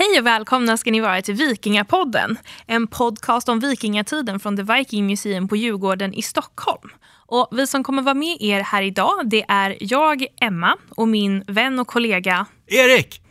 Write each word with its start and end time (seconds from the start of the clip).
Hej 0.00 0.20
och 0.20 0.26
välkomna 0.26 0.76
ska 0.76 0.90
ni 0.90 1.00
vara 1.00 1.22
till 1.22 1.34
Vikingapodden. 1.34 2.38
En 2.66 2.86
podcast 2.86 3.48
om 3.48 3.60
vikingatiden 3.60 4.40
från 4.40 4.56
The 4.56 4.62
Viking 4.62 5.06
Museum 5.06 5.48
på 5.48 5.56
Djurgården 5.56 6.14
i 6.14 6.22
Stockholm. 6.22 6.90
Och 7.26 7.48
vi 7.52 7.66
som 7.66 7.84
kommer 7.84 8.02
vara 8.02 8.14
med 8.14 8.36
er 8.40 8.60
här 8.60 8.82
idag 8.82 9.20
det 9.24 9.44
är 9.48 9.76
jag, 9.80 10.26
Emma, 10.40 10.76
och 10.90 11.08
min 11.08 11.44
vän 11.46 11.78
och 11.78 11.86
kollega 11.86 12.46
Erik! 12.66 13.22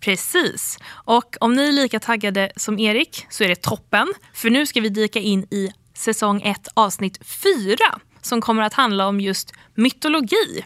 Precis. 0.00 0.78
Och 0.90 1.36
om 1.40 1.54
ni 1.54 1.68
är 1.68 1.72
lika 1.72 2.00
taggade 2.00 2.52
som 2.56 2.78
Erik 2.78 3.26
så 3.30 3.44
är 3.44 3.48
det 3.48 3.62
toppen. 3.62 4.14
För 4.34 4.50
nu 4.50 4.66
ska 4.66 4.80
vi 4.80 4.88
dyka 4.88 5.20
in 5.20 5.42
i 5.50 5.70
säsong 5.94 6.42
1 6.42 6.68
avsnitt 6.74 7.26
4 7.26 7.76
som 8.22 8.40
kommer 8.40 8.62
att 8.62 8.74
handla 8.74 9.06
om 9.06 9.20
just 9.20 9.52
mytologi. 9.74 10.64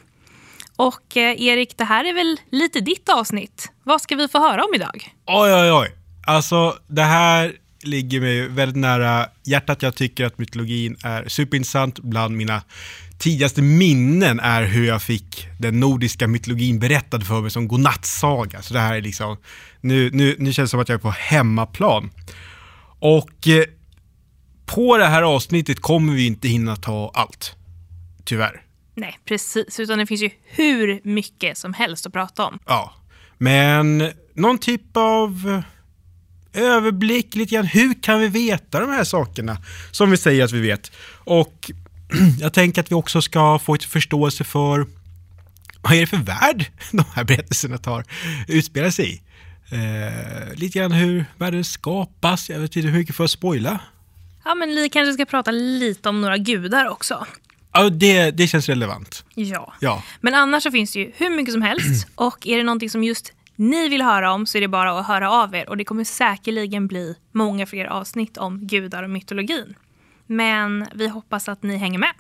Och 0.79 1.17
eh, 1.17 1.43
Erik, 1.43 1.79
det 1.79 1.85
här 1.85 2.05
är 2.05 2.15
väl 2.15 2.41
lite 2.51 2.81
ditt 2.81 3.09
avsnitt. 3.09 3.73
Vad 3.85 4.01
ska 4.01 4.17
vi 4.17 4.29
få 4.29 4.39
höra 4.39 4.65
om 4.65 4.75
idag? 4.75 5.15
Oj, 5.27 5.55
oj, 5.55 5.73
oj. 5.73 5.89
Alltså, 6.27 6.79
det 6.87 7.03
här 7.03 7.53
ligger 7.83 8.21
mig 8.21 8.49
väldigt 8.49 8.77
nära 8.77 9.27
hjärtat. 9.45 9.83
Jag 9.83 9.95
tycker 9.95 10.27
att 10.27 10.39
mytologin 10.39 10.97
är 11.05 11.29
superintressant. 11.29 11.99
Bland 11.99 12.37
mina 12.37 12.63
tidigaste 13.19 13.63
minnen 13.63 14.41
är 14.41 14.63
hur 14.63 14.87
jag 14.87 15.03
fick 15.03 15.49
den 15.59 15.81
nordiska 15.81 16.29
mytologin 16.29 16.79
berättad 16.79 17.21
för 17.21 17.41
mig 17.41 17.51
som 17.51 17.69
godnattsaga. 17.69 18.63
Så 18.63 18.75
det 18.75 18.81
här 18.81 18.97
är 18.97 19.03
liksom, 19.03 19.37
nu, 19.81 20.11
nu, 20.13 20.37
nu 20.39 20.53
känns 20.53 20.69
det 20.69 20.71
som 20.71 20.81
att 20.81 20.89
jag 20.89 20.97
är 20.97 21.03
på 21.03 21.11
hemmaplan. 21.11 22.11
Och 23.01 23.49
eh, 23.49 23.65
på 24.67 24.97
det 24.97 25.07
här 25.07 25.23
avsnittet 25.23 25.81
kommer 25.81 26.13
vi 26.13 26.27
inte 26.27 26.49
hinna 26.49 26.77
ta 26.77 27.11
allt. 27.15 27.57
Tyvärr. 28.25 28.68
Nej, 28.99 29.19
precis. 29.25 29.81
Utan 29.81 29.99
det 29.99 30.07
finns 30.07 30.23
ju 30.23 30.31
hur 30.45 31.01
mycket 31.05 31.59
som 31.59 31.75
helst 31.75 32.07
att 32.07 32.13
prata 32.13 32.45
om. 32.45 32.59
Ja, 32.67 32.95
men 33.39 34.13
någon 34.35 34.59
typ 34.59 34.97
av 34.97 35.63
eh, 36.53 36.63
överblick 36.63 37.35
lite 37.35 37.55
grann. 37.55 37.67
Hur 37.67 38.03
kan 38.03 38.21
vi 38.21 38.29
veta 38.29 38.81
de 38.81 38.91
här 38.91 39.05
sakerna 39.05 39.57
som 39.91 40.11
vi 40.11 40.17
säger 40.17 40.45
att 40.45 40.53
vi 40.53 40.61
vet? 40.61 40.93
Och 41.25 41.71
jag 42.41 42.53
tänker 42.53 42.81
att 42.81 42.91
vi 42.91 42.95
också 42.95 43.23
ska 43.23 43.59
få 43.59 43.75
ett 43.75 43.85
förståelse 43.85 44.45
för 44.45 44.87
vad 45.83 45.93
är 45.93 46.01
det 46.01 46.07
för 46.07 46.17
värld 46.17 46.71
de 46.93 47.05
här 47.15 47.25
berättelserna 47.25 47.79
tar 47.79 48.05
utspelar 48.49 48.91
sig 48.91 49.15
i. 49.15 49.23
Eh, 49.71 50.55
lite 50.55 50.79
grann 50.79 50.93
hur 50.93 51.25
världen 51.37 51.65
skapas. 51.65 52.51
Jag 52.51 52.61
vet 52.61 52.77
inte 52.77 52.89
hur 52.89 52.99
mycket 52.99 53.17
för 53.17 53.25
att 53.25 53.31
spoila. 53.31 53.79
Ja, 54.45 54.55
men 54.55 54.69
vi 54.69 54.89
kanske 54.89 55.13
ska 55.13 55.25
prata 55.25 55.51
lite 55.51 56.09
om 56.09 56.21
några 56.21 56.39
gudar 56.39 56.89
också. 56.89 57.27
Ja, 57.79 57.89
det, 57.89 58.31
det 58.31 58.47
känns 58.47 58.69
relevant. 58.69 59.25
Ja. 59.35 59.75
Ja. 59.81 60.03
Men 60.21 60.35
annars 60.35 60.63
så 60.63 60.71
finns 60.71 60.93
det 60.93 60.99
ju 60.99 61.13
hur 61.17 61.31
mycket 61.31 61.53
som 61.53 61.63
helst. 61.63 62.09
Och 62.15 62.47
är 62.47 62.57
det 62.57 62.63
någonting 62.63 62.91
som 62.91 63.05
just 63.05 63.33
ni 63.57 63.89
vill 63.89 64.03
höra 64.03 64.33
om 64.33 64.47
så 64.47 64.59
är 64.59 64.61
det 64.61 64.69
bara 64.69 65.01
att 65.01 65.07
höra 65.07 65.31
av 65.31 65.55
er. 65.55 65.69
Och 65.69 65.77
det 65.77 65.85
kommer 65.85 66.05
säkerligen 66.05 66.87
bli 66.87 67.15
många 67.33 67.67
fler 67.67 67.85
avsnitt 67.85 68.37
om 68.37 68.67
gudar 68.67 69.03
och 69.03 69.11
mytologin. 69.11 69.75
Men 70.27 70.87
vi 70.95 71.09
hoppas 71.09 71.49
att 71.49 71.63
ni 71.63 71.77
hänger 71.77 71.99
med. 71.99 72.13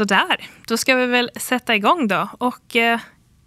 Sådär, 0.00 0.48
då 0.68 0.76
ska 0.76 0.94
vi 0.94 1.06
väl 1.06 1.30
sätta 1.36 1.76
igång 1.76 2.08
då. 2.08 2.28
Och 2.38 2.76
eh, 2.76 3.00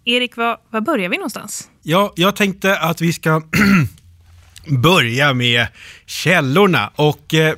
Erik, 0.04 0.36
var, 0.36 0.58
var 0.70 0.80
börjar 0.80 1.08
vi 1.08 1.16
någonstans? 1.16 1.70
Ja, 1.82 2.12
jag 2.16 2.36
tänkte 2.36 2.78
att 2.78 3.00
vi 3.00 3.12
ska 3.12 3.42
börja 4.82 5.34
med 5.34 5.66
källorna. 6.06 6.90
Och 6.96 7.34
eh, 7.34 7.54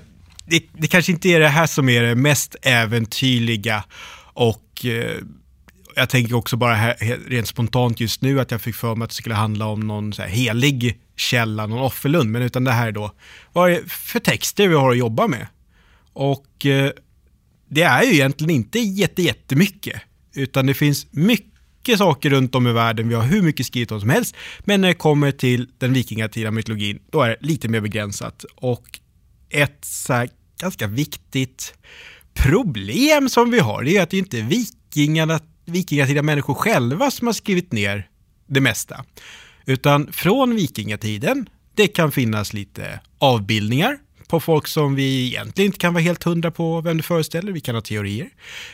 det, 0.46 0.64
det 0.72 0.86
kanske 0.86 1.12
inte 1.12 1.28
är 1.28 1.40
det 1.40 1.48
här 1.48 1.66
som 1.66 1.88
är 1.88 2.02
det 2.02 2.14
mest 2.14 2.56
äventyrliga. 2.62 3.84
Och 4.32 4.84
eh, 4.84 5.16
jag 5.96 6.08
tänker 6.08 6.34
också 6.34 6.56
bara 6.56 6.74
här, 6.74 7.18
rent 7.28 7.48
spontant 7.48 8.00
just 8.00 8.22
nu 8.22 8.40
att 8.40 8.50
jag 8.50 8.60
fick 8.60 8.74
för 8.74 8.94
mig 8.94 9.04
att 9.04 9.10
det 9.10 9.16
skulle 9.16 9.34
handla 9.34 9.66
om 9.66 9.80
någon 9.80 10.12
så 10.12 10.22
här 10.22 10.28
helig 10.28 11.00
källa, 11.16 11.66
någon 11.66 11.82
offerlund. 11.82 12.30
Men 12.30 12.42
utan 12.42 12.64
det 12.64 12.72
här 12.72 12.86
är 12.86 12.92
då, 12.92 13.12
vad 13.52 13.70
är 13.70 13.74
det 13.74 13.88
för 13.88 14.20
texter 14.20 14.68
vi 14.68 14.74
har 14.74 14.90
att 14.90 14.98
jobba 14.98 15.26
med? 15.26 15.46
Och 16.12 16.66
eh, 16.66 16.90
det 17.68 17.82
är 17.82 18.02
ju 18.02 18.12
egentligen 18.12 18.50
inte 18.50 18.78
jätte, 18.78 19.22
jättemycket. 19.22 20.00
Utan 20.34 20.66
det 20.66 20.74
finns 20.74 21.06
mycket 21.10 21.98
saker 21.98 22.30
runt 22.30 22.54
om 22.54 22.66
i 22.66 22.72
världen. 22.72 23.08
Vi 23.08 23.14
har 23.14 23.22
hur 23.22 23.42
mycket 23.42 23.66
skrivit 23.66 23.92
om 23.92 24.00
som 24.00 24.10
helst. 24.10 24.36
Men 24.60 24.80
när 24.80 24.88
det 24.88 24.94
kommer 24.94 25.32
till 25.32 25.68
den 25.78 25.92
vikingatida 25.92 26.50
mytologin, 26.50 26.98
då 27.10 27.22
är 27.22 27.28
det 27.28 27.36
lite 27.40 27.68
mer 27.68 27.80
begränsat. 27.80 28.44
Och 28.54 29.00
ett 29.50 29.84
så 29.84 30.12
här 30.12 30.28
ganska 30.60 30.86
viktigt 30.86 31.74
problem 32.34 33.28
som 33.28 33.50
vi 33.50 33.58
har, 33.58 33.82
det 33.82 33.96
är 33.96 34.02
att 34.02 34.10
det 34.10 34.18
inte 34.18 34.38
är 34.38 34.42
vikingarna, 34.42 35.40
vikingatida 35.64 36.22
människor 36.22 36.54
själva 36.54 37.10
som 37.10 37.26
har 37.26 37.34
skrivit 37.34 37.72
ner 37.72 38.08
det 38.46 38.60
mesta. 38.60 39.04
Utan 39.66 40.12
från 40.12 40.54
vikingatiden, 40.54 41.48
det 41.74 41.86
kan 41.86 42.12
finnas 42.12 42.52
lite 42.52 43.00
avbildningar 43.18 43.98
på 44.28 44.40
folk 44.40 44.66
som 44.66 44.94
vi 44.94 45.26
egentligen 45.26 45.66
inte 45.66 45.78
kan 45.78 45.94
vara 45.94 46.02
helt 46.02 46.24
hundra 46.24 46.50
på 46.50 46.80
vem 46.80 46.96
det 46.96 47.02
föreställer. 47.02 47.52
Vi 47.52 47.60
kan 47.60 47.74
ha 47.74 47.82
teorier. 47.82 48.30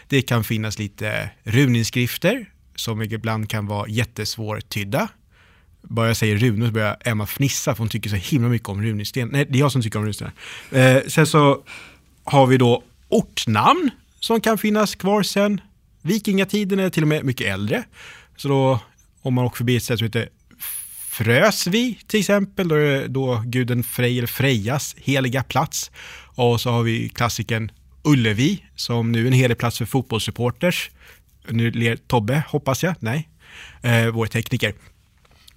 Det 0.08 0.22
kan 0.22 0.44
finnas 0.44 0.78
lite 0.78 1.30
runinskrifter 1.44 2.46
som 2.76 3.02
ibland 3.02 3.50
kan 3.50 3.66
vara 3.66 3.88
jättesvårtydda. 3.88 5.08
Bara 5.82 6.06
jag 6.06 6.16
säger 6.16 6.36
runor 6.36 6.66
så 6.66 6.72
börjar 6.72 6.96
Emma 7.04 7.26
fnissa 7.26 7.74
för 7.74 7.78
hon 7.78 7.88
tycker 7.88 8.10
så 8.10 8.16
himla 8.16 8.48
mycket 8.48 8.68
om 8.68 8.82
runsten. 8.82 9.28
Nej, 9.28 9.46
det 9.50 9.58
är 9.58 9.60
jag 9.60 9.72
som 9.72 9.82
tycker 9.82 9.98
om 9.98 10.06
runstenar. 10.06 10.32
Eh, 10.70 11.02
sen 11.06 11.26
så 11.26 11.62
har 12.24 12.46
vi 12.46 12.56
då 12.58 12.82
ortnamn 13.08 13.90
som 14.20 14.40
kan 14.40 14.58
finnas 14.58 14.94
kvar 14.94 15.22
sen 15.22 15.60
vikingatiden 16.02 16.78
eller 16.78 16.90
till 16.90 17.02
och 17.02 17.08
med 17.08 17.24
mycket 17.24 17.46
äldre. 17.46 17.84
Så 18.36 18.48
då 18.48 18.80
om 19.22 19.34
man 19.34 19.44
åker 19.44 19.56
förbi 19.56 19.76
ett 19.76 19.82
ställe 19.82 19.98
som 19.98 20.04
heter 20.04 20.28
Frös 21.12 21.66
vi 21.66 21.98
till 22.06 22.20
exempel, 22.20 22.68
då 22.68 22.74
är 22.74 22.80
det 22.80 23.08
då 23.08 23.42
guden 23.46 23.82
Frej 23.82 24.18
eller 24.18 24.26
Frejas 24.26 24.94
heliga 24.98 25.42
plats. 25.42 25.90
Och 26.34 26.60
så 26.60 26.70
har 26.70 26.82
vi 26.82 27.08
klassikern 27.08 27.70
Ullevi 28.04 28.64
som 28.76 29.12
nu 29.12 29.22
är 29.22 29.26
en 29.26 29.32
helig 29.32 29.58
plats 29.58 29.78
för 29.78 29.84
fotbollssupporters. 29.84 30.90
Nu 31.48 31.70
ler 31.70 31.96
Tobbe, 31.96 32.42
hoppas 32.48 32.82
jag. 32.82 32.94
Nej, 32.98 33.28
eh, 33.82 34.06
vår 34.06 34.26
tekniker. 34.26 34.74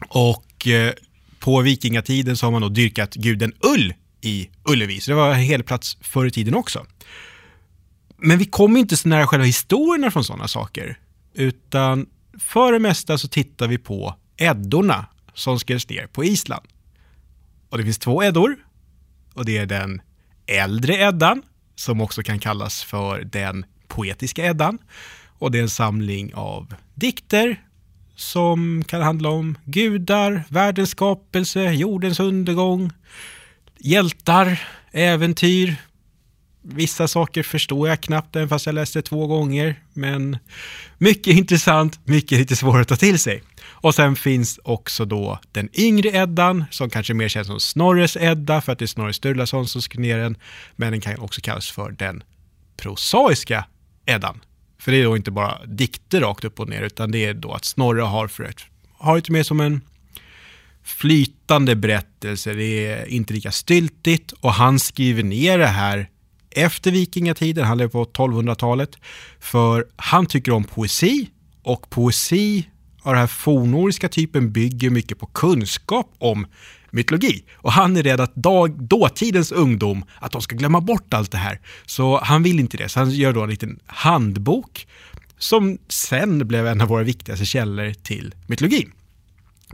Och 0.07 0.67
eh, 0.67 0.93
på 1.39 1.61
vikingatiden 1.61 2.37
så 2.37 2.45
har 2.45 2.51
man 2.51 2.61
då 2.61 2.69
dyrkat 2.69 3.15
guden 3.15 3.53
Ull 3.59 3.93
i 4.21 4.49
Ullevi. 4.63 4.99
Så 4.99 5.11
det 5.11 5.15
var 5.15 5.33
en 5.33 5.39
helig 5.39 5.65
plats 5.65 5.97
förr 6.01 6.25
i 6.25 6.31
tiden 6.31 6.55
också. 6.55 6.85
Men 8.17 8.37
vi 8.37 8.45
kommer 8.45 8.79
inte 8.79 8.97
så 8.97 9.09
nära 9.09 9.27
själva 9.27 9.45
historierna 9.45 10.11
från 10.11 10.23
sådana 10.23 10.47
saker. 10.47 10.99
Utan 11.33 12.05
för 12.39 12.71
det 12.71 12.79
mesta 12.79 13.17
så 13.17 13.27
tittar 13.27 13.67
vi 13.67 13.77
på 13.77 14.15
Eddorna 14.37 15.05
som 15.35 15.59
skrevs 15.59 15.89
ner 15.89 16.07
på 16.07 16.23
Island. 16.23 16.67
Och 17.69 17.77
det 17.77 17.83
finns 17.83 17.97
två 17.97 18.23
Eddor. 18.23 18.55
Och 19.33 19.45
det 19.45 19.57
är 19.57 19.65
den 19.65 20.01
äldre 20.47 20.95
Eddan, 20.95 21.41
som 21.75 22.01
också 22.01 22.23
kan 22.23 22.39
kallas 22.39 22.83
för 22.83 23.21
den 23.21 23.65
poetiska 23.87 24.45
Eddan. 24.45 24.77
Och 25.37 25.51
det 25.51 25.57
är 25.57 25.61
en 25.61 25.69
samling 25.69 26.33
av 26.33 26.75
dikter 26.95 27.61
som 28.15 28.83
kan 28.87 29.01
handla 29.01 29.29
om 29.29 29.57
gudar, 29.65 30.43
världens 30.49 30.89
skapelse, 30.89 31.71
jordens 31.71 32.19
undergång, 32.19 32.91
hjältar, 33.79 34.67
äventyr. 34.91 35.75
Vissa 36.67 37.07
saker 37.07 37.43
förstår 37.43 37.89
jag 37.89 38.01
knappt 38.01 38.35
även 38.35 38.49
fast 38.49 38.65
jag 38.65 38.75
läste 38.75 39.01
två 39.01 39.27
gånger. 39.27 39.79
Men 39.93 40.37
mycket 40.97 41.33
intressant, 41.33 41.99
mycket 42.03 42.39
lite 42.39 42.55
svårt 42.55 42.81
att 42.81 42.87
ta 42.87 42.95
till 42.95 43.19
sig. 43.19 43.43
Och 43.65 43.95
sen 43.95 44.15
finns 44.15 44.59
också 44.63 45.05
då 45.05 45.39
den 45.51 45.69
yngre 45.79 46.09
Eddan 46.09 46.65
som 46.71 46.89
kanske 46.89 47.13
mer 47.13 47.27
känns 47.27 47.47
som 47.47 47.59
Snorres 47.59 48.17
Edda 48.17 48.61
för 48.61 48.71
att 48.71 48.79
det 48.79 48.85
är 48.85 48.87
Snorre 48.87 49.13
Sturlason 49.13 49.67
som 49.67 49.81
skrev 49.81 50.01
ner 50.01 50.17
den. 50.17 50.37
Men 50.75 50.91
den 50.91 51.01
kan 51.01 51.19
också 51.19 51.41
kallas 51.41 51.71
för 51.71 51.91
den 51.91 52.23
prosaiska 52.77 53.65
Eddan. 54.05 54.41
För 54.79 54.91
det 54.91 54.97
är 54.97 55.03
då 55.03 55.15
inte 55.17 55.31
bara 55.31 55.65
dikter 55.65 56.21
rakt 56.21 56.43
upp 56.43 56.59
och 56.59 56.69
ner 56.69 56.81
utan 56.81 57.11
det 57.11 57.25
är 57.25 57.33
då 57.33 57.51
att 57.51 57.65
Snorre 57.65 58.01
har 58.01 58.27
för 58.27 58.43
ett, 58.43 58.61
har 58.97 59.15
lite 59.15 59.31
mer 59.31 59.43
som 59.43 59.59
en 59.59 59.81
flytande 60.83 61.75
berättelse. 61.75 62.53
Det 62.53 62.85
är 62.85 63.05
inte 63.05 63.33
lika 63.33 63.51
styltigt 63.51 64.31
och 64.31 64.53
han 64.53 64.79
skriver 64.79 65.23
ner 65.23 65.57
det 65.57 65.67
här 65.67 66.09
efter 66.55 66.91
vikingatiden, 66.91 67.65
han 67.65 67.77
lever 67.77 67.89
på 67.89 68.05
1200-talet, 68.05 68.97
för 69.39 69.85
han 69.95 70.25
tycker 70.25 70.51
om 70.51 70.63
poesi 70.63 71.29
och 71.63 71.89
poesi 71.89 72.69
av 73.01 73.13
den 73.13 73.19
här 73.19 73.27
fornnordiska 73.27 74.09
typen 74.09 74.51
bygger 74.51 74.89
mycket 74.89 75.19
på 75.19 75.25
kunskap 75.25 76.15
om 76.17 76.47
mytologi. 76.91 77.43
Och 77.53 77.71
han 77.71 77.97
är 77.97 78.03
rädd 78.03 78.19
att 78.19 78.35
dag, 78.35 78.83
dåtidens 78.83 79.51
ungdom, 79.51 80.05
att 80.19 80.31
de 80.31 80.41
ska 80.41 80.55
glömma 80.55 80.81
bort 80.81 81.13
allt 81.13 81.31
det 81.31 81.37
här. 81.37 81.59
Så 81.85 82.19
han 82.23 82.43
vill 82.43 82.59
inte 82.59 82.77
det, 82.77 82.89
så 82.89 82.99
han 82.99 83.11
gör 83.11 83.33
då 83.33 83.43
en 83.43 83.49
liten 83.49 83.79
handbok 83.85 84.87
som 85.37 85.77
sen 85.87 86.47
blev 86.47 86.67
en 86.67 86.81
av 86.81 86.87
våra 86.87 87.03
viktigaste 87.03 87.45
källor 87.45 87.93
till 87.93 88.33
mytologin. 88.47 88.91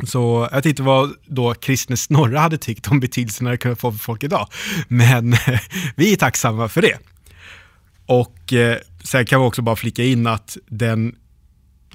Så 0.04 0.50
jag 0.52 0.64
tittade 0.64 0.88
vad 0.88 1.14
då 1.26 1.54
kristne 1.54 1.98
Snorre 1.98 2.38
hade 2.38 2.58
tyckt 2.58 2.88
om 2.88 3.00
betydelsen 3.00 3.48
det 3.48 3.58
kunde 3.58 3.76
få 3.76 3.92
för 3.92 4.00
folk 4.00 4.24
idag. 4.24 4.48
Men 4.88 5.36
vi 5.96 6.14
är 6.14 6.16
tacksamma 6.16 6.70
för 6.70 6.82
det. 6.82 6.98
Och 8.06 8.54
eh, 8.54 8.78
sen 9.04 9.26
kan 9.26 9.42
vi 9.42 9.48
också 9.48 9.62
bara 9.62 9.76
flika 9.76 10.04
in 10.04 10.28
att 10.28 10.58
den 10.68 11.16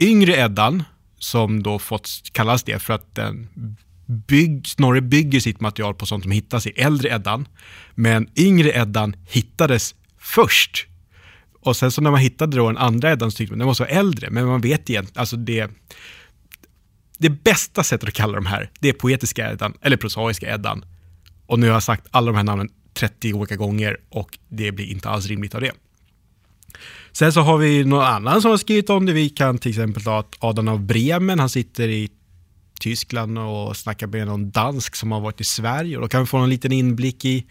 yngre 0.00 0.36
Eddan, 0.36 0.82
som 1.18 1.62
då 1.62 1.78
fått 1.78 2.10
kallas 2.32 2.62
det 2.62 2.78
för 2.78 2.94
att 2.94 3.14
den 3.14 3.48
bygg, 4.06 4.66
Snorre 4.66 5.00
bygger 5.00 5.40
sitt 5.40 5.60
material 5.60 5.94
på 5.94 6.06
sånt 6.06 6.22
som 6.22 6.32
hittas 6.32 6.66
i 6.66 6.70
äldre 6.70 7.08
Eddan. 7.08 7.48
Men 7.94 8.28
yngre 8.36 8.70
Eddan 8.70 9.16
hittades 9.28 9.94
först. 10.18 10.86
Och 11.60 11.76
sen 11.76 11.92
så 11.92 12.00
när 12.00 12.10
man 12.10 12.20
hittade 12.20 12.56
då 12.56 12.66
den 12.66 12.78
andra 12.78 13.12
Eddan 13.12 13.30
så 13.30 13.36
tyckte 13.36 13.52
man 13.52 13.58
den 13.58 13.66
var 13.66 13.74
så 13.74 13.84
äldre, 13.84 14.30
men 14.30 14.46
man 14.46 14.60
vet 14.60 14.90
egentligen, 14.90 15.20
alltså 15.20 15.36
det 15.36 15.70
det 17.18 17.30
bästa 17.30 17.84
sättet 17.84 18.08
att 18.08 18.14
kalla 18.14 18.34
de 18.34 18.46
här, 18.46 18.70
det 18.80 18.88
är 18.88 18.92
poetiska 18.92 19.52
Eddan, 19.52 19.74
eller 19.80 19.96
prosaiska 19.96 20.54
Eddan. 20.54 20.84
Och 21.46 21.58
nu 21.58 21.66
har 21.66 21.74
jag 21.74 21.82
sagt 21.82 22.06
alla 22.10 22.26
de 22.26 22.36
här 22.36 22.44
namnen 22.44 22.68
30 22.94 23.32
olika 23.32 23.56
gånger 23.56 23.96
och 24.08 24.38
det 24.48 24.72
blir 24.72 24.86
inte 24.86 25.08
alls 25.08 25.26
rimligt 25.26 25.54
av 25.54 25.60
det. 25.60 25.72
Sen 27.12 27.32
så 27.32 27.40
har 27.40 27.58
vi 27.58 27.84
någon 27.84 28.04
annan 28.04 28.42
som 28.42 28.50
har 28.50 28.58
skrivit 28.58 28.90
om 28.90 29.06
det. 29.06 29.12
Vi 29.12 29.28
kan 29.28 29.58
till 29.58 29.70
exempel 29.70 30.02
ta 30.02 30.24
Adam 30.38 30.68
av 30.68 30.80
Bremen. 30.80 31.38
Han 31.38 31.48
sitter 31.48 31.88
i 31.88 32.10
Tyskland 32.80 33.38
och 33.38 33.76
snackar 33.76 34.06
med 34.06 34.26
någon 34.26 34.50
dansk 34.50 34.96
som 34.96 35.12
har 35.12 35.20
varit 35.20 35.40
i 35.40 35.44
Sverige. 35.44 35.96
Och 35.96 36.02
då 36.02 36.08
kan 36.08 36.20
vi 36.20 36.26
få 36.26 36.38
en 36.38 36.50
liten 36.50 36.72
inblick 36.72 37.24
i 37.24 37.46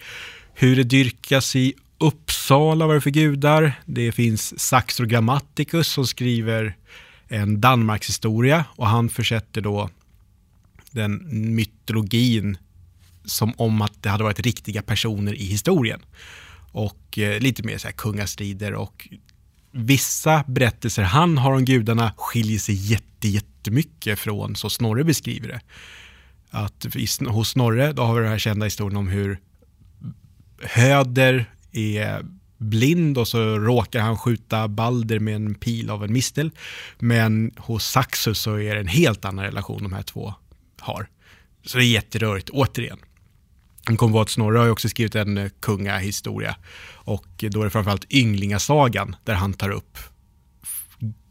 hur 0.54 0.76
det 0.76 0.84
dyrkas 0.84 1.56
i 1.56 1.74
Uppsala, 1.98 2.86
vad 2.86 2.96
det 2.96 3.00
är 3.00 3.02
för 3.02 3.10
gudar. 3.10 3.74
Det 3.86 4.12
finns 4.12 4.60
Saxo 4.60 5.06
Grammaticus 5.06 5.88
som 5.88 6.08
skriver 6.08 6.76
en 7.28 7.62
Danmarkshistoria 7.62 8.66
och 8.76 8.88
han 8.88 9.10
försätter 9.10 9.62
då 9.62 9.90
den 10.92 11.28
mytologin 11.56 12.58
som 13.26 13.54
om 13.58 13.82
att 13.82 14.04
det 14.04 14.10
hade 14.10 14.24
varit 14.24 14.40
riktiga 14.40 14.82
personer 14.82 15.34
i 15.34 15.46
historien. 15.46 16.02
Och 16.72 17.18
eh, 17.20 17.40
lite 17.40 17.64
mer 17.64 17.78
så 17.78 17.88
här 17.88 17.94
kungastrider 17.94 18.74
och 18.74 19.10
vissa 19.72 20.44
berättelser 20.48 21.04
han 21.04 21.38
har 21.38 21.52
om 21.54 21.66
gudarna 21.66 22.14
skiljer 22.18 22.60
sig 22.60 22.76
jätte, 22.76 23.28
jättemycket 23.28 24.20
från 24.20 24.56
så 24.56 24.70
Snorre 24.70 25.04
beskriver 25.04 25.48
det. 25.48 25.62
Att 26.50 26.86
hos 27.28 27.50
Snorre 27.50 27.94
då 27.94 28.04
har 28.04 28.16
vi 28.16 28.22
den 28.22 28.32
här 28.32 28.38
kända 28.38 28.64
historien 28.64 28.98
om 28.98 29.08
hur 29.08 29.40
Höder 30.62 31.46
är 31.72 32.26
blind 32.66 33.18
och 33.18 33.28
så 33.28 33.60
råkar 33.60 34.00
han 34.00 34.18
skjuta 34.18 34.68
Balder 34.68 35.20
med 35.20 35.36
en 35.36 35.56
pil 35.56 35.90
av 35.90 36.04
en 36.04 36.14
mistel. 36.14 36.52
Men 37.00 37.52
hos 37.58 37.86
Saxus 37.86 38.40
så 38.40 38.60
är 38.60 38.74
det 38.74 38.80
en 38.80 38.88
helt 38.88 39.26
annan 39.26 39.46
relation 39.46 39.84
de 39.84 39.94
här 39.94 40.04
två 40.04 40.34
har. 40.80 41.08
Så 41.66 41.78
det 41.78 41.86
är 41.86 41.88
jätterörigt, 41.88 42.50
återigen. 42.50 43.00
Han 43.86 43.98
kommer 43.98 44.22
att 44.22 44.30
Snorre 44.30 44.58
har 44.58 44.70
också 44.70 44.90
skrivit 44.90 45.16
en 45.16 45.38
eh, 45.38 45.50
kungahistoria 45.60 46.56
och 46.94 47.28
då 47.38 47.60
är 47.60 47.64
det 47.64 47.70
framförallt 47.70 48.14
Ynglingasagan 48.14 49.16
där 49.24 49.34
han 49.34 49.54
tar 49.54 49.70
upp 49.70 49.98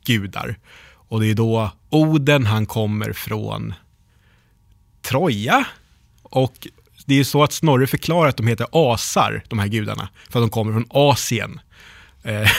gudar. 0.04 0.58
Och 1.08 1.20
det 1.20 1.26
är 1.26 1.34
då 1.34 1.70
Oden, 1.90 2.46
han 2.46 2.66
kommer 2.66 3.12
från 3.12 3.74
Troja 5.02 5.66
och 6.22 6.68
det 7.04 7.14
är 7.14 7.18
ju 7.18 7.24
så 7.24 7.42
att 7.42 7.52
Snorre 7.52 7.86
förklarar 7.86 8.28
att 8.28 8.36
de 8.36 8.46
heter 8.46 8.66
asar, 8.72 9.44
de 9.48 9.58
här 9.58 9.68
gudarna, 9.68 10.08
för 10.30 10.38
att 10.38 10.42
de 10.42 10.50
kommer 10.50 10.72
från 10.72 10.86
Asien. 10.90 11.60
Eh, 12.22 12.50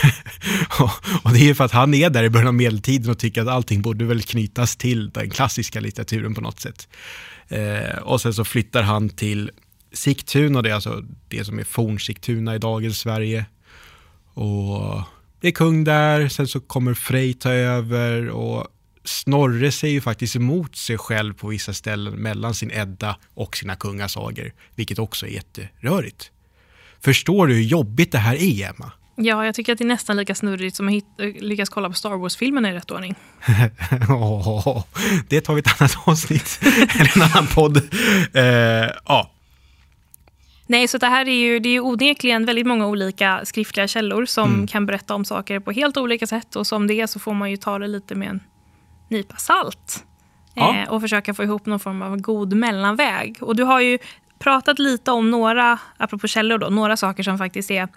och 1.24 1.34
det 1.34 1.50
är 1.50 1.54
för 1.54 1.64
att 1.64 1.72
han 1.72 1.94
är 1.94 2.10
där 2.10 2.24
i 2.24 2.30
början 2.30 2.48
av 2.48 2.54
medeltiden 2.54 3.12
och 3.12 3.20
tycker 3.20 3.42
att 3.42 3.48
allting 3.48 3.82
borde 3.82 4.06
väl 4.06 4.22
knytas 4.22 4.76
till 4.76 5.10
den 5.10 5.30
klassiska 5.30 5.80
litteraturen 5.80 6.36
på 6.36 6.42
något 6.42 6.60
sätt. 6.60 6.88
Eh, 7.48 7.98
och 7.98 8.22
sen 8.22 8.34
så 8.34 8.46
flyttar 8.46 8.82
han 8.82 9.10
till 9.10 9.52
Sigtuna, 9.94 10.62
det 10.62 10.70
är 10.70 10.74
alltså 10.74 11.04
det 11.28 11.46
som 11.46 11.60
är 11.60 11.64
Fornsigtuna 11.64 12.56
i 12.56 12.58
dagens 12.58 13.00
Sverige. 13.00 13.46
Och 14.34 15.02
det 15.42 15.48
är 15.48 15.52
kung 15.52 15.84
där, 15.84 16.28
sen 16.30 16.48
så 16.48 16.60
kommer 16.60 16.94
Frej 16.94 17.34
ta 17.34 17.50
över 17.50 18.30
och 18.30 18.68
Snorre 19.06 19.72
säger 19.72 19.94
ju 19.94 20.02
faktiskt 20.02 20.36
emot 20.36 20.76
sig 20.76 20.98
själv 20.98 21.34
på 21.34 21.48
vissa 21.48 21.74
ställen 21.74 22.14
mellan 22.14 22.54
sin 22.54 22.72
Edda 22.72 23.18
och 23.34 23.58
sina 23.58 23.76
kungasagor, 23.76 24.52
vilket 24.76 25.00
också 25.00 25.26
är 25.26 25.30
jätterörigt. 25.30 26.32
Förstår 27.02 27.48
du 27.48 27.54
hur 27.54 27.62
jobbigt 27.62 28.12
det 28.12 28.18
här 28.18 28.36
är, 28.36 28.70
Emma? 28.70 28.92
Ja, 29.16 29.46
jag 29.46 29.56
tycker 29.56 29.72
att 29.72 29.78
det 29.78 29.84
är 29.84 29.88
nästan 29.88 30.18
lika 30.18 30.36
snurrigt 30.36 30.76
som 30.76 30.88
att 30.88 31.26
lyckas 31.42 31.70
kolla 31.70 31.90
på 31.90 31.96
Star 31.96 32.18
Wars-filmerna 32.18 32.70
i 32.70 32.74
rätt 32.74 32.92
ordning. 32.92 33.16
oh, 34.10 34.84
det 35.30 35.42
tar 35.42 35.54
vi 35.54 35.60
ett 35.60 35.82
annat 35.82 35.98
avsnitt, 36.08 36.60
eller 37.00 37.18
en 37.18 37.22
annan 37.22 37.48
podd. 37.48 37.78
Uh, 37.78 38.92
ja. 39.06 39.32
Nej, 40.68 40.88
så 40.88 40.98
det 40.98 41.08
här 41.08 41.28
är 41.28 41.40
ju, 41.40 41.60
det 41.60 41.70
är 41.70 41.74
ju 41.74 41.80
onekligen 41.80 42.46
väldigt 42.46 42.68
många 42.68 42.88
olika 42.88 43.42
skriftliga 43.46 43.88
källor 43.88 44.26
som 44.26 44.54
mm. 44.54 44.68
kan 44.68 44.86
berätta 44.86 45.16
om 45.16 45.26
saker 45.26 45.60
på 45.60 45.72
helt 45.72 45.98
olika 45.98 46.28
sätt 46.28 46.56
och 46.56 46.68
som 46.68 46.88
det 46.88 47.02
är 47.02 47.08
så 47.08 47.20
får 47.20 47.34
man 47.34 47.52
ju 47.52 47.58
ta 47.58 47.80
det 47.80 47.88
lite 47.88 48.16
med 48.16 48.30
en 48.30 48.40
nypa 49.10 49.36
salt. 49.36 50.06
Ja. 50.54 50.76
Eh, 50.76 50.90
och 50.90 51.02
försöka 51.02 51.34
få 51.34 51.44
ihop 51.44 51.66
någon 51.66 51.80
form 51.80 52.02
av 52.02 52.18
god 52.18 52.54
mellanväg. 52.54 53.38
Och 53.42 53.56
du 53.56 53.64
har 53.64 53.82
ju 53.82 53.98
pratat 54.40 54.80
lite 54.80 55.12
om 55.12 55.32
några, 55.32 55.80
apropå 55.98 56.28
källor 56.28 56.58
då, 56.58 56.70
några 56.70 56.98
saker 56.98 57.24
som 57.24 57.38
faktiskt 57.38 57.72
är 57.72 57.88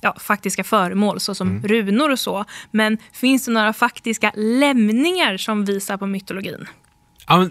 ja, 0.00 0.16
faktiska 0.20 0.64
föremål 0.64 1.20
såsom 1.20 1.48
mm. 1.48 1.62
runor 1.62 2.10
och 2.10 2.20
så. 2.20 2.44
Men 2.70 2.98
finns 3.12 3.44
det 3.44 3.52
några 3.52 3.72
faktiska 3.72 4.32
lämningar 4.36 5.36
som 5.36 5.64
visar 5.64 5.96
på 5.96 6.06
mytologin? 6.06 6.66
Ja, 7.26 7.36
men, 7.36 7.50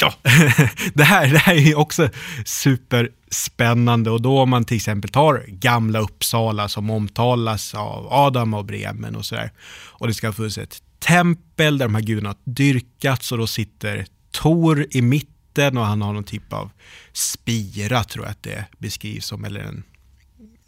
ja. 0.00 0.14
det, 0.94 1.04
här, 1.04 1.28
det 1.28 1.38
här 1.38 1.54
är 1.54 1.78
också 1.78 2.08
superspännande 2.44 4.10
och 4.10 4.22
då 4.22 4.38
om 4.38 4.50
man 4.50 4.64
till 4.64 4.76
exempel 4.76 5.10
tar 5.10 5.44
gamla 5.48 5.98
Uppsala 5.98 6.68
som 6.68 6.90
omtalas 6.90 7.74
av 7.74 8.12
Adam 8.12 8.54
och 8.54 8.64
Bremen 8.64 9.16
och 9.16 9.24
sådär 9.24 9.50
och 9.86 10.06
det 10.06 10.14
ska 10.14 10.26
ha 10.26 10.32
funnits 10.32 10.58
ett 10.58 10.82
tempel 10.98 11.78
där 11.78 11.86
de 11.86 11.94
här 11.94 12.02
gudarna 12.02 12.28
har 12.28 12.36
dyrkats 12.44 13.32
och 13.32 13.38
då 13.38 13.46
sitter 13.46 14.06
Tor 14.30 14.86
i 14.90 15.02
mitten 15.02 15.76
och 15.78 15.86
han 15.86 16.02
har 16.02 16.12
någon 16.12 16.24
typ 16.24 16.52
av 16.52 16.70
spira 17.12 18.04
tror 18.04 18.24
jag 18.24 18.30
att 18.30 18.42
det 18.42 18.64
beskrivs 18.78 19.26
som, 19.26 19.44
eller 19.44 19.60
en, 19.60 19.82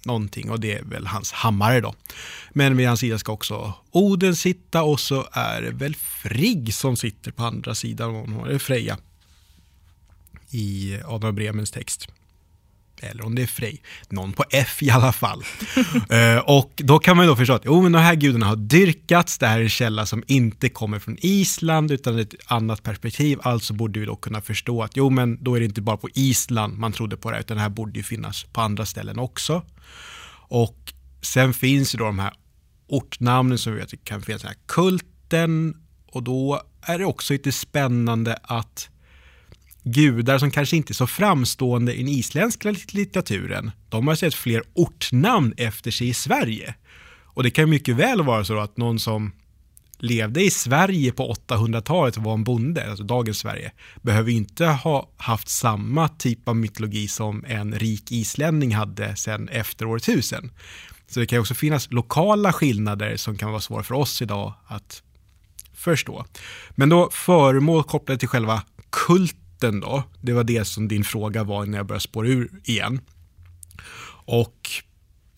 någonting 0.05 0.51
och 0.51 0.61
det 0.61 0.73
är 0.73 0.83
väl 0.83 1.07
hans 1.07 1.33
hammare 1.33 1.81
då. 1.81 1.95
Men 2.51 2.77
vid 2.77 2.89
hans 2.89 3.01
sida 3.01 3.19
ska 3.19 3.33
också 3.33 3.75
Oden 3.91 4.37
sitta 4.37 4.83
och 4.83 5.01
så 5.01 5.29
är 5.33 5.63
det 5.63 5.71
väl 5.71 5.95
Frigg 5.95 6.75
som 6.75 6.97
sitter 6.97 7.31
på 7.31 7.45
andra 7.45 7.75
sidan, 7.75 8.41
eller 8.47 8.59
Freja 8.59 8.99
i 10.51 10.99
Adam 11.05 11.35
Bremens 11.35 11.71
text 11.71 12.09
eller 13.03 13.25
om 13.25 13.35
det 13.35 13.43
är 13.43 13.47
Frej, 13.47 13.83
någon 14.09 14.33
på 14.33 14.45
F 14.51 14.83
i 14.83 14.91
alla 14.91 15.13
fall. 15.13 15.45
uh, 16.13 16.39
och 16.47 16.73
då 16.77 16.99
kan 16.99 17.17
man 17.17 17.27
ju 17.27 17.31
då 17.31 17.37
förstå 17.37 17.55
att 17.55 17.65
jo, 17.65 17.83
men 17.83 17.93
de 17.93 17.99
här 17.99 18.15
gudarna 18.15 18.47
har 18.47 18.57
dyrkats, 18.57 19.39
det 19.39 19.47
här 19.47 19.59
är 19.59 19.63
en 19.63 19.69
källa 19.69 20.07
som 20.07 20.25
inte 20.27 20.69
kommer 20.69 20.99
från 20.99 21.17
Island 21.21 21.91
utan 21.91 22.19
ett 22.19 22.35
annat 22.47 22.83
perspektiv, 22.83 23.39
alltså 23.43 23.75
borde 23.75 24.01
vi 24.01 24.07
då 24.07 24.17
kunna 24.17 24.41
förstå 24.41 24.83
att 24.83 24.97
jo, 24.97 25.11
men 25.11 25.45
då 25.45 25.55
är 25.55 25.61
det 25.61 25.67
inte 25.67 25.81
bara 25.81 25.97
på 25.97 26.09
Island 26.15 26.79
man 26.79 26.93
trodde 26.93 27.17
på 27.17 27.31
det, 27.31 27.41
utan 27.41 27.57
det 27.57 27.63
här 27.63 27.71
borde 27.71 27.99
ju 27.99 28.03
finnas 28.03 28.45
på 28.45 28.61
andra 28.61 28.87
ställen 28.87 29.19
också. 29.19 29.63
Och 30.49 30.93
sen 31.23 31.55
finns 31.55 31.95
ju 31.95 31.99
då 31.99 32.05
de 32.05 32.19
här 32.19 32.33
ortnamnen 32.89 33.59
som 33.59 33.73
vi 33.73 33.79
vet 33.79 34.05
kan 34.05 34.23
finnas, 34.23 34.43
den 34.43 34.49
här 34.49 34.59
kulten, 34.67 35.77
och 36.07 36.23
då 36.23 36.63
är 36.83 36.99
det 36.99 37.05
också 37.05 37.33
lite 37.33 37.53
spännande 37.53 38.39
att 38.43 38.90
gudar 39.83 40.39
som 40.39 40.51
kanske 40.51 40.77
inte 40.77 40.93
är 40.93 40.95
så 40.95 41.07
framstående 41.07 41.95
i 41.95 41.99
den 41.99 42.09
isländska 42.09 42.75
litteraturen, 42.91 43.71
de 43.89 44.09
har 44.09 44.15
sett 44.15 44.35
fler 44.35 44.63
ortnamn 44.75 45.55
efter 45.57 45.91
sig 45.91 46.09
i 46.09 46.15
Sverige. 46.15 46.75
Och 47.25 47.43
det 47.43 47.51
kan 47.51 47.71
mycket 47.71 47.97
väl 47.97 48.23
vara 48.23 48.45
så 48.45 48.59
att 48.59 48.77
någon 48.77 48.99
som 49.01 49.33
levde 49.99 50.43
i 50.43 50.51
Sverige 50.51 51.13
på 51.13 51.35
800-talet 51.49 52.17
och 52.17 52.23
var 52.23 52.35
en 52.35 52.45
bonde, 52.45 52.91
alltså 52.91 53.05
dagens 53.05 53.39
Sverige, 53.39 53.73
behöver 54.03 54.33
inte 54.33 54.67
ha 54.67 55.11
haft 55.17 55.49
samma 55.49 56.09
typ 56.09 56.49
av 56.49 56.57
mytologi 56.57 57.09
som 57.09 57.45
en 57.49 57.75
rik 57.75 58.13
islänning 58.13 58.75
hade 58.75 59.17
sedan 59.17 59.49
efter 59.49 59.87
år 59.87 59.97
1000. 59.97 60.51
Så 61.09 61.21
det 61.21 61.27
kan 61.27 61.41
också 61.41 61.55
finnas 61.55 61.91
lokala 61.91 62.53
skillnader 62.53 63.17
som 63.17 63.37
kan 63.37 63.51
vara 63.51 63.61
svåra 63.61 63.83
för 63.83 63.95
oss 63.95 64.23
idag 64.23 64.55
att 64.67 65.03
förstå. 65.75 66.25
Men 66.71 66.89
då 66.89 67.11
föremål 67.13 67.85
kopplade 67.85 68.19
till 68.19 68.29
själva 68.29 68.63
kult 68.91 69.37
botten 69.61 69.81
då, 69.81 70.03
det 70.21 70.33
var 70.33 70.45
det 70.45 70.65
som 70.65 70.89
din 70.89 71.05
fråga 71.05 71.45
var 71.45 71.67
när 71.67 71.79
jag 71.79 71.87
började 71.87 72.03
spåra 72.03 72.29
ur 72.29 72.51
igen. 72.65 73.01
Och 74.27 74.71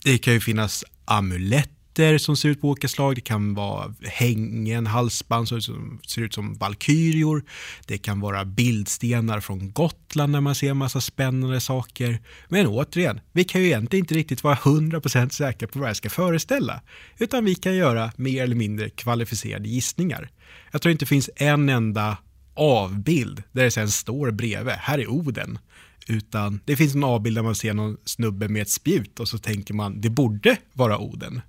det 0.04 0.18
kan 0.18 0.34
ju 0.34 0.40
finnas 0.40 0.84
amuletter 1.04 2.18
som 2.18 2.36
ser 2.36 2.48
ut 2.48 2.60
på 2.60 2.68
olika 2.68 2.88
slag. 2.88 3.14
Det 3.14 3.20
kan 3.20 3.54
vara 3.54 3.94
hängen, 4.02 4.86
halsband 4.86 5.48
som 5.48 6.00
ser 6.06 6.22
ut 6.22 6.34
som 6.34 6.54
valkyrior. 6.54 7.44
Det 7.86 7.98
kan 7.98 8.20
vara 8.20 8.44
bildstenar 8.44 9.40
från 9.40 9.72
Gotland 9.72 10.32
när 10.32 10.40
man 10.40 10.54
ser 10.54 10.70
en 10.70 10.76
massa 10.76 11.00
spännande 11.00 11.60
saker. 11.60 12.20
Men 12.48 12.66
återigen, 12.66 13.20
vi 13.32 13.44
kan 13.44 13.60
ju 13.60 13.66
egentligen 13.66 14.04
inte 14.04 14.14
riktigt 14.14 14.44
vara 14.44 14.54
100% 14.54 15.28
säkra 15.28 15.68
på 15.68 15.78
vad 15.78 15.88
det 15.88 15.94
ska 15.94 16.10
föreställa. 16.10 16.80
Utan 17.18 17.44
vi 17.44 17.54
kan 17.54 17.76
göra 17.76 18.12
mer 18.16 18.42
eller 18.42 18.56
mindre 18.56 18.90
kvalificerade 18.90 19.68
gissningar. 19.68 20.30
Jag 20.72 20.82
tror 20.82 20.92
inte 20.92 21.04
det 21.04 21.08
finns 21.08 21.30
en 21.36 21.68
enda 21.68 22.16
avbild 22.54 23.42
där 23.52 23.64
det 23.64 23.70
sen 23.70 23.90
står 23.90 24.30
bredvid, 24.30 24.74
här 24.74 24.98
är 24.98 25.08
Oden. 25.08 25.58
Utan 26.06 26.60
det 26.64 26.76
finns 26.76 26.94
en 26.94 27.04
avbild 27.04 27.36
där 27.36 27.42
man 27.42 27.54
ser 27.54 27.74
någon 27.74 27.96
snubbe 28.04 28.48
med 28.48 28.62
ett 28.62 28.70
spjut 28.70 29.20
och 29.20 29.28
så 29.28 29.38
tänker 29.38 29.74
man 29.74 30.00
det 30.00 30.10
borde 30.10 30.56
vara 30.72 30.98
Oden. 30.98 31.40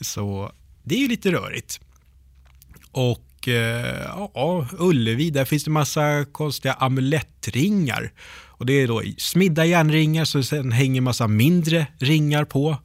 Så 0.00 0.52
det 0.82 0.94
är 0.94 0.98
ju 0.98 1.08
lite 1.08 1.32
rörigt. 1.32 1.80
Och 2.92 3.48
eh, 3.48 4.02
ja, 4.34 4.66
Ullevi, 4.78 5.30
där 5.30 5.44
finns 5.44 5.64
det 5.64 5.70
massa 5.70 6.24
konstiga 6.32 6.74
amulettringar. 6.74 8.12
Och 8.58 8.66
det 8.66 8.72
är 8.72 8.88
då 8.88 9.02
smidda 9.18 9.64
järnringar 9.64 10.24
så 10.24 10.42
sen 10.42 10.72
hänger 10.72 11.00
massa 11.00 11.26
mindre 11.26 11.86
ringar 11.98 12.44
på. 12.44 12.76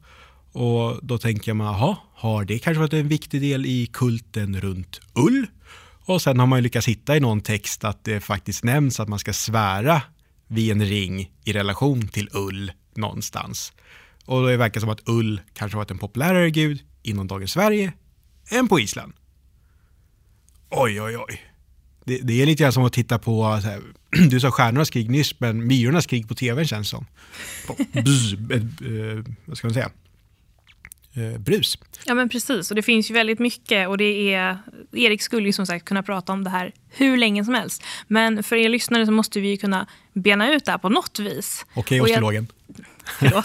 Och 0.52 0.98
då 1.02 1.18
tänker 1.18 1.54
man, 1.54 1.66
jaha, 1.66 1.96
har 2.14 2.44
det 2.44 2.58
kanske 2.58 2.80
varit 2.80 2.92
en 2.92 3.08
viktig 3.08 3.40
del 3.40 3.66
i 3.66 3.86
kulten 3.92 4.60
runt 4.60 5.00
ull? 5.14 5.46
Och 6.06 6.22
sen 6.22 6.40
har 6.40 6.46
man 6.46 6.58
ju 6.58 6.62
lyckats 6.62 6.88
hitta 6.88 7.16
i 7.16 7.20
någon 7.20 7.40
text 7.40 7.84
att 7.84 8.04
det 8.04 8.20
faktiskt 8.20 8.64
nämns 8.64 9.00
att 9.00 9.08
man 9.08 9.18
ska 9.18 9.32
svära 9.32 10.02
vid 10.48 10.72
en 10.72 10.84
ring 10.84 11.30
i 11.44 11.52
relation 11.52 12.08
till 12.08 12.28
ull 12.32 12.72
någonstans. 12.94 13.72
Och 14.24 14.46
det 14.46 14.56
verkar 14.56 14.80
som 14.80 14.88
att 14.88 15.08
ull 15.08 15.40
kanske 15.54 15.76
varit 15.76 15.90
en 15.90 15.98
populärare 15.98 16.50
gud 16.50 16.82
inom 17.02 17.26
dagens 17.26 17.52
Sverige 17.52 17.92
än 18.50 18.68
på 18.68 18.80
Island. 18.80 19.12
Oj, 20.70 21.02
oj, 21.02 21.16
oj. 21.18 21.42
Det, 22.04 22.18
det 22.18 22.42
är 22.42 22.46
lite 22.46 22.62
grann 22.62 22.72
som 22.72 22.84
att 22.84 22.92
titta 22.92 23.18
på, 23.18 23.46
här, 23.46 23.80
du 24.30 24.40
sa 24.40 24.50
stjärnornas 24.50 24.90
krig 24.90 25.10
nyss, 25.10 25.40
men 25.40 25.66
myrornas 25.66 26.06
krig 26.06 26.28
på 26.28 26.34
tv 26.34 26.64
känns 26.64 26.88
som. 26.88 27.06
Bzz, 27.92 28.32
äh, 28.32 29.34
vad 29.44 29.58
ska 29.58 29.66
man 29.66 29.74
säga? 29.74 29.90
Eh, 31.14 31.38
brus. 31.38 31.78
Ja 32.06 32.14
men 32.14 32.28
precis 32.28 32.70
och 32.70 32.76
det 32.76 32.82
finns 32.82 33.10
ju 33.10 33.14
väldigt 33.14 33.38
mycket 33.38 33.88
och 33.88 33.98
det 33.98 34.34
är 34.34 34.58
Erik 34.92 35.22
skulle 35.22 35.46
ju 35.46 35.52
som 35.52 35.66
sagt 35.66 35.84
kunna 35.84 36.02
prata 36.02 36.32
om 36.32 36.44
det 36.44 36.50
här 36.50 36.72
hur 36.90 37.16
länge 37.16 37.44
som 37.44 37.54
helst. 37.54 37.82
Men 38.08 38.42
för 38.42 38.56
er 38.56 38.68
lyssnare 38.68 39.06
så 39.06 39.12
måste 39.12 39.40
vi 39.40 39.48
ju 39.48 39.56
kunna 39.56 39.86
bena 40.12 40.52
ut 40.52 40.64
det 40.64 40.70
här 40.70 40.78
på 40.78 40.88
något 40.88 41.18
vis. 41.18 41.66
Okej, 41.74 42.00
okay, 42.00 42.12
astrologen. 42.12 42.46
Förlåt. 43.18 43.44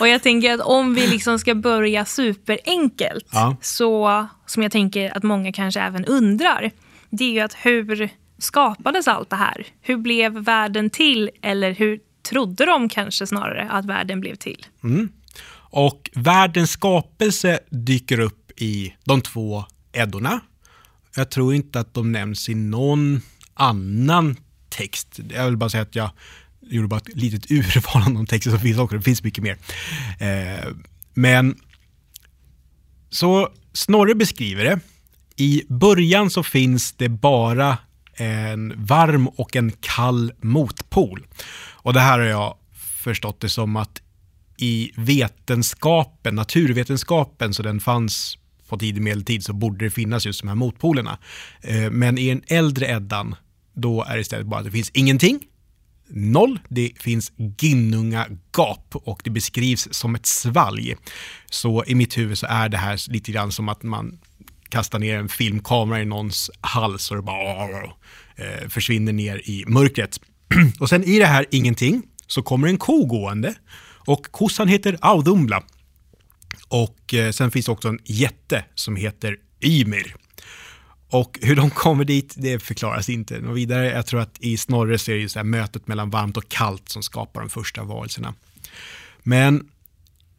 och 0.00 0.08
jag 0.08 0.22
tänker 0.22 0.54
att 0.54 0.60
om 0.60 0.94
vi 0.94 1.06
liksom 1.06 1.38
ska 1.38 1.54
börja 1.54 2.04
superenkelt 2.04 3.28
ja. 3.32 3.56
så 3.60 4.26
som 4.46 4.62
jag 4.62 4.72
tänker 4.72 5.16
att 5.16 5.22
många 5.22 5.52
kanske 5.52 5.80
även 5.80 6.04
undrar. 6.04 6.70
Det 7.10 7.24
är 7.24 7.30
ju 7.30 7.40
att 7.40 7.54
hur 7.54 8.08
skapades 8.38 9.08
allt 9.08 9.30
det 9.30 9.36
här? 9.36 9.66
Hur 9.80 9.96
blev 9.96 10.32
världen 10.32 10.90
till? 10.90 11.30
Eller 11.42 11.72
hur 11.72 12.00
trodde 12.22 12.66
de 12.66 12.88
kanske 12.88 13.26
snarare 13.26 13.68
att 13.70 13.84
världen 13.84 14.20
blev 14.20 14.34
till? 14.34 14.66
Mm. 14.84 15.08
Och 15.76 16.10
världens 16.14 16.70
skapelse 16.70 17.60
dyker 17.70 18.20
upp 18.20 18.50
i 18.56 18.94
de 19.04 19.20
två 19.20 19.64
Eddorna. 19.92 20.40
Jag 21.16 21.30
tror 21.30 21.54
inte 21.54 21.80
att 21.80 21.94
de 21.94 22.12
nämns 22.12 22.48
i 22.48 22.54
någon 22.54 23.20
annan 23.54 24.36
text. 24.68 25.20
Jag 25.30 25.44
vill 25.44 25.56
bara 25.56 25.70
säga 25.70 25.82
att 25.82 25.94
jag 25.94 26.10
gjorde 26.60 26.88
bara 26.88 27.00
ett 27.00 27.16
litet 27.16 27.50
urval 27.50 28.02
av 28.02 28.14
de 28.14 28.26
texter 28.26 28.50
som 28.50 28.60
finns 28.60 28.78
också. 28.78 28.96
Det 28.96 29.02
finns 29.02 29.22
mycket 29.22 29.44
mer. 29.44 29.58
Eh, 30.18 30.68
men 31.14 31.56
så 33.10 33.48
Snorre 33.72 34.14
beskriver 34.14 34.64
det. 34.64 34.80
I 35.36 35.62
början 35.68 36.30
så 36.30 36.42
finns 36.42 36.92
det 36.92 37.08
bara 37.08 37.78
en 38.12 38.84
varm 38.84 39.28
och 39.28 39.56
en 39.56 39.72
kall 39.80 40.32
motpol. 40.40 41.26
Och 41.72 41.92
det 41.92 42.00
här 42.00 42.18
har 42.18 42.26
jag 42.26 42.56
förstått 42.76 43.40
det 43.40 43.48
som 43.48 43.76
att 43.76 44.00
i 44.56 44.92
vetenskapen, 44.96 46.34
naturvetenskapen, 46.34 47.54
så 47.54 47.62
den 47.62 47.80
fanns 47.80 48.38
på 48.68 48.78
tidig 48.78 49.02
medeltid 49.02 49.44
så 49.44 49.52
borde 49.52 49.84
det 49.84 49.90
finnas 49.90 50.26
just 50.26 50.40
de 50.40 50.48
här 50.48 50.54
motpolerna. 50.54 51.18
Eh, 51.62 51.90
men 51.90 52.18
i 52.18 52.28
den 52.28 52.42
äldre 52.46 52.86
Eddan, 52.86 53.34
då 53.74 54.04
är 54.04 54.14
det 54.14 54.20
istället 54.20 54.46
bara 54.46 54.60
att 54.60 54.66
det 54.66 54.72
finns 54.72 54.90
ingenting, 54.90 55.40
noll, 56.08 56.58
det 56.68 56.92
finns 57.00 57.32
Ginnunga 57.58 58.26
gap 58.56 58.88
och 58.92 59.20
det 59.24 59.30
beskrivs 59.30 59.88
som 59.90 60.14
ett 60.14 60.26
svalg. 60.26 60.96
Så 61.50 61.84
i 61.84 61.94
mitt 61.94 62.18
huvud 62.18 62.38
så 62.38 62.46
är 62.46 62.68
det 62.68 62.76
här 62.76 63.10
lite 63.12 63.32
grann 63.32 63.52
som 63.52 63.68
att 63.68 63.82
man 63.82 64.18
kastar 64.68 64.98
ner 64.98 65.18
en 65.18 65.28
filmkamera 65.28 66.02
i 66.02 66.04
någons 66.04 66.50
hals 66.60 67.10
och 67.10 67.16
det 67.16 67.22
bara 67.22 67.84
eh, 68.36 68.68
försvinner 68.68 69.12
ner 69.12 69.36
i 69.44 69.64
mörkret. 69.66 70.20
Och 70.80 70.88
sen 70.88 71.04
i 71.04 71.18
det 71.18 71.26
här 71.26 71.46
ingenting 71.50 72.02
så 72.26 72.42
kommer 72.42 72.68
en 72.68 72.78
ko 72.78 73.06
gående 73.06 73.54
och 74.04 74.26
kossan 74.30 74.68
heter 74.68 74.98
Audumla. 75.00 75.62
Och 76.68 77.14
eh, 77.14 77.30
sen 77.30 77.50
finns 77.50 77.66
det 77.66 77.72
också 77.72 77.88
en 77.88 78.00
jätte 78.04 78.64
som 78.74 78.96
heter 78.96 79.36
Ymir. 79.60 80.16
Och 81.10 81.38
hur 81.42 81.56
de 81.56 81.70
kommer 81.70 82.04
dit, 82.04 82.34
det 82.36 82.58
förklaras 82.58 83.08
inte 83.08 83.38
Och 83.38 83.56
vidare. 83.56 83.90
Jag 83.90 84.06
tror 84.06 84.20
att 84.20 84.36
i 84.40 84.56
Snorre 84.56 84.98
så 84.98 85.10
är 85.10 85.16
det 85.16 85.28
så 85.28 85.38
här 85.38 85.44
mötet 85.44 85.88
mellan 85.88 86.10
varmt 86.10 86.36
och 86.36 86.48
kallt 86.48 86.88
som 86.88 87.02
skapar 87.02 87.40
de 87.40 87.50
första 87.50 87.84
varelserna. 87.84 88.34
Men 89.22 89.68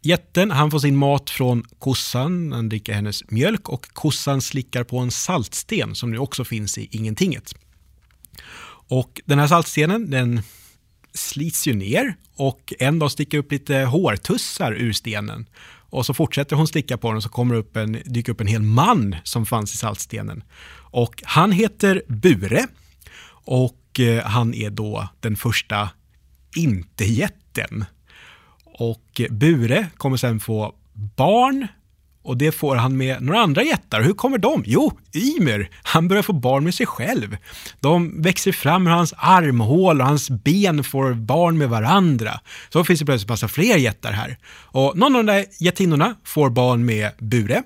jätten, 0.02 0.52
han 0.52 0.72
får 0.72 0.80
sin 0.80 0.96
mat 0.96 1.30
från 1.30 1.64
kossan, 1.80 2.52
han 2.52 2.70
dricker 2.70 2.94
hennes 2.94 3.32
mjölk 3.32 3.70
och 3.70 3.88
kossan 3.94 4.42
slickar 4.42 4.84
på 4.84 5.00
en 5.00 5.12
saltsten 5.12 5.96
som 5.96 6.12
nu 6.12 6.18
också 6.18 6.46
finns 6.46 6.78
i 6.78 6.88
ingentinget. 6.92 7.56
Och 8.88 9.22
den 9.26 9.40
här 9.40 9.48
saltstenen, 9.48 10.10
den 10.10 10.42
slits 11.16 11.68
ju 11.68 11.74
ner 11.74 12.16
och 12.36 12.74
en 12.80 13.00
dag 13.00 13.12
sticker 13.12 13.38
upp 13.38 13.52
lite 13.52 13.76
hårtussar 13.76 14.74
ur 14.74 14.94
stenen. 14.94 15.46
Och 15.90 16.06
så 16.06 16.14
fortsätter 16.14 16.56
hon 16.56 16.68
sticka 16.68 16.98
på 16.98 17.08
den 17.08 17.18
och 17.18 17.24
så 17.24 17.30
kommer 17.30 17.56
upp 17.56 17.76
en, 17.76 18.02
dyker 18.06 18.32
upp 18.32 18.42
en 18.42 18.48
hel 18.48 18.62
man 18.62 19.16
som 19.24 19.46
fanns 19.46 19.74
i 19.74 19.78
saltstenen. 19.78 20.44
Och 20.78 21.24
han 21.26 21.52
heter 21.52 22.04
Bure 22.08 22.68
och 23.46 24.00
eh, 24.00 24.24
han 24.24 24.54
är 24.54 24.70
då 24.70 25.08
den 25.20 25.36
första 25.36 25.90
inte-jätten. 26.56 27.86
Och 28.66 29.22
eh, 29.22 29.32
Bure 29.32 29.88
kommer 29.98 30.18
sen 30.18 30.40
få 30.40 30.76
barn 30.94 31.68
och 32.26 32.38
det 32.38 32.52
får 32.52 32.76
han 32.76 32.98
med 32.98 33.22
några 33.22 33.40
andra 33.40 33.64
jättar. 33.64 34.02
Hur 34.02 34.14
kommer 34.14 34.38
de? 34.38 34.64
Jo, 34.66 34.92
Ymer, 35.14 35.70
han 35.84 36.08
börjar 36.08 36.24
få 36.24 36.34
barn 36.34 36.64
med 36.64 36.74
sig 36.74 36.86
själv. 36.86 37.38
De 37.80 38.22
växer 38.22 38.52
fram 38.52 38.88
ur 38.88 38.92
hans 38.92 39.14
armhål 39.18 40.02
och 40.02 40.08
hans 40.08 40.30
ben 40.30 40.84
får 40.84 41.14
barn 41.14 41.58
med 41.58 41.70
varandra. 41.70 42.40
Så 42.70 42.84
finns 42.84 43.00
det 43.00 43.06
plötsligt 43.06 43.30
massa 43.30 43.48
fler 43.48 43.78
jättar 43.78 44.12
här. 44.12 44.38
Och 44.48 44.98
någon 44.98 45.16
av 45.16 45.26
de 45.26 45.32
där 45.34 45.46
jättinnorna 45.60 46.16
får 46.24 46.50
barn 46.50 46.86
med 46.86 47.12
Bure. 47.20 47.64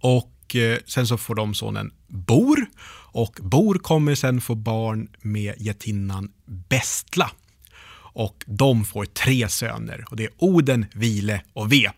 Och 0.00 0.56
eh, 0.56 0.78
sen 0.86 1.06
så 1.06 1.16
får 1.16 1.34
de 1.34 1.54
sonen 1.54 1.92
Bor. 2.08 2.66
Och 3.12 3.38
Bor 3.42 3.74
kommer 3.74 4.14
sen 4.14 4.40
få 4.40 4.54
barn 4.54 5.08
med 5.20 5.54
jättinnan 5.58 6.32
Bestla. 6.44 7.30
Och 7.96 8.44
de 8.46 8.84
får 8.84 9.04
tre 9.04 9.48
söner 9.48 10.04
och 10.10 10.16
det 10.16 10.24
är 10.24 10.30
Oden, 10.38 10.86
Vile 10.92 11.42
och 11.52 11.72
Ve. 11.72 11.90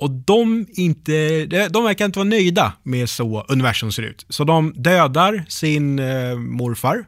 Och 0.00 0.10
de, 0.10 0.66
inte, 0.72 1.46
de 1.46 1.84
verkar 1.84 2.04
inte 2.04 2.18
vara 2.18 2.28
nöjda 2.28 2.72
med 2.82 3.10
så 3.10 3.44
universum 3.48 3.92
ser 3.92 4.02
ut. 4.02 4.26
Så 4.28 4.44
de 4.44 4.72
dödar 4.76 5.44
sin 5.48 5.98
eh, 5.98 6.34
morfar, 6.36 7.04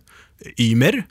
Ymer, 0.59 1.03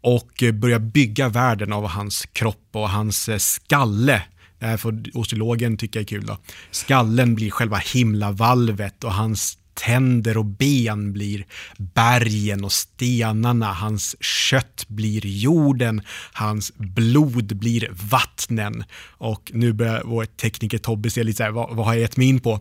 och 0.00 0.42
eh, 0.42 0.52
börjar 0.52 0.78
bygga 0.78 1.28
världen 1.28 1.72
av 1.72 1.86
hans 1.86 2.26
kropp 2.32 2.68
och 2.72 2.90
hans 2.90 3.28
eh, 3.28 3.38
skalle. 3.38 4.22
Det 4.58 4.66
här 4.66 4.76
får 4.76 5.02
osteologen 5.14 5.76
tycka 5.76 6.00
är 6.00 6.04
kul. 6.04 6.26
Då. 6.26 6.38
Skallen 6.70 7.34
blir 7.34 7.50
själva 7.50 7.76
himlavalvet 7.76 9.04
och 9.04 9.12
hans 9.12 9.57
tänder 9.78 10.36
och 10.36 10.44
ben 10.44 11.12
blir 11.12 11.46
bergen 11.76 12.64
och 12.64 12.72
stenarna, 12.72 13.72
hans 13.72 14.16
kött 14.20 14.84
blir 14.88 15.26
jorden, 15.26 16.02
hans 16.32 16.72
blod 16.76 17.56
blir 17.56 17.88
vattnen. 18.10 18.84
Och 19.08 19.50
nu 19.54 19.72
börjar 19.72 20.02
vår 20.04 20.24
tekniker 20.24 20.78
Tobbe 20.78 21.10
se 21.10 21.24
lite 21.24 21.36
så 21.36 21.42
här, 21.42 21.50
vad, 21.50 21.76
vad 21.76 21.86
har 21.86 21.94
jag 21.94 22.00
gett 22.00 22.16
mig 22.16 22.28
in 22.28 22.40
på? 22.40 22.60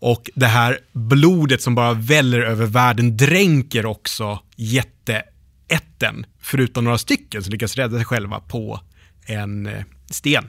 Och 0.00 0.30
det 0.34 0.46
här 0.46 0.78
blodet 0.92 1.62
som 1.62 1.74
bara 1.74 1.94
väller 1.94 2.40
över 2.40 2.66
världen 2.66 3.16
dränker 3.16 3.86
också 3.86 4.38
jätteätten, 4.56 6.26
förutom 6.40 6.84
några 6.84 6.98
stycken 6.98 7.42
som 7.42 7.52
lyckas 7.52 7.76
rädda 7.76 7.96
sig 7.96 8.04
själva 8.04 8.40
på 8.40 8.80
en 9.26 9.66
eh, 9.66 9.84
sten. 10.10 10.44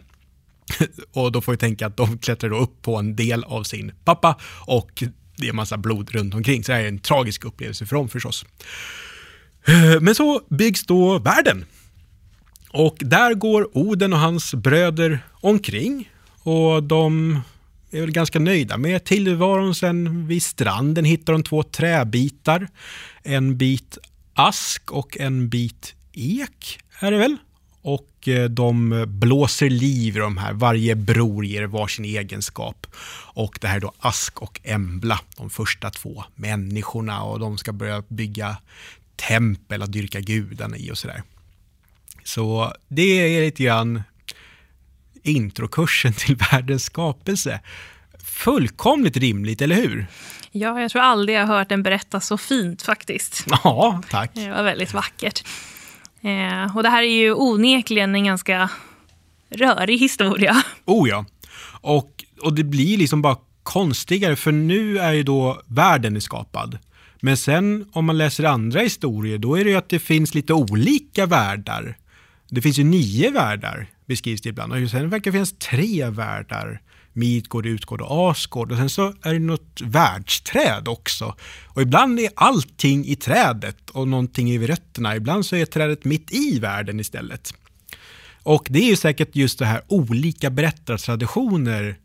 Och 1.13 1.32
då 1.32 1.41
får 1.41 1.51
vi 1.51 1.58
tänka 1.58 1.88
att 1.88 1.98
de 1.98 2.17
klättrar 2.17 2.53
upp 2.53 2.82
på 2.82 2.98
en 2.98 3.15
del 3.15 3.43
av 3.43 3.63
sin 3.63 3.91
pappa 4.03 4.39
och 4.65 5.03
det 5.35 5.47
är 5.47 5.53
massa 5.53 5.77
blod 5.77 6.11
runt 6.11 6.33
omkring. 6.33 6.63
Så 6.63 6.71
det 6.71 6.75
här 6.75 6.83
är 6.83 6.87
en 6.87 6.99
tragisk 6.99 7.45
upplevelse 7.45 7.85
för 7.85 7.95
dem 7.95 8.09
förstås. 8.09 8.45
Eh, 9.65 10.01
men 10.01 10.15
så 10.15 10.41
byggs 10.49 10.85
då 10.85 11.19
världen. 11.19 11.65
Och 12.69 12.95
där 12.99 13.33
går 13.33 13.77
Oden 13.77 14.13
och 14.13 14.19
hans 14.19 14.53
bröder 14.53 15.19
omkring 15.31 16.09
och 16.43 16.83
de 16.83 17.41
är 17.91 18.01
väl 18.01 18.11
ganska 18.11 18.39
nöjda 18.39 18.77
med 18.77 19.03
tillvaron. 19.03 19.75
Sen 19.75 20.27
vid 20.27 20.43
stranden 20.43 21.05
hittar 21.05 21.33
de 21.33 21.43
två 21.43 21.63
träbitar. 21.63 22.67
En 23.23 23.57
bit 23.57 23.97
ask 24.33 24.91
och 24.91 25.17
en 25.19 25.49
bit 25.49 25.95
ek 26.13 26.79
är 26.99 27.11
det 27.11 27.17
väl? 27.17 27.37
Och 27.83 28.27
eh, 28.27 28.49
de 28.49 29.03
blåser 29.07 29.69
liv 29.69 30.15
i 30.15 30.19
de 30.19 30.37
här. 30.37 30.53
Varje 30.53 30.95
bror 30.95 31.45
ger 31.45 31.63
varsin 31.63 32.05
egenskap. 32.05 32.87
Och 33.33 33.57
det 33.61 33.67
här 33.67 33.75
är 33.75 33.79
då 33.79 33.93
Ask 33.99 34.41
och 34.41 34.59
Embla, 34.63 35.19
de 35.37 35.49
första 35.49 35.89
två 35.89 36.23
människorna. 36.35 37.23
Och 37.23 37.39
de 37.39 37.57
ska 37.57 37.73
börja 37.73 38.03
bygga 38.07 38.57
tempel 39.15 39.81
och 39.81 39.89
dyrka 39.89 40.19
gudarna 40.19 40.77
i 40.77 40.91
och 40.91 40.97
sådär. 40.97 41.23
Så 42.23 42.73
det 42.87 43.03
är 43.03 43.41
lite 43.41 43.63
grann 43.63 44.03
introkursen 45.23 46.13
till 46.13 46.35
världens 46.51 46.83
skapelse. 46.83 47.59
Fullkomligt 48.23 49.17
rimligt, 49.17 49.61
eller 49.61 49.75
hur? 49.75 50.07
Ja, 50.51 50.81
jag 50.81 50.91
tror 50.91 51.01
aldrig 51.01 51.37
jag 51.37 51.47
har 51.47 51.57
hört 51.57 51.69
den 51.69 51.83
berättas 51.83 52.27
så 52.27 52.37
fint 52.37 52.81
faktiskt. 52.81 53.45
Ja, 53.63 54.01
tack. 54.09 54.31
Det 54.33 54.49
var 54.49 54.63
väldigt 54.63 54.93
vackert. 54.93 55.43
Eh, 56.23 56.77
och 56.77 56.83
det 56.83 56.89
här 56.89 57.03
är 57.03 57.15
ju 57.15 57.33
onekligen 57.33 58.15
en 58.15 58.23
ganska 58.23 58.69
rörig 59.49 59.99
historia. 59.99 60.63
Oh 60.85 61.09
ja. 61.09 61.25
Och, 61.81 62.23
och 62.41 62.53
det 62.53 62.63
blir 62.63 62.97
liksom 62.97 63.21
bara 63.21 63.37
konstigare, 63.63 64.35
för 64.35 64.51
nu 64.51 64.99
är 64.99 65.13
ju 65.13 65.23
då 65.23 65.61
världen 65.67 66.21
skapad. 66.21 66.77
Men 67.21 67.37
sen 67.37 67.85
om 67.91 68.05
man 68.05 68.17
läser 68.17 68.43
andra 68.43 68.79
historier, 68.79 69.37
då 69.37 69.55
är 69.55 69.63
det 69.63 69.69
ju 69.69 69.75
att 69.75 69.89
det 69.89 69.99
finns 69.99 70.35
lite 70.35 70.53
olika 70.53 71.25
världar. 71.25 71.97
Det 72.49 72.61
finns 72.61 72.79
ju 72.79 72.83
nio 72.83 73.31
världar, 73.31 73.87
beskrivs 74.05 74.41
det 74.41 74.49
ibland. 74.49 74.73
Och 74.73 74.89
sen 74.89 75.09
verkar 75.09 75.31
det 75.31 75.35
finnas 75.35 75.57
tre 75.57 76.09
världar. 76.09 76.81
Midgård, 77.13 77.65
Utgård 77.65 78.01
och 78.01 78.32
Asgård. 78.32 78.72
Och 78.72 78.77
sen 78.77 78.89
så 78.89 79.13
är 79.22 79.34
det 79.34 79.39
något 79.39 79.82
världsträd 79.84 80.88
också. 80.88 81.36
Och 81.65 81.82
ibland 81.82 82.20
är 82.20 82.29
allting 82.36 83.05
i 83.05 83.15
trädet 83.15 83.89
och 83.89 84.08
någonting 84.08 84.51
i 84.51 84.67
rötterna. 84.67 85.15
Ibland 85.15 85.46
så 85.46 85.55
är 85.55 85.65
trädet 85.65 86.05
mitt 86.05 86.34
i 86.34 86.60
världen 86.60 87.00
istället. 87.00 87.53
Och 88.43 88.67
det 88.70 88.79
är 88.79 88.89
ju 88.89 88.96
säkert 88.96 89.36
just 89.36 89.60
det 89.60 89.65
här 89.65 89.82
olika 89.88 90.50
berättartraditioner 90.50 91.98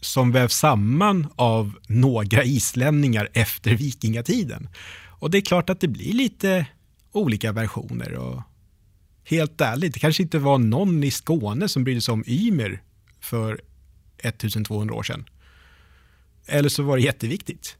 som 0.00 0.32
vävs 0.32 0.54
samman 0.54 1.26
av 1.36 1.72
några 1.86 2.44
islänningar 2.44 3.28
efter 3.32 3.74
vikingatiden. 3.74 4.68
Och 5.18 5.30
det 5.30 5.38
är 5.38 5.42
klart 5.42 5.70
att 5.70 5.80
det 5.80 5.88
blir 5.88 6.12
lite 6.12 6.66
olika 7.12 7.52
versioner. 7.52 8.12
Och 8.12 8.42
helt 9.24 9.60
ärligt, 9.60 9.94
det 9.94 10.00
kanske 10.00 10.22
inte 10.22 10.38
var 10.38 10.58
någon 10.58 11.04
i 11.04 11.10
Skåne 11.10 11.68
som 11.68 11.84
brydde 11.84 12.00
sig 12.00 12.12
om 12.12 12.24
Ymer 12.26 12.82
för 13.20 13.60
1200 14.18 14.94
år 14.94 15.02
sedan. 15.02 15.24
Eller 16.46 16.68
så 16.68 16.82
var 16.82 16.96
det 16.96 17.02
jätteviktigt. 17.02 17.76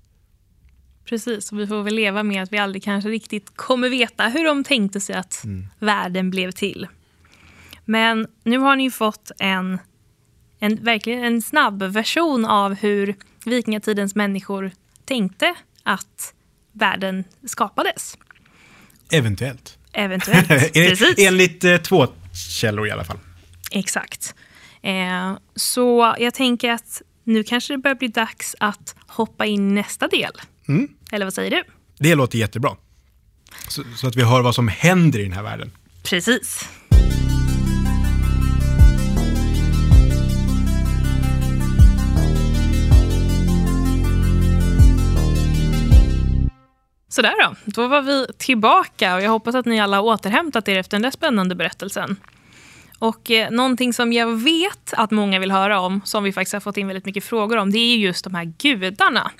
Precis, 1.05 1.53
och 1.53 1.61
vi 1.61 1.67
får 1.67 1.83
väl 1.83 1.95
leva 1.95 2.23
med 2.23 2.43
att 2.43 2.53
vi 2.53 2.59
aldrig 2.59 2.83
kanske 2.83 3.11
riktigt 3.11 3.57
kommer 3.57 3.89
veta 3.89 4.29
hur 4.29 4.45
de 4.45 4.65
tänkte 4.65 5.01
sig 5.01 5.17
att 5.17 5.45
mm. 5.45 5.67
världen 5.79 6.31
blev 6.31 6.51
till. 6.51 6.87
Men 7.85 8.27
nu 8.45 8.59
har 8.59 8.77
ni 8.77 8.91
fått 8.91 9.31
en, 9.39 9.79
en, 10.59 10.85
verkligen 10.85 11.25
en 11.25 11.43
snabb 11.43 11.83
version 11.83 12.45
av 12.45 12.75
hur 12.75 13.15
vikingatidens 13.45 14.15
människor 14.15 14.71
tänkte 15.05 15.55
att 15.83 16.35
världen 16.73 17.25
skapades. 17.47 18.19
Eventuellt. 19.11 19.79
Eventuellt, 19.93 20.49
precis. 20.73 21.15
Enligt 21.19 21.65
eh, 21.65 21.77
två 21.77 22.07
källor 22.51 22.89
i 22.89 22.91
alla 22.91 23.05
fall. 23.05 23.19
Exakt. 23.71 24.35
Eh, 24.83 25.39
så 25.57 26.15
jag 26.19 26.35
tänker 26.35 26.71
att 26.71 27.03
nu 27.25 27.43
kanske 27.43 27.75
det 27.75 27.79
börjar 27.79 27.95
bli 27.95 28.09
dags 28.09 28.57
att 28.61 28.95
hoppa 29.07 29.47
in 29.47 29.75
nästa 29.75 30.09
del. 30.09 30.33
Mm. 30.69 30.89
Eller 31.13 31.27
vad 31.27 31.35
säger 31.35 31.51
du? 31.51 31.65
Det 31.99 32.15
låter 32.15 32.39
jättebra. 32.39 32.77
Så, 33.69 33.83
så, 33.97 34.09
att 34.09 34.17
vi 34.17 34.23
hör 34.23 34.43
vad 34.43 34.55
som 34.55 34.69
händer 34.69 35.19
i 35.19 35.23
den 35.23 35.33
här 35.33 35.43
världen. 35.43 35.71
Precis. 36.03 36.69
Sådär 47.09 47.35
då, 47.43 47.55
då 47.65 47.89
var 47.89 48.03
vi 48.03 48.27
tillbaka 48.39 49.15
och 49.15 49.23
jag 49.23 49.31
hoppas 49.31 49.55
att 49.55 49.67
ni 49.67 49.81
alla 49.81 49.97
har 49.97 50.05
återhämtat 50.05 50.69
er 50.69 50.79
efter 50.79 50.97
den 50.97 51.03
där 51.03 51.11
spännande 51.11 51.55
berättelsen. 51.55 52.17
Och 52.99 53.31
eh, 53.31 53.51
någonting 53.51 53.93
som 53.93 54.13
jag 54.13 54.37
vet 54.37 54.93
att 54.93 55.11
många 55.11 55.39
vill 55.39 55.51
höra 55.51 55.81
om, 55.81 56.01
som 56.05 56.25
vi 56.25 56.33
faktiskt 56.33 56.53
har 56.53 56.61
fått 56.61 56.77
in 56.77 56.87
väldigt 56.87 57.05
mycket 57.05 57.25
frågor 57.25 57.57
om, 57.57 57.73
det 57.73 57.79
är 57.79 57.97
just 57.97 58.25
de 58.25 58.35
här 58.35 58.53
gudarna. 58.59 59.31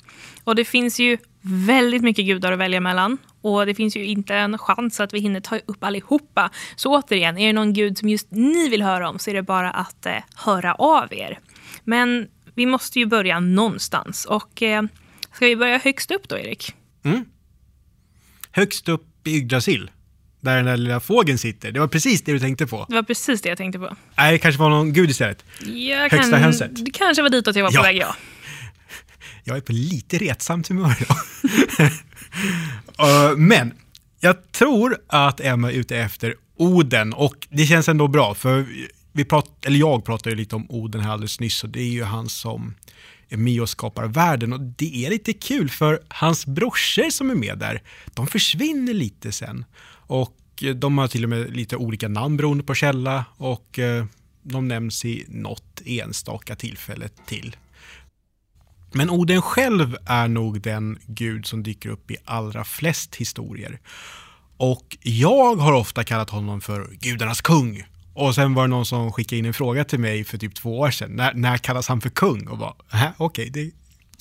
Och 0.45 0.55
det 0.55 0.65
finns 0.65 1.01
ju 1.01 1.19
väldigt 1.41 2.03
mycket 2.03 2.27
gudar 2.27 2.53
att 2.53 2.59
välja 2.59 2.81
mellan. 2.81 3.19
Och 3.41 3.67
det 3.67 3.75
finns 3.75 3.97
ju 3.97 4.05
inte 4.05 4.35
en 4.35 4.59
chans 4.59 5.01
att 5.01 5.15
vi 5.15 5.19
hinner 5.19 5.41
ta 5.41 5.59
upp 5.67 5.85
allihopa. 5.85 6.51
Så 6.77 6.95
återigen, 6.99 7.39
är 7.39 7.47
det 7.47 7.53
någon 7.53 7.73
gud 7.73 7.99
som 7.99 8.09
just 8.09 8.31
ni 8.31 8.69
vill 8.69 8.83
höra 8.83 9.09
om 9.09 9.19
så 9.19 9.31
är 9.31 9.35
det 9.35 9.43
bara 9.43 9.71
att 9.71 10.07
eh, 10.07 10.17
höra 10.35 10.75
av 10.75 11.15
er. 11.15 11.39
Men 11.85 12.29
vi 12.55 12.67
måste 12.67 12.99
ju 12.99 13.07
börja 13.07 13.41
någonstans. 13.41 14.25
Och 14.25 14.63
eh, 14.63 14.83
ska 15.33 15.47
vi 15.47 15.57
börja 15.57 15.79
högst 15.79 16.11
upp 16.11 16.29
då, 16.29 16.39
Erik? 16.39 16.75
Mm. 17.05 17.25
Högst 18.51 18.89
upp 18.89 19.27
i 19.27 19.37
Yggdrasil 19.37 19.91
där 20.47 20.57
den 20.57 20.65
där 20.65 20.77
lilla 20.77 21.01
fågeln 21.01 21.39
sitter. 21.39 21.73
Det 21.73 21.81
var 21.81 21.89
precis 21.89 22.23
det 22.23 22.33
du 22.33 22.39
tänkte 22.39 22.67
på. 22.67 22.87
Det 22.89 22.95
var 22.95 23.03
precis 23.03 23.43
det 23.43 23.49
jag 23.49 23.59
tänkte 23.59 23.79
på. 23.79 23.97
Nej, 24.17 24.33
det 24.33 24.39
kanske 24.39 24.61
var 24.61 24.71
någon 24.71 24.93
gud 24.93 25.11
istället. 25.11 25.45
Jag 25.61 26.11
Högsta 26.11 26.31
kan, 26.31 26.43
hönset. 26.43 26.85
Det 26.85 26.91
kanske 26.91 27.23
var 27.23 27.31
ditåt 27.31 27.57
jag 27.57 27.65
var 27.65 27.73
på 27.73 27.83
väg, 27.83 27.97
ja. 27.97 28.17
Jag 29.45 29.57
är 29.57 29.61
på 29.61 29.73
lite 29.73 30.19
retsamt 30.19 30.69
humör 30.69 30.95
idag. 31.01 31.19
uh, 33.31 33.37
men 33.37 33.75
jag 34.21 34.53
tror 34.53 34.99
att 35.07 35.41
Emma 35.41 35.73
är 35.73 35.77
ute 35.77 35.97
efter 35.97 36.35
Oden 36.57 37.13
och 37.13 37.47
det 37.51 37.67
känns 37.67 37.89
ändå 37.89 38.09
bra 38.09 38.35
för 38.35 38.67
vi 39.13 39.25
prat, 39.25 39.67
eller 39.67 39.79
jag 39.79 40.05
pratade 40.05 40.31
ju 40.31 40.37
lite 40.37 40.57
om 40.57 40.71
Oden 40.71 41.01
här 41.01 41.13
alldeles 41.13 41.41
nyss 41.41 41.65
och 41.65 41.71
det 41.71 41.81
är 41.81 41.89
ju 41.89 42.05
han 42.05 42.29
som 42.29 42.75
är 43.29 43.37
med 43.37 43.63
och 43.63 43.69
skapar 43.69 44.07
världen 44.07 44.53
och 44.53 44.61
det 44.61 45.07
är 45.07 45.11
lite 45.11 45.33
kul 45.33 45.71
för 45.71 46.01
hans 46.09 46.47
brorsor 46.47 47.11
som 47.11 47.31
är 47.31 47.35
med 47.35 47.59
där, 47.59 47.83
de 48.15 48.27
försvinner 48.27 48.95
lite 48.95 49.33
sen. 49.33 49.65
Och 50.07 50.37
eh, 50.63 50.75
de 50.75 50.99
har 50.99 51.09
till 51.09 51.25
och 51.25 51.31
med 51.31 51.57
lite 51.57 51.77
olika 51.77 52.09
namn 52.09 52.37
beroende 52.37 52.65
på 52.65 52.75
källa 52.75 53.25
och 53.37 53.79
eh, 53.79 54.05
de 54.43 54.69
nämns 54.69 55.05
i 55.05 55.25
något 55.29 55.83
enstaka 55.85 56.57
tillfälle 56.57 57.09
till. 57.27 57.57
Men 58.93 59.11
Oden 59.11 59.43
själv 59.43 59.97
är 60.07 60.29
nog 60.29 60.61
den 60.61 60.99
gud 61.07 61.47
som 61.47 61.63
dyker 61.63 61.89
upp 61.89 62.11
i 62.11 62.17
allra 62.25 62.65
flest 62.65 63.17
historier. 63.17 63.81
Och 64.57 64.97
jag 65.03 65.57
har 65.57 65.73
ofta 65.73 66.05
kallat 66.05 66.31
honom 66.31 66.61
för 66.61 66.89
gudarnas 67.01 67.41
kung. 67.41 67.83
Och 68.15 68.35
sen 68.35 68.55
var 68.55 68.63
det 68.63 68.69
någon 68.69 68.87
som 68.87 69.13
skickade 69.13 69.39
in 69.39 69.45
en 69.45 69.55
fråga 69.55 69.85
till 69.85 69.99
mig 69.99 70.25
för 70.25 70.39
typ 70.39 70.55
två 70.55 70.79
år 70.79 70.91
sedan. 70.91 71.11
När, 71.11 71.35
när 71.35 71.59
kallas 71.59 71.89
han 71.89 72.01
för 72.01 72.11
kung? 72.11 72.49
Och 72.49 72.59
bara, 72.59 72.75
okej, 72.91 73.13
okay, 73.19 73.51
det 73.51 73.71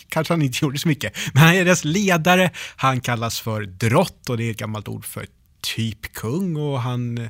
kanske 0.09 0.33
han 0.33 0.41
inte 0.41 0.57
gjorde 0.61 0.79
så 0.79 0.87
mycket. 0.87 1.13
Men 1.33 1.43
han 1.43 1.55
är 1.55 1.65
deras 1.65 1.85
ledare. 1.85 2.51
Han 2.75 3.01
kallas 3.01 3.39
för 3.39 3.61
drott 3.61 4.29
och 4.29 4.37
det 4.37 4.43
är 4.43 4.51
ett 4.51 4.57
gammalt 4.57 4.87
ord 4.87 5.05
för 5.05 5.27
typ 5.75 6.13
kung 6.13 6.55
och 6.55 6.81
han 6.81 7.29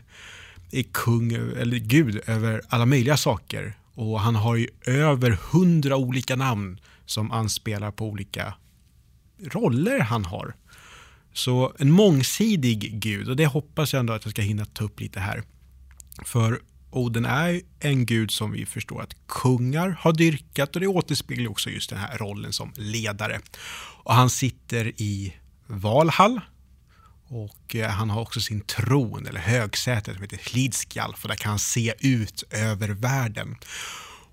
är 0.72 0.84
kung, 0.92 1.34
eller 1.34 1.78
gud, 1.78 2.22
över 2.28 2.62
alla 2.70 2.86
möjliga 2.86 3.18
saker. 3.18 3.74
Och 3.94 4.20
han 4.20 4.36
har 4.36 4.56
ju 4.56 4.68
över 4.86 5.38
hundra 5.52 5.98
olika 5.98 6.36
namn 6.36 6.80
som 7.06 7.32
anspelar 7.32 7.92
på 7.92 8.06
olika 8.06 8.54
roller 9.40 10.00
han 10.00 10.26
har. 10.26 10.56
Så 11.34 11.74
en 11.80 11.92
mångsidig 11.92 13.00
gud 13.00 13.30
och 13.30 13.36
det 13.36 13.46
hoppas 13.46 13.94
jag 13.94 14.00
ändå 14.00 14.14
att 14.14 14.26
jag 14.26 14.32
ska 14.32 14.42
hinna 14.42 14.66
ta 14.66 14.84
upp 14.84 15.00
lite 15.00 15.20
här. 15.20 15.44
För 16.26 16.60
Oden 16.92 17.26
är 17.26 17.62
en 17.80 18.06
gud 18.06 18.32
som 18.32 18.52
vi 18.52 18.66
förstår 18.66 19.02
att 19.02 19.16
kungar 19.28 19.98
har 20.00 20.14
dyrkat 20.14 20.76
och 20.76 20.82
det 20.82 20.88
återspeglar 20.88 21.52
också 21.52 21.70
just 21.70 21.90
den 21.90 22.00
här 22.00 22.18
rollen 22.18 22.54
som 22.54 22.74
ledare. 22.76 23.40
Och 24.04 24.14
han 24.14 24.30
sitter 24.30 25.02
i 25.02 25.34
Valhall 25.68 26.42
och 27.28 27.76
eh, 27.76 27.90
han 27.90 28.10
har 28.10 28.22
också 28.22 28.42
sin 28.42 28.62
tron, 28.62 29.28
eller 29.28 29.40
högsätet 29.40 30.14
som 30.14 30.24
heter 30.24 30.40
Hlidskjalf 30.52 31.24
och 31.24 31.30
där 31.30 31.36
kan 31.36 31.50
han 31.50 31.60
se 31.60 31.94
ut 32.00 32.44
över 32.50 32.90
världen. 32.90 33.56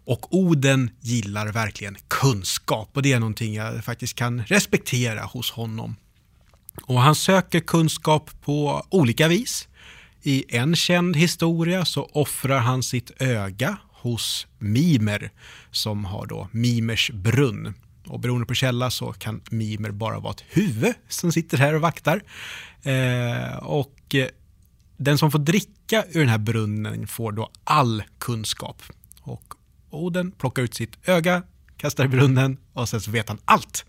Och 0.05 0.35
Oden 0.35 0.91
gillar 1.01 1.47
verkligen 1.47 1.97
kunskap 2.09 2.91
och 2.93 3.03
det 3.03 3.13
är 3.13 3.21
någonting 3.21 3.55
jag 3.55 3.85
faktiskt 3.85 4.15
kan 4.15 4.45
respektera 4.45 5.23
hos 5.23 5.51
honom. 5.51 5.97
Och 6.83 7.01
han 7.01 7.15
söker 7.15 7.61
kunskap 7.61 8.31
på 8.45 8.87
olika 8.91 9.29
vis. 9.29 9.69
I 10.23 10.57
en 10.57 10.77
känd 10.77 11.17
historia 11.17 11.85
så 11.85 12.11
offrar 12.13 12.59
han 12.59 12.83
sitt 12.83 13.11
öga 13.19 13.77
hos 13.91 14.47
Mimer 14.59 15.31
som 15.71 16.05
har 16.05 16.27
då 16.27 16.49
Mimers 16.53 17.11
brunn. 17.11 17.75
Och 18.07 18.21
beroende 18.21 18.47
på 18.47 18.55
källa 18.55 18.91
så 18.91 19.13
kan 19.13 19.41
Mimer 19.51 19.91
bara 19.91 20.19
vara 20.19 20.33
ett 20.33 20.45
huvud 20.49 20.95
som 21.09 21.33
sitter 21.33 21.59
här 21.59 21.75
och 21.75 21.81
vaktar. 21.81 22.23
Eh, 22.83 23.57
och 23.57 24.15
eh, 24.15 24.29
den 24.97 25.19
som 25.19 25.31
får 25.31 25.39
dricka 25.39 26.05
ur 26.11 26.21
den 26.21 26.29
här 26.29 26.39
brunnen 26.39 27.07
får 27.07 27.33
då 27.33 27.51
all 27.65 28.03
kunskap. 28.19 28.83
Och 29.21 29.55
Oden 29.91 30.33
plockar 30.33 30.63
ut 30.63 30.75
sitt 30.75 31.09
öga, 31.09 31.43
kastar 31.77 32.05
i 32.05 32.09
brunnen 32.09 32.57
och 32.73 32.89
sen 32.89 33.01
så 33.01 33.11
vet 33.11 33.29
han 33.29 33.39
allt. 33.45 33.85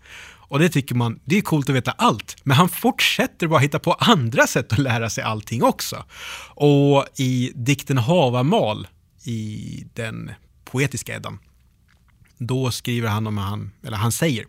Och 0.48 0.58
det 0.58 0.68
tycker 0.68 0.94
man, 0.94 1.20
det 1.24 1.38
är 1.38 1.42
coolt 1.42 1.68
att 1.68 1.74
veta 1.74 1.90
allt. 1.90 2.36
Men 2.42 2.56
han 2.56 2.68
fortsätter 2.68 3.46
bara 3.46 3.60
hitta 3.60 3.78
på 3.78 3.92
andra 3.92 4.46
sätt 4.46 4.72
att 4.72 4.78
lära 4.78 5.10
sig 5.10 5.24
allting 5.24 5.62
också. 5.62 6.04
Och 6.54 7.04
i 7.16 7.52
dikten 7.54 7.98
Havamal, 7.98 8.88
i 9.24 9.84
den 9.94 10.30
poetiska 10.64 11.14
Eddan, 11.14 11.38
då 12.46 12.70
skriver 12.70 13.08
han 13.08 13.26
om 13.26 13.38
han, 13.38 13.70
eller 13.82 13.96
han 13.96 14.12
säger 14.12 14.46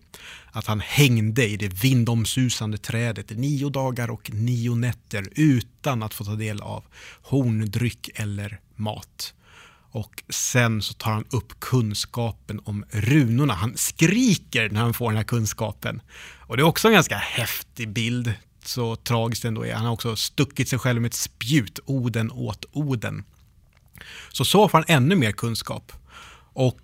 att 0.52 0.68
han 0.68 0.80
hängde 0.80 1.48
i 1.48 1.58
det 1.58 1.68
vindomsusande 1.68 2.78
trädet 2.78 3.32
i 3.32 3.36
nio 3.36 3.70
dagar 3.70 4.10
och 4.10 4.34
nio 4.34 4.76
nätter 4.76 5.28
utan 5.36 6.04
att 6.04 6.14
få 6.14 6.26
ta 6.26 6.36
del 6.36 6.62
av 6.62 6.84
horndryck 7.22 8.10
eller 8.16 8.60
mat. 8.76 9.34
Och 9.92 10.24
sen 10.30 10.82
så 10.82 10.94
tar 10.94 11.12
han 11.12 11.26
upp 11.30 11.60
kunskapen 11.60 12.62
om 12.66 12.86
runorna. 12.90 13.54
Han 13.54 13.78
skriker 13.78 14.70
när 14.70 14.82
han 14.82 14.94
får 14.94 15.10
den 15.10 15.18
här 15.18 15.24
kunskapen. 15.24 16.02
Och 16.40 16.58
det 16.58 16.62
är 16.62 16.66
också 16.68 16.88
en 16.88 16.94
ganska 16.94 17.18
häftig 17.18 17.90
bild, 17.90 18.34
så 18.64 18.96
tragiskt 18.96 19.46
ändå 19.46 19.66
är. 19.66 19.74
Han 19.74 19.86
har 19.86 19.94
också 19.94 20.16
stuckit 20.16 20.70
sig 20.70 20.80
själv 20.80 21.02
med 21.02 21.10
ett 21.10 21.14
spjut, 21.14 21.80
Oden 21.86 22.32
åt 22.32 22.66
Oden. 22.72 23.24
Så 24.32 24.46
så 24.46 24.70
får 24.70 24.78
han 24.78 24.86
ännu 24.88 25.16
mer 25.16 25.32
kunskap. 25.32 25.92
Och 26.54 26.80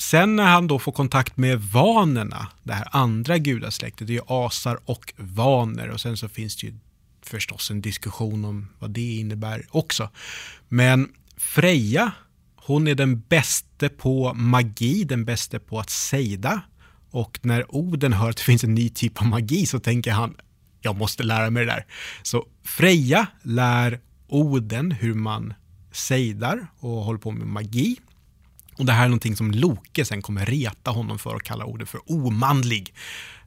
sen 0.00 0.36
när 0.36 0.44
han 0.44 0.66
då 0.66 0.78
får 0.78 0.92
kontakt 0.92 1.36
med 1.36 1.60
vanerna, 1.60 2.48
det 2.62 2.72
här 2.72 2.88
andra 2.90 3.38
gudasläktet, 3.38 4.06
det 4.06 4.12
är 4.12 4.14
ju 4.14 4.22
asar 4.26 4.80
och 4.84 5.12
vaner 5.16 5.88
och 5.88 6.00
sen 6.00 6.16
så 6.16 6.28
finns 6.28 6.56
det 6.56 6.66
ju 6.66 6.74
förstås 7.22 7.70
en 7.70 7.80
diskussion 7.80 8.44
om 8.44 8.68
vad 8.78 8.90
det 8.90 9.16
innebär 9.16 9.66
också. 9.70 10.10
Men 10.68 11.08
Freja 11.36 12.12
hon 12.70 12.88
är 12.88 12.94
den 12.94 13.20
bäste 13.20 13.88
på 13.88 14.34
magi, 14.34 15.04
den 15.04 15.24
bäste 15.24 15.58
på 15.58 15.80
att 15.80 15.90
sejda. 15.90 16.60
Och 17.10 17.38
när 17.42 17.74
Oden 17.74 18.12
hör 18.12 18.30
att 18.30 18.36
det 18.36 18.42
finns 18.42 18.64
en 18.64 18.74
ny 18.74 18.88
typ 18.88 19.20
av 19.20 19.26
magi 19.26 19.66
så 19.66 19.80
tänker 19.80 20.10
han, 20.10 20.34
jag 20.80 20.96
måste 20.96 21.22
lära 21.22 21.50
mig 21.50 21.64
det 21.64 21.72
där. 21.72 21.86
Så 22.22 22.46
Freja 22.64 23.26
lär 23.42 24.00
Oden 24.28 24.90
hur 24.90 25.14
man 25.14 25.54
sejdar 25.92 26.66
och 26.78 26.90
håller 26.90 27.18
på 27.18 27.30
med 27.30 27.46
magi. 27.46 27.96
Och 28.80 28.86
det 28.86 28.92
här 28.92 29.04
är 29.04 29.08
någonting 29.08 29.36
som 29.36 29.50
Loke 29.50 30.04
sen 30.04 30.22
kommer 30.22 30.46
reta 30.46 30.90
honom 30.90 31.18
för 31.18 31.34
och 31.34 31.42
kalla 31.42 31.64
Oden 31.64 31.86
för 31.86 32.00
omanlig. 32.06 32.94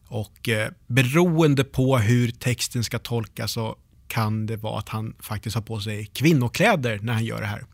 Och 0.08 0.50
eh, 0.50 0.72
beroende 0.88 1.64
på 1.64 1.98
hur 1.98 2.32
texten 2.32 2.84
ska 2.84 3.00
tolkas 3.00 3.52
så 3.52 3.76
kan 4.08 4.46
det 4.46 4.58
vara 4.58 4.80
att 4.80 4.90
han 4.90 5.16
faktiskt 5.20 5.56
har 5.56 5.64
på 5.64 5.80
sig 5.80 6.06
kvinnokläder 6.06 7.00
när 7.02 7.14
han 7.14 7.26
gör 7.26 7.42
det 7.42 7.48
här 7.48 7.66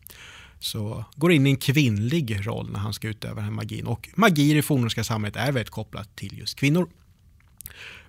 så 0.60 1.04
går 1.16 1.32
in 1.32 1.46
i 1.46 1.50
en 1.50 1.56
kvinnlig 1.56 2.46
roll 2.46 2.70
när 2.70 2.78
han 2.78 2.92
ska 2.92 3.08
utöva 3.08 3.34
den 3.34 3.44
här 3.44 3.50
magin. 3.50 3.86
Och 3.86 4.08
magi 4.14 4.50
i 4.50 4.54
det 4.54 4.62
fornnordiska 4.62 5.04
samhället 5.04 5.36
är 5.36 5.52
väldigt 5.52 5.70
kopplat 5.70 6.16
till 6.16 6.38
just 6.38 6.56
kvinnor. 6.56 6.88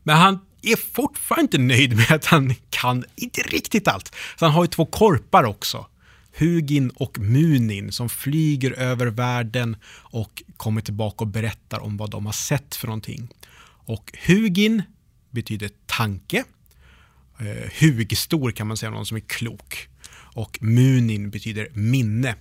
Men 0.03 0.17
han 0.17 0.39
är 0.61 0.75
fortfarande 0.75 1.41
inte 1.41 1.57
nöjd 1.57 1.95
med 1.95 2.11
att 2.11 2.25
han 2.25 2.55
kan 2.69 3.05
inte 3.15 3.41
riktigt 3.41 3.87
allt. 3.87 4.15
Så 4.39 4.45
han 4.45 4.53
har 4.53 4.63
ju 4.63 4.67
två 4.67 4.85
korpar 4.85 5.43
också. 5.43 5.85
Hugin 6.39 6.89
och 6.89 7.19
Munin 7.19 7.91
som 7.91 8.09
flyger 8.09 8.71
över 8.71 9.07
världen 9.07 9.75
och 9.87 10.43
kommer 10.57 10.81
tillbaka 10.81 11.23
och 11.23 11.27
berättar 11.27 11.79
om 11.79 11.97
vad 11.97 12.09
de 12.09 12.25
har 12.25 12.33
sett 12.33 12.75
för 12.75 12.87
någonting. 12.87 13.29
Och 13.63 14.11
Hugin 14.27 14.83
betyder 15.31 15.69
tanke. 15.85 16.43
Eh, 17.39 17.71
hugstor 17.79 18.51
kan 18.51 18.67
man 18.67 18.77
säga, 18.77 18.89
någon 18.89 19.05
som 19.05 19.17
är 19.17 19.21
klok 19.21 19.87
och 20.33 20.57
Munin 20.61 21.29
betyder 21.29 21.67
minne. 21.73 22.35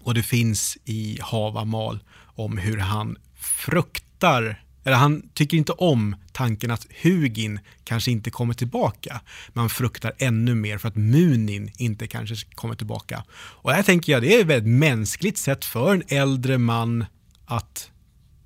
Och 0.00 0.14
det 0.14 0.22
finns 0.22 0.78
i 0.84 1.18
Havamal 1.20 1.98
om 2.20 2.58
hur 2.58 2.76
han 2.76 3.16
fruktar, 3.34 4.62
eller 4.88 4.96
han 4.96 5.22
tycker 5.34 5.56
inte 5.56 5.72
om 5.72 6.16
tanken 6.32 6.70
att 6.70 6.86
Hugin 7.02 7.60
kanske 7.84 8.10
inte 8.10 8.30
kommer 8.30 8.54
tillbaka. 8.54 9.20
Man 9.52 9.70
fruktar 9.70 10.12
ännu 10.18 10.54
mer 10.54 10.78
för 10.78 10.88
att 10.88 10.96
Munin 10.96 11.70
inte 11.76 12.06
kanske 12.06 12.36
kommer 12.54 12.74
tillbaka. 12.74 13.24
Och 13.30 13.72
här 13.72 13.82
tänker 13.82 14.12
jag 14.12 14.22
det 14.22 14.34
är 14.34 14.40
ett 14.40 14.46
väldigt 14.46 14.72
mänskligt 14.78 15.38
sätt 15.38 15.64
för 15.64 15.94
en 15.94 16.02
äldre 16.08 16.58
man 16.58 17.04
att 17.46 17.90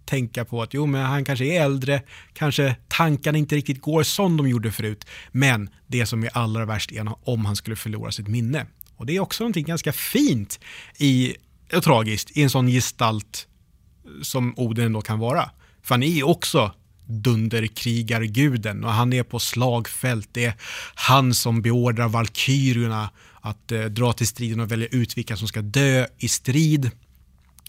tänka 0.04 0.44
på 0.44 0.62
att 0.62 0.74
jo, 0.74 0.86
men 0.86 1.02
han 1.02 1.24
kanske 1.24 1.44
är 1.44 1.62
äldre, 1.64 2.02
kanske 2.32 2.76
tankarna 2.88 3.38
inte 3.38 3.56
riktigt 3.56 3.80
går 3.80 4.02
som 4.02 4.36
de 4.36 4.48
gjorde 4.48 4.72
förut, 4.72 5.06
men 5.32 5.70
det 5.86 6.06
som 6.06 6.24
är 6.24 6.30
allra 6.36 6.64
värst 6.64 6.92
är 6.92 7.14
om 7.28 7.44
han 7.44 7.56
skulle 7.56 7.76
förlora 7.76 8.12
sitt 8.12 8.28
minne. 8.28 8.66
Och 8.96 9.06
det 9.06 9.16
är 9.16 9.20
också 9.20 9.44
någonting 9.44 9.64
ganska 9.64 9.92
fint 9.92 10.60
i, 10.98 11.34
och 11.74 11.82
tragiskt 11.82 12.36
i 12.36 12.42
en 12.42 12.50
sån 12.50 12.66
gestalt 12.66 13.46
som 14.22 14.54
Oden 14.56 14.86
ändå 14.86 15.00
kan 15.00 15.18
vara. 15.18 15.50
För 15.82 15.94
han 15.94 16.02
är 16.02 16.06
ju 16.06 16.22
också 16.22 16.74
dunderkrigarguden 17.06 18.84
och 18.84 18.92
han 18.92 19.12
är 19.12 19.22
på 19.22 19.38
slagfält. 19.38 20.28
Det 20.32 20.44
är 20.44 20.54
han 20.94 21.34
som 21.34 21.62
beordrar 21.62 22.08
valkyrierna 22.08 23.10
att 23.40 23.72
eh, 23.72 23.84
dra 23.84 24.12
till 24.12 24.26
striden 24.26 24.60
och 24.60 24.72
välja 24.72 24.86
ut 24.86 25.18
vilka 25.18 25.36
som 25.36 25.48
ska 25.48 25.62
dö 25.62 26.06
i 26.18 26.28
strid. 26.28 26.90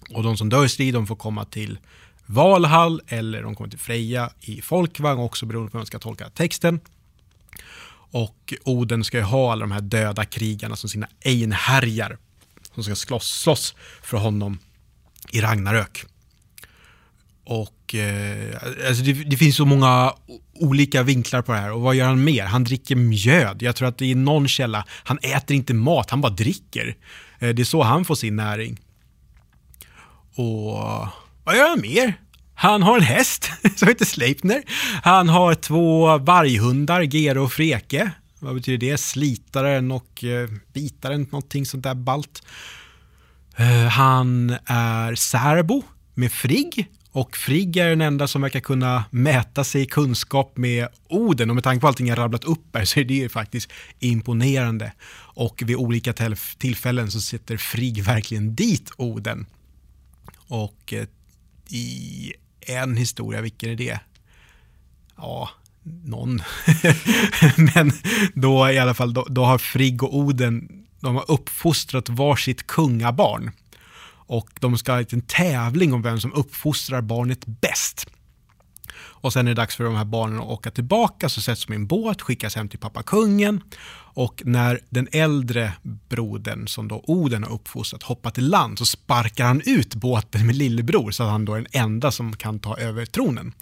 Och 0.10 0.24
de 0.24 0.38
som 0.38 0.50
dör 0.50 0.66
i 0.66 0.70
strid 0.70 0.94
de 0.94 1.08
får 1.08 1.16
komma 1.16 1.46
till 1.46 1.78
Valhall 2.26 3.02
eller 3.08 3.44
de 3.44 3.56
kommer 3.56 3.70
till 3.70 3.80
Freja 3.80 4.30
i 4.42 4.62
folkvagn 4.62 5.20
också 5.20 5.46
beroende 5.46 5.72
på 5.72 5.78
hur 5.78 5.80
man 5.80 5.86
ska 5.86 6.00
tolka 6.00 6.30
texten. 6.30 6.80
Och 8.12 8.54
Oden 8.64 9.04
ska 9.04 9.18
ju 9.18 9.24
ha 9.24 9.52
alla 9.52 9.62
de 9.62 9.72
här 9.72 9.82
döda 9.82 10.26
krigarna 10.26 10.76
som 10.76 10.90
sina 10.90 11.08
einhärjar 11.26 12.18
som 12.74 12.84
ska 12.84 12.96
slåss, 12.96 13.40
slåss 13.40 13.76
för 14.02 14.18
honom 14.18 14.60
i 15.32 15.42
Ragnarök. 15.42 16.06
Och 17.46 17.96
eh, 17.96 18.56
alltså 18.88 19.04
det, 19.04 19.14
det, 19.14 19.38
finns 19.38 19.56
så 19.56 19.66
många 19.66 20.14
olika 20.54 21.04
vinklar 21.04 21.42
på 21.42 21.52
det 21.52 21.58
här. 21.58 21.72
Och 21.72 21.82
vad 21.82 21.96
gör 21.96 22.08
han 22.08 22.24
mer? 22.24 22.46
Han 22.46 22.64
dricker 22.64 22.96
mjöd. 22.96 23.62
Jag 23.62 23.76
tror 23.76 23.88
att 23.88 23.98
det 23.98 24.12
är 24.12 24.16
någon 24.16 24.48
källa. 24.48 24.86
Han 24.90 25.18
äter 25.22 25.56
inte 25.56 25.74
mat, 25.74 26.10
han 26.10 26.22
bara 26.22 26.32
dricker. 26.32 26.96
Eh, 27.40 27.50
det 27.50 27.62
är 27.62 27.66
så 27.66 27.84
han 27.84 28.06
får 28.06 28.16
sin 28.16 28.36
näring. 28.36 28.80
Och 30.36 31.08
vad 31.44 31.56
gör 31.56 31.70
han 31.70 31.82
mer? 31.82 32.14
Han 32.56 32.84
har 32.84 32.98
en 32.98 33.04
häst 33.04 33.52
som 33.76 33.88
heter 33.88 34.06
Sleipner. 34.06 34.64
Han 35.04 35.30
har 35.30 35.56
två 35.56 36.18
varghundar, 36.18 37.02
Gero 37.02 37.44
och 37.44 37.52
Freke. 37.52 38.12
Vad 38.40 38.56
betyder 38.56 38.88
det? 38.88 38.98
Slitaren 38.98 39.92
och 39.92 40.24
eh, 40.24 40.50
bitaren, 40.74 41.22
någonting 41.22 41.66
sånt 41.66 41.84
där 41.84 41.96
balt. 41.96 42.44
Eh, 43.58 43.88
han 43.88 44.58
är 44.66 45.16
särbo 45.16 45.84
med 46.14 46.32
Frigg 46.32 46.88
och 47.14 47.38
Frigg 47.38 47.78
är 47.78 47.90
den 47.90 48.02
enda 48.02 48.28
som 48.28 48.42
verkar 48.42 48.60
kunna 48.60 49.06
mäta 49.12 49.64
sig 49.64 49.82
i 49.82 49.86
kunskap 49.86 50.58
med 50.58 50.88
Oden 51.10 51.50
och 51.50 51.56
med 51.56 51.64
tanke 51.64 51.82
på 51.82 51.88
allting 51.88 52.08
jag 52.08 52.18
rabblat 52.18 52.44
upp 52.44 52.76
här 52.76 52.86
så 52.86 53.00
är 53.00 53.04
det 53.04 53.30
faktiskt 53.30 53.72
imponerande. 54.00 54.92
Och 55.16 55.64
vid 55.66 55.76
olika 55.76 56.14
tillfällen 56.58 57.12
så 57.12 57.22
sätter 57.22 57.58
Frigg 57.58 58.04
verkligen 58.04 58.56
dit 58.56 58.92
Oden. 58.98 59.46
Och 60.48 60.94
eh, 60.94 61.06
i 61.70 62.34
en 62.60 62.98
historia, 62.98 63.42
vilken 63.42 63.70
är 63.70 63.76
det? 63.76 64.00
Ja, 65.18 65.50
någon. 65.84 66.42
Men 67.76 67.92
då 68.34 68.72
i 68.72 68.80
alla 68.80 68.94
fall, 68.94 69.14
då, 69.14 69.26
då, 69.30 69.44
har 69.44 69.58
Frigg 69.58 70.04
och 70.04 70.18
Oden, 70.18 70.86
de 71.00 71.16
har 71.16 71.32
uppfostrat 71.32 72.10
varsitt 72.10 72.68
kungabarn. 72.68 73.52
Och 74.34 74.50
de 74.60 74.78
ska 74.78 74.92
ha 74.92 75.04
en 75.10 75.22
tävling 75.22 75.94
om 75.94 76.02
vem 76.02 76.20
som 76.20 76.34
uppfostrar 76.34 77.02
barnet 77.02 77.46
bäst. 77.46 78.06
Och 78.96 79.34
sen 79.34 79.48
är 79.48 79.52
det 79.52 79.62
dags 79.62 79.76
för 79.76 79.84
de 79.84 79.96
här 79.96 80.06
barnen 80.06 80.40
att 80.40 80.46
åka 80.46 80.72
tillbaka, 80.72 81.30
så 81.30 81.42
sätts 81.42 81.66
de 81.66 81.74
i 81.74 81.76
en 81.76 81.88
båt, 81.88 82.22
skickas 82.22 82.56
hem 82.56 82.70
till 82.70 82.80
pappa 82.80 83.04
kungen. 83.04 83.62
Och 84.16 84.42
när 84.46 84.80
den 84.90 85.08
äldre 85.12 85.74
brodern, 86.10 86.68
som 86.68 86.88
då 86.88 87.04
Oden 87.08 87.44
har 87.44 87.52
uppfostrat, 87.52 88.04
hoppar 88.04 88.32
till 88.32 88.50
land 88.50 88.78
så 88.78 88.86
sparkar 88.86 89.46
han 89.46 89.62
ut 89.66 89.96
båten 89.96 90.48
med 90.48 90.56
lillebror 90.56 91.12
så 91.12 91.24
att 91.24 91.30
han 91.30 91.46
då 91.46 91.54
är 91.54 91.58
den 91.58 91.84
enda 91.84 92.12
som 92.12 92.36
kan 92.36 92.60
ta 92.60 92.78
över 92.78 93.06
tronen. 93.06 93.54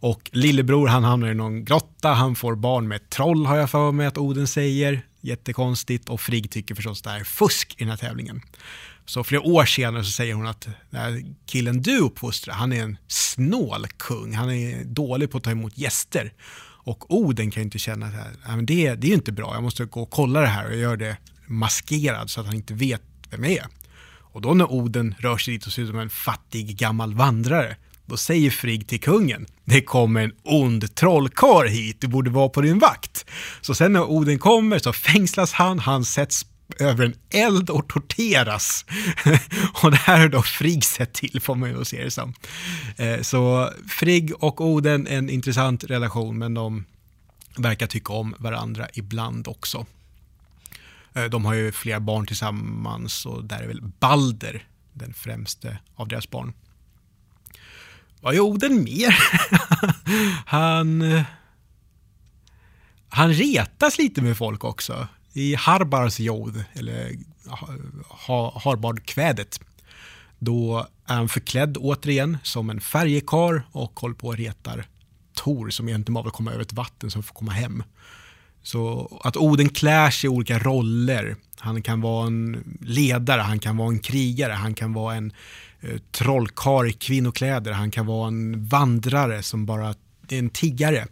Och 0.00 0.30
lillebror 0.32 0.86
han 0.88 1.04
hamnar 1.04 1.28
i 1.28 1.34
någon 1.34 1.64
grotta, 1.64 2.08
han 2.08 2.34
får 2.34 2.54
barn 2.54 2.88
med 2.88 2.96
ett 2.96 3.10
troll 3.10 3.46
har 3.46 3.56
jag 3.56 3.70
för 3.70 3.92
mig 3.92 4.06
att 4.06 4.18
Oden 4.18 4.46
säger. 4.46 5.02
Jättekonstigt 5.20 6.08
och 6.08 6.20
Frigg 6.20 6.50
tycker 6.50 6.74
förstås 6.74 7.02
det 7.02 7.10
här 7.10 7.20
är 7.20 7.24
fusk 7.24 7.74
i 7.78 7.84
den 7.84 7.90
här 7.90 7.96
tävlingen. 7.96 8.40
Så 9.06 9.24
flera 9.24 9.42
år 9.42 9.64
senare 9.64 10.04
så 10.04 10.10
säger 10.10 10.34
hon 10.34 10.46
att 10.46 10.68
killen 11.46 11.82
du 11.82 11.98
uppfostrar, 11.98 12.54
han 12.54 12.72
är 12.72 12.82
en 12.82 12.96
snål 13.08 13.86
kung. 13.86 14.34
Han 14.34 14.50
är 14.50 14.84
dålig 14.84 15.30
på 15.30 15.38
att 15.38 15.44
ta 15.44 15.50
emot 15.50 15.78
gäster. 15.78 16.32
Och 16.84 17.14
Oden 17.14 17.50
kan 17.50 17.60
ju 17.60 17.64
inte 17.64 17.78
känna 17.78 18.06
att 18.06 18.66
det, 18.66 18.94
det 18.94 19.06
är 19.06 19.14
inte 19.14 19.32
bra, 19.32 19.54
jag 19.54 19.62
måste 19.62 19.84
gå 19.84 20.02
och 20.02 20.10
kolla 20.10 20.40
det 20.40 20.46
här 20.46 20.70
och 20.70 20.76
göra 20.76 20.96
det 20.96 21.16
maskerad 21.46 22.30
så 22.30 22.40
att 22.40 22.46
han 22.46 22.56
inte 22.56 22.74
vet 22.74 23.02
vem 23.30 23.44
jag 23.44 23.52
är. 23.52 23.66
Och 24.32 24.40
då 24.40 24.54
när 24.54 24.72
Oden 24.72 25.14
rör 25.18 25.38
sig 25.38 25.54
dit 25.54 25.66
och 25.66 25.72
ser 25.72 25.82
ut 25.82 25.88
som 25.88 25.98
en 25.98 26.10
fattig 26.10 26.76
gammal 26.76 27.14
vandrare, 27.14 27.76
då 28.06 28.16
säger 28.16 28.50
Frigg 28.50 28.88
till 28.88 29.00
kungen, 29.00 29.46
det 29.64 29.82
kommer 29.82 30.20
en 30.20 30.32
ond 30.42 30.94
trollkarl 30.94 31.68
hit, 31.68 32.00
du 32.00 32.06
borde 32.06 32.30
vara 32.30 32.48
på 32.48 32.60
din 32.60 32.78
vakt. 32.78 33.26
Så 33.60 33.74
sen 33.74 33.92
när 33.92 34.02
Oden 34.02 34.38
kommer 34.38 34.78
så 34.78 34.92
fängslas 34.92 35.52
han, 35.52 35.78
han 35.78 36.04
sätts 36.04 36.46
över 36.78 37.04
en 37.04 37.14
eld 37.30 37.70
och 37.70 37.88
torteras. 37.88 38.84
och 39.82 39.90
det 39.90 39.96
här 39.96 40.20
är 40.20 40.28
då 40.28 40.42
Frigg 40.42 40.84
sett 40.84 41.12
till, 41.12 41.40
får 41.40 41.54
man 41.54 41.70
ju 41.70 41.84
se 41.84 42.04
det 42.04 42.10
som. 42.10 42.34
Eh, 42.96 43.20
så 43.20 43.70
Frigg 43.88 44.32
och 44.38 44.60
Oden, 44.60 45.06
en 45.06 45.30
intressant 45.30 45.84
relation, 45.84 46.38
men 46.38 46.54
de 46.54 46.84
verkar 47.56 47.86
tycka 47.86 48.12
om 48.12 48.34
varandra 48.38 48.88
ibland 48.94 49.48
också. 49.48 49.86
Eh, 51.14 51.24
de 51.24 51.44
har 51.44 51.54
ju 51.54 51.72
flera 51.72 52.00
barn 52.00 52.26
tillsammans 52.26 53.26
och 53.26 53.44
där 53.44 53.60
är 53.60 53.66
väl 53.66 53.82
Balder 53.82 54.66
den 54.92 55.14
främste 55.14 55.78
av 55.94 56.08
deras 56.08 56.30
barn. 56.30 56.52
Vad 58.20 58.34
gör 58.34 58.42
Oden 58.42 58.84
mer? 58.84 59.18
han, 60.46 61.02
eh, 61.02 61.22
han 63.08 63.32
retas 63.32 63.98
lite 63.98 64.22
med 64.22 64.36
folk 64.36 64.64
också. 64.64 65.08
I 65.32 65.54
Harbars 65.54 66.20
eller 66.74 67.16
Harbardkvädet, 68.64 69.60
då 70.38 70.86
är 71.06 71.14
han 71.14 71.28
förklädd 71.28 71.76
återigen 71.80 72.38
som 72.42 72.70
en 72.70 72.80
färjekar 72.80 73.62
och 73.72 74.00
håller 74.00 74.14
på 74.14 74.26
och 74.26 74.36
retar 74.36 74.86
Tor 75.34 75.70
som 75.70 75.88
egentligen 75.88 76.14
bara 76.14 76.24
vill 76.24 76.32
komma 76.32 76.52
över 76.52 76.62
ett 76.62 76.72
vatten 76.72 77.10
som 77.10 77.22
får 77.22 77.34
komma 77.34 77.52
hem. 77.52 77.82
Så 78.62 79.08
att 79.24 79.36
Oden 79.36 79.68
klär 79.68 80.10
sig 80.10 80.28
i 80.28 80.30
olika 80.30 80.58
roller. 80.58 81.36
Han 81.58 81.82
kan 81.82 82.00
vara 82.00 82.26
en 82.26 82.64
ledare, 82.80 83.40
han 83.40 83.58
kan 83.58 83.76
vara 83.76 83.88
en 83.88 83.98
krigare, 83.98 84.52
han 84.52 84.74
kan 84.74 84.92
vara 84.92 85.14
en 85.14 85.32
eh, 85.80 85.98
trollkarl 86.10 86.88
i 86.88 86.92
kvinnokläder, 86.92 87.72
han 87.72 87.90
kan 87.90 88.06
vara 88.06 88.28
en 88.28 88.66
vandrare 88.66 89.42
som 89.42 89.66
bara 89.66 89.88
är 90.28 90.38
en 90.38 90.50
tiggare. 90.50 91.06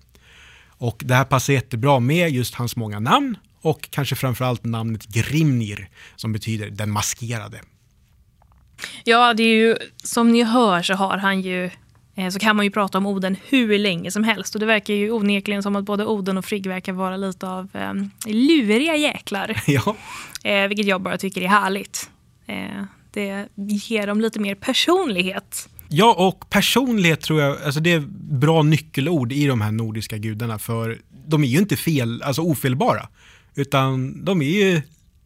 Och 0.66 1.02
det 1.06 1.14
här 1.14 1.24
passar 1.24 1.52
jättebra 1.52 2.00
med 2.00 2.30
just 2.30 2.54
hans 2.54 2.76
många 2.76 3.00
namn 3.00 3.36
och 3.62 3.90
kanske 3.90 4.16
framförallt 4.16 4.64
namnet 4.64 5.06
Grimnir 5.06 5.88
som 6.16 6.32
betyder 6.32 6.70
den 6.70 6.90
maskerade. 6.90 7.60
Ja, 9.04 9.34
det 9.34 9.42
är 9.42 9.54
ju 9.54 9.76
som 10.04 10.32
ni 10.32 10.42
hör 10.42 10.82
så 10.82 10.94
har 10.94 11.18
han 11.18 11.40
ju 11.40 11.70
Eh, 12.20 12.28
så 12.28 12.38
kan 12.38 12.56
man 12.56 12.66
ju 12.66 12.70
prata 12.70 12.98
om 12.98 13.06
Oden 13.06 13.36
hur 13.48 13.78
länge 13.78 14.10
som 14.10 14.24
helst. 14.24 14.54
Och 14.54 14.60
det 14.60 14.66
verkar 14.66 14.94
ju 14.94 15.10
onekligen 15.10 15.62
som 15.62 15.76
att 15.76 15.84
både 15.84 16.06
Oden 16.06 16.38
och 16.38 16.44
Frigg 16.44 16.66
verkar 16.66 16.92
vara 16.92 17.16
lite 17.16 17.48
av 17.48 17.68
eh, 17.74 17.94
luriga 18.32 18.96
jäklar. 18.96 19.62
Ja. 19.66 19.96
Eh, 20.44 20.68
vilket 20.68 20.86
jag 20.86 21.00
bara 21.00 21.18
tycker 21.18 21.42
är 21.42 21.48
härligt. 21.48 22.10
Eh, 22.46 22.84
det 23.12 23.48
ger 23.56 24.06
dem 24.06 24.20
lite 24.20 24.40
mer 24.40 24.54
personlighet. 24.54 25.68
Ja, 25.88 26.14
och 26.18 26.50
personlighet 26.50 27.20
tror 27.20 27.40
jag, 27.40 27.62
alltså 27.62 27.80
det 27.80 27.92
är 27.92 28.00
bra 28.38 28.62
nyckelord 28.62 29.32
i 29.32 29.46
de 29.46 29.60
här 29.60 29.72
nordiska 29.72 30.18
gudarna. 30.18 30.58
För 30.58 30.98
de 31.26 31.44
är 31.44 31.48
ju 31.48 31.58
inte 31.58 31.76
fel, 31.76 32.22
alltså 32.22 32.42
ofelbara. 32.42 33.08
Utan 33.54 34.24
de 34.24 34.42
är 34.42 34.46
ju, 34.46 34.82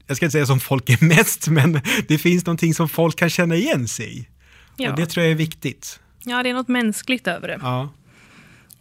jag 0.07 0.17
ska 0.17 0.27
inte 0.27 0.33
säga 0.33 0.47
som 0.47 0.61
folk 0.61 0.91
är 0.91 1.05
mest, 1.05 1.49
men 1.49 1.81
det 2.09 2.19
finns 2.19 2.47
någonting 2.47 2.75
som 2.75 2.89
folk 2.89 3.17
kan 3.17 3.31
känna 3.31 3.55
igen 3.55 3.89
sig 3.89 4.19
i. 4.19 4.29
Ja. 4.77 4.91
Och 4.91 4.97
det 4.97 5.07
tror 5.07 5.25
jag 5.25 5.33
är 5.33 5.37
viktigt. 5.37 6.01
Ja, 6.25 6.43
det 6.43 6.51
är 6.51 6.55
något 6.55 6.69
mänskligt 6.69 7.27
över 7.27 7.49
det. 7.49 7.59
Ja. 7.63 7.89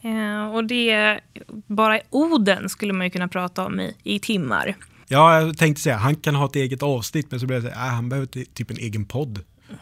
Eh, 0.01 0.55
och 0.55 0.63
det, 0.63 1.19
bara 1.67 1.99
Oden 2.09 2.69
skulle 2.69 2.93
man 2.93 3.05
ju 3.05 3.09
kunna 3.09 3.27
prata 3.27 3.65
om 3.65 3.79
i, 3.79 3.95
i 4.03 4.19
timmar. 4.19 4.75
Ja, 5.07 5.41
jag 5.41 5.57
tänkte 5.57 5.81
säga, 5.81 5.97
han 5.97 6.15
kan 6.15 6.35
ha 6.35 6.45
ett 6.45 6.55
eget 6.55 6.83
avsnitt, 6.83 7.31
men 7.31 7.39
så 7.39 7.45
blev 7.45 7.63
jag 7.63 7.73
säga, 7.73 7.85
äh, 7.85 7.93
han 7.93 8.09
behöver 8.09 8.27
typ 8.27 8.71
en 8.71 8.77
egen 8.77 9.05
podd. 9.05 9.39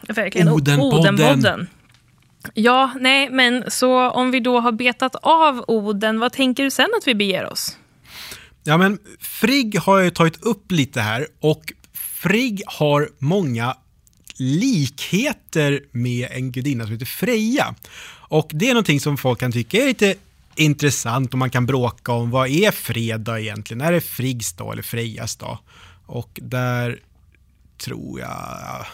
Verkligen, 0.08 0.48
Odenpodden. 0.48 1.14
Oden 1.14 1.66
ja, 2.54 2.92
nej, 3.00 3.30
men 3.30 3.70
så 3.70 4.10
om 4.10 4.30
vi 4.30 4.40
då 4.40 4.60
har 4.60 4.72
betat 4.72 5.16
av 5.22 5.64
Oden, 5.68 6.20
vad 6.20 6.32
tänker 6.32 6.62
du 6.62 6.70
sen 6.70 6.88
att 6.98 7.08
vi 7.08 7.14
beger 7.14 7.52
oss? 7.52 7.78
Ja, 8.64 8.78
men 8.78 8.98
Frigg 9.20 9.78
har 9.78 10.00
jag 10.00 10.14
tagit 10.14 10.42
upp 10.42 10.72
lite 10.72 11.00
här 11.00 11.26
och 11.40 11.72
Frigg 11.92 12.62
har 12.66 13.10
många 13.18 13.76
likheter 14.36 15.80
med 15.92 16.28
en 16.30 16.52
gudinna 16.52 16.84
som 16.84 16.92
heter 16.92 17.06
Freja. 17.06 17.74
Och 18.28 18.50
det 18.54 18.68
är 18.68 18.74
någonting 18.74 19.00
som 19.00 19.18
folk 19.18 19.40
kan 19.40 19.52
tycka 19.52 19.82
är 19.82 19.86
lite 19.86 20.14
intressant 20.56 21.32
och 21.32 21.38
man 21.38 21.50
kan 21.50 21.66
bråka 21.66 22.12
om 22.12 22.30
vad 22.30 22.48
är 22.48 22.70
fredag 22.70 23.40
egentligen? 23.40 23.80
Är 23.80 23.92
det 23.92 24.00
Friggs 24.00 24.52
dag 24.52 24.72
eller 24.72 24.82
Frejas 24.82 25.36
dag? 25.36 25.58
Och 26.06 26.40
där 26.42 27.00
tror 27.78 28.20
jag 28.20 28.86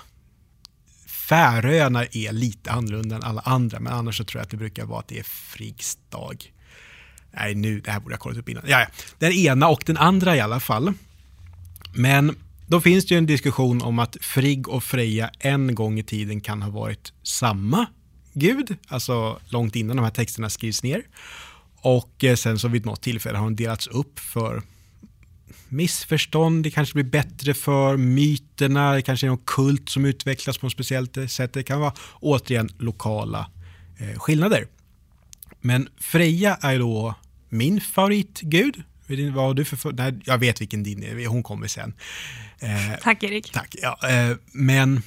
Färöarna 1.07 2.05
är 2.05 2.33
lite 2.33 2.71
annorlunda 2.71 3.17
än 3.17 3.23
alla 3.23 3.41
andra, 3.41 3.81
men 3.81 3.93
annars 3.93 4.17
så 4.17 4.25
tror 4.25 4.41
jag 4.41 4.45
att 4.45 4.51
det 4.51 4.57
brukar 4.57 4.85
vara 4.85 5.01
att 5.01 5.09
det 5.09 5.19
är 5.19 5.23
Friggs 5.23 5.99
dag. 6.11 6.53
Nej, 7.33 7.55
nu, 7.55 7.81
det 7.81 7.91
här 7.91 8.01
borde 8.01 8.13
jag 8.13 8.19
ha 8.19 8.23
kollat 8.23 8.39
upp 8.39 8.49
innan. 8.49 8.65
Ja, 8.67 8.81
ja. 8.81 8.87
Den 9.19 9.33
ena 9.33 9.69
och 9.69 9.83
den 9.87 9.97
andra 9.97 10.37
i 10.37 10.41
alla 10.41 10.61
fall. 10.61 10.93
Men 11.95 12.37
då 12.67 12.81
finns 12.81 13.07
det 13.07 13.15
ju 13.15 13.19
en 13.19 13.27
diskussion 13.27 13.83
om 13.83 13.99
att 13.99 14.17
Frigg 14.21 14.69
och 14.69 14.85
Freja 14.85 15.31
en 15.39 15.75
gång 15.75 15.99
i 15.99 16.03
tiden 16.03 16.41
kan 16.41 16.63
ha 16.63 16.71
varit 16.71 17.13
samma 17.23 17.87
gud, 18.33 18.77
alltså 18.89 19.41
långt 19.49 19.77
innan 19.77 19.97
de 19.97 20.03
här 20.03 20.11
texterna 20.11 20.51
skrivs 20.51 20.83
ner. 20.83 21.03
Och 21.81 22.25
eh, 22.25 22.37
sen 22.37 22.59
så 22.59 22.69
vid 22.69 22.87
något 22.87 23.03
tillfälle 23.03 23.39
har 23.39 23.45
de 23.45 23.57
delats 23.57 23.87
upp 23.87 24.19
för 24.19 24.63
missförstånd, 25.69 26.65
det 26.65 26.71
kanske 26.71 26.95
blir 26.95 27.05
bättre 27.05 27.55
för 27.55 27.97
myterna, 27.97 28.93
det 28.93 29.03
kanske 29.03 29.27
är 29.27 29.29
någon 29.29 29.45
kult 29.45 29.89
som 29.89 30.05
utvecklas 30.05 30.59
på 30.59 30.67
ett 30.67 30.73
speciellt 30.73 31.31
sätt. 31.31 31.53
Det 31.53 31.63
kan 31.63 31.81
vara 31.81 31.93
återigen 32.21 32.69
lokala 32.79 33.51
eh, 33.99 34.19
skillnader. 34.19 34.67
Men 35.61 35.89
Freja 36.01 36.59
är 36.63 36.79
då 36.79 37.15
min 37.49 37.81
favoritgud 37.81 38.83
vad 39.17 39.45
har 39.45 39.55
du 39.55 39.65
för... 39.65 39.93
Nej, 39.93 40.15
jag 40.25 40.39
vet 40.39 40.61
vilken 40.61 40.83
din 40.83 41.03
är, 41.03 41.27
hon 41.27 41.43
kommer 41.43 41.67
sen. 41.67 41.95
Eh, 42.59 43.01
tack 43.03 43.23
Erik. 43.23 43.53
Tack. 43.53 43.77
Ja, 43.83 44.09
eh, 44.09 44.37
men 44.53 45.03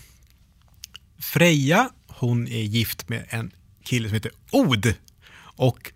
Freja, 1.19 1.89
hon 2.07 2.47
är 2.47 2.61
gift 2.61 3.09
med 3.09 3.25
en 3.29 3.51
kille 3.83 4.07
som 4.07 4.13
heter 4.13 4.31
Od. 4.51 4.93
Och 5.37 5.91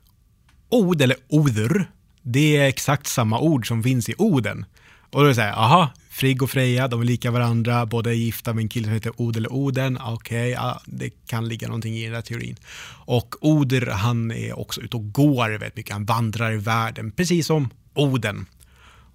Od, 0.69 1.01
eller 1.01 1.17
Odr, 1.27 1.85
det 2.21 2.57
är 2.57 2.67
exakt 2.67 3.07
samma 3.07 3.39
ord 3.39 3.67
som 3.67 3.83
finns 3.83 4.09
i 4.09 4.15
Oden. 4.17 4.65
Och 5.11 5.19
då 5.19 5.25
är 5.25 5.29
det 5.29 5.35
så 5.35 5.41
här, 5.41 5.53
aha, 5.53 5.93
Frigg 6.15 6.43
och 6.43 6.49
Freja, 6.49 6.87
de 6.87 7.01
är 7.01 7.05
lika 7.05 7.31
varandra, 7.31 7.85
båda 7.85 8.09
är 8.09 8.13
gifta 8.13 8.53
med 8.53 8.61
en 8.61 8.69
kille 8.69 8.85
som 8.85 8.93
heter 8.93 9.21
Odel 9.21 9.47
Oden. 9.47 9.97
Ah, 9.97 10.13
okej, 10.13 10.37
okay, 10.37 10.49
ja, 10.49 10.81
det 10.85 11.09
kan 11.09 11.47
ligga 11.47 11.67
någonting 11.67 11.95
i 11.95 12.05
den 12.05 12.13
här 12.13 12.21
teorin. 12.21 12.55
Och 13.05 13.35
Oder, 13.41 13.85
han 13.85 14.31
är 14.31 14.59
också 14.59 14.81
ute 14.81 14.97
och 14.97 15.13
går 15.13 15.49
väldigt 15.49 15.75
mycket, 15.75 15.93
han 15.93 16.05
vandrar 16.05 16.53
i 16.53 16.57
världen, 16.57 17.11
precis 17.11 17.47
som 17.47 17.69
Oden. 17.93 18.45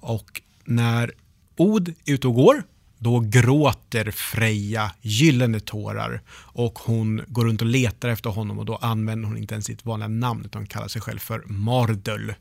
Och 0.01 0.43
när 0.65 1.13
Od 1.57 1.89
är 1.89 2.13
ute 2.13 2.29
och 2.29 2.35
går, 2.35 2.63
då 2.99 3.21
gråter 3.21 4.11
Freja 4.11 4.93
gyllene 5.01 5.61
tårar 5.61 6.23
och 6.31 6.79
hon 6.79 7.21
går 7.27 7.45
runt 7.45 7.61
och 7.61 7.67
letar 7.67 8.09
efter 8.09 8.31
honom 8.31 8.59
och 8.59 8.65
då 8.65 8.77
använder 8.77 9.29
hon 9.29 9.37
inte 9.37 9.55
ens 9.55 9.67
sitt 9.67 9.85
vanliga 9.85 10.09
namn 10.09 10.45
utan 10.45 10.67
kallar 10.67 10.89
sig 10.89 11.03
själv 11.03 11.19
för 11.19 11.43
Mardul. 11.47 12.35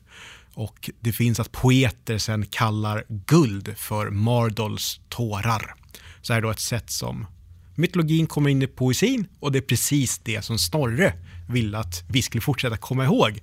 Och 0.54 0.90
det 1.00 1.12
finns 1.12 1.40
att 1.40 1.52
poeter 1.52 2.18
sen 2.18 2.46
kallar 2.46 3.04
guld 3.08 3.74
för 3.76 4.10
Mardols 4.10 5.00
tårar. 5.08 5.74
Så 6.22 6.32
är 6.32 6.40
det 6.40 6.46
då 6.46 6.50
ett 6.50 6.60
sätt 6.60 6.90
som 6.90 7.26
mytologin 7.74 8.26
kommer 8.26 8.50
in 8.50 8.62
i 8.62 8.66
poesin 8.66 9.28
och 9.40 9.52
det 9.52 9.58
är 9.58 9.62
precis 9.62 10.18
det 10.18 10.42
som 10.44 10.58
Snorre 10.58 11.12
ville 11.48 11.78
att 11.78 12.04
vi 12.08 12.22
skulle 12.22 12.40
fortsätta 12.40 12.76
komma 12.76 13.04
ihåg. 13.04 13.40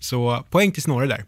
Så 0.00 0.44
poäng 0.50 0.72
till 0.72 0.82
Snorre 0.82 1.06
där. 1.06 1.24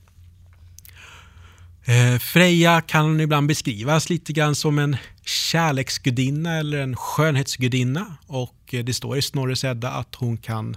Eh, 1.84 2.18
Freja 2.18 2.80
kan 2.80 3.20
ibland 3.20 3.48
beskrivas 3.48 4.10
lite 4.10 4.32
grann 4.32 4.54
som 4.54 4.78
en 4.78 4.96
kärleksgudinna 5.24 6.58
eller 6.58 6.78
en 6.78 6.96
skönhetsgudinna 6.96 8.16
och 8.26 8.74
eh, 8.74 8.84
det 8.84 8.94
står 8.94 9.18
i 9.18 9.22
Snorres 9.22 9.64
Edda 9.64 9.90
att 9.90 10.14
hon 10.14 10.36
kan 10.36 10.76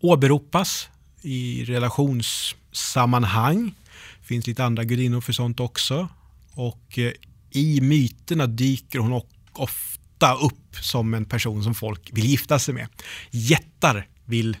åberopas 0.00 0.88
i 1.22 1.64
relationssammanhang. 1.64 3.74
Det 4.20 4.26
finns 4.26 4.46
lite 4.46 4.64
andra 4.64 4.84
gudinnor 4.84 5.20
för 5.20 5.32
sånt 5.32 5.60
också. 5.60 6.08
Och 6.52 6.98
eh, 6.98 7.12
i 7.50 7.80
myterna 7.80 8.46
dyker 8.46 8.98
hon 8.98 9.22
ofta 9.52 10.34
upp 10.34 10.76
som 10.80 11.14
en 11.14 11.24
person 11.24 11.64
som 11.64 11.74
folk 11.74 12.10
vill 12.12 12.24
gifta 12.24 12.58
sig 12.58 12.74
med. 12.74 12.88
Jättar 13.30 14.08
vill 14.24 14.56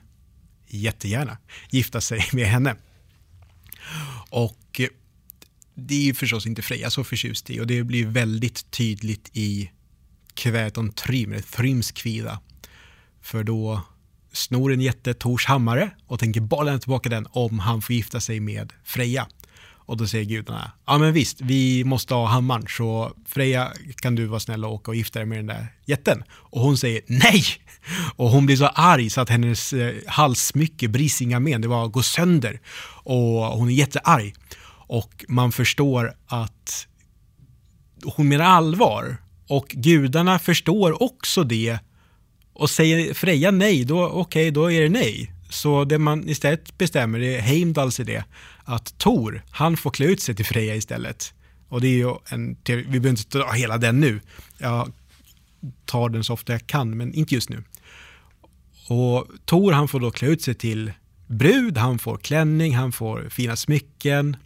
jättegärna 0.66 1.38
gifta 1.70 2.00
sig 2.00 2.28
med 2.32 2.46
henne. 2.46 2.76
Och 4.30 4.80
eh, 4.80 4.88
det 5.74 5.94
är 5.94 6.02
ju 6.02 6.14
förstås 6.14 6.46
inte 6.46 6.62
Freja 6.62 6.90
så 6.90 7.04
förtjust 7.04 7.50
i 7.50 7.60
och 7.60 7.66
det 7.66 7.82
blir 7.82 8.06
väldigt 8.06 8.70
tydligt 8.70 9.30
i 9.32 9.70
Kväton 10.34 10.92
Trym, 10.92 11.30
Trymskvida. 11.30 11.56
Thryms 11.56 11.92
kvida. 11.92 12.40
För 13.20 13.44
då 13.44 13.82
snor 14.32 14.72
en 14.72 14.80
jätte 14.80 15.14
Tors 15.14 15.46
hammare 15.46 15.90
och 16.06 16.18
tänker 16.18 16.40
bara 16.40 16.62
lämna 16.62 16.80
tillbaka 16.80 17.08
den 17.08 17.26
om 17.30 17.58
han 17.58 17.82
får 17.82 17.96
gifta 17.96 18.20
sig 18.20 18.40
med 18.40 18.72
Freja. 18.84 19.26
Och 19.90 19.96
då 19.96 20.06
säger 20.06 20.24
gudarna, 20.24 20.72
ja 20.86 20.98
men 20.98 21.12
visst, 21.12 21.40
vi 21.40 21.84
måste 21.84 22.14
ha 22.14 22.26
hammaren 22.26 22.66
så 22.68 23.12
Freja 23.26 23.72
kan 23.96 24.14
du 24.14 24.26
vara 24.26 24.40
snäll 24.40 24.64
och 24.64 24.72
åka 24.72 24.90
och 24.90 24.96
gifta 24.96 25.18
dig 25.18 25.26
med 25.26 25.38
den 25.38 25.46
där 25.46 25.66
jätten. 25.86 26.24
Och 26.30 26.60
hon 26.60 26.78
säger 26.78 27.02
nej! 27.06 27.44
Och 28.16 28.30
hon 28.30 28.46
blir 28.46 28.56
så 28.56 28.66
arg 28.66 29.10
så 29.10 29.20
att 29.20 29.28
hennes 29.28 29.72
eh, 29.72 29.94
halssmycke, 30.06 30.88
Brisingamen, 30.88 31.60
det 31.60 31.68
var 31.68 31.88
gå 31.88 32.02
sönder. 32.02 32.60
Och 33.04 33.44
hon 33.58 33.68
är 33.68 33.72
jättearg. 33.72 34.34
Och 34.86 35.24
man 35.28 35.52
förstår 35.52 36.14
att 36.26 36.86
hon 38.04 38.28
menar 38.28 38.44
allvar. 38.44 39.16
Och 39.48 39.68
gudarna 39.68 40.38
förstår 40.38 41.02
också 41.02 41.44
det. 41.44 41.78
Och 42.52 42.70
säger 42.70 43.14
Freja 43.14 43.50
nej, 43.50 43.84
då, 43.84 44.04
okej, 44.06 44.20
okay, 44.20 44.50
då 44.50 44.72
är 44.72 44.82
det 44.82 44.88
nej. 44.88 45.32
Så 45.50 45.84
det 45.84 45.98
man 45.98 46.28
istället 46.28 46.78
bestämmer 46.78 47.20
är 47.20 47.40
Heimdalls 47.40 48.00
idé 48.00 48.24
att 48.64 48.98
Tor, 48.98 49.42
han 49.50 49.76
får 49.76 49.90
klä 49.90 50.06
ut 50.06 50.22
sig 50.22 50.34
till 50.34 50.46
Freja 50.46 50.74
istället. 50.74 51.34
Och 51.68 51.80
det 51.80 51.88
är 51.88 51.96
ju 51.96 52.14
en, 52.28 52.56
vi 52.64 52.84
behöver 52.84 53.08
inte 53.08 53.24
ta 53.24 53.52
hela 53.52 53.78
den 53.78 54.00
nu. 54.00 54.20
Jag 54.58 54.92
tar 55.84 56.08
den 56.08 56.24
så 56.24 56.32
ofta 56.32 56.52
jag 56.52 56.66
kan, 56.66 56.96
men 56.96 57.14
inte 57.14 57.34
just 57.34 57.48
nu. 57.48 57.64
Och 58.88 59.26
Tor 59.44 59.72
han 59.72 59.88
får 59.88 60.00
då 60.00 60.10
klä 60.10 60.28
ut 60.28 60.42
sig 60.42 60.54
till 60.54 60.92
brud, 61.26 61.78
han 61.78 61.98
får 61.98 62.16
klänning, 62.16 62.76
han 62.76 62.92
får 62.92 63.28
fina 63.30 63.56
smycken. 63.56 64.36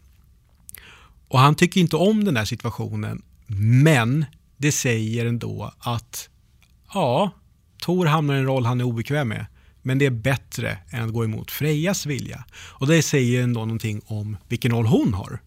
Och 1.29 1.39
han 1.39 1.55
tycker 1.55 1.81
inte 1.81 1.97
om 1.97 2.25
den 2.25 2.37
här 2.37 2.45
situationen, 2.45 3.23
men 3.85 4.25
det 4.57 4.73
säger 4.73 5.27
ändå 5.27 5.73
att 5.79 6.29
ja, 6.95 7.31
Tor 7.85 8.07
hamnar 8.07 8.35
i 8.35 8.39
en 8.39 8.45
roll 8.45 8.67
han 8.67 8.81
är 8.81 8.85
obekväm 8.85 9.29
med. 9.29 9.47
Men 9.83 9.99
det 9.99 10.07
är 10.07 10.11
bättre 10.11 10.79
än 10.91 11.05
att 11.05 11.13
gå 11.13 11.25
emot 11.25 11.51
Frejas 11.51 12.07
vilja. 12.07 12.45
Och 12.55 12.87
det 12.87 13.03
säger 13.03 13.43
ändå 13.43 13.61
någonting 13.61 14.01
om 14.07 14.37
vilken 14.49 14.73
roll 14.73 14.87
hon 14.87 15.15
har. 15.15 15.41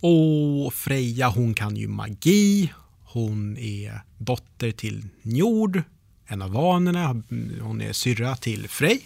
Och 0.00 0.74
Freja 0.74 1.28
hon 1.28 1.54
kan 1.54 1.76
ju 1.76 1.88
magi. 1.88 2.72
Hon 3.04 3.58
är 3.58 4.00
dotter 4.18 4.70
till 4.70 5.06
Njord, 5.22 5.82
en 6.26 6.42
av 6.42 6.50
vanerna. 6.50 7.22
Hon 7.60 7.80
är 7.80 7.92
syrra 7.92 8.36
till 8.36 8.68
Frej. 8.68 9.00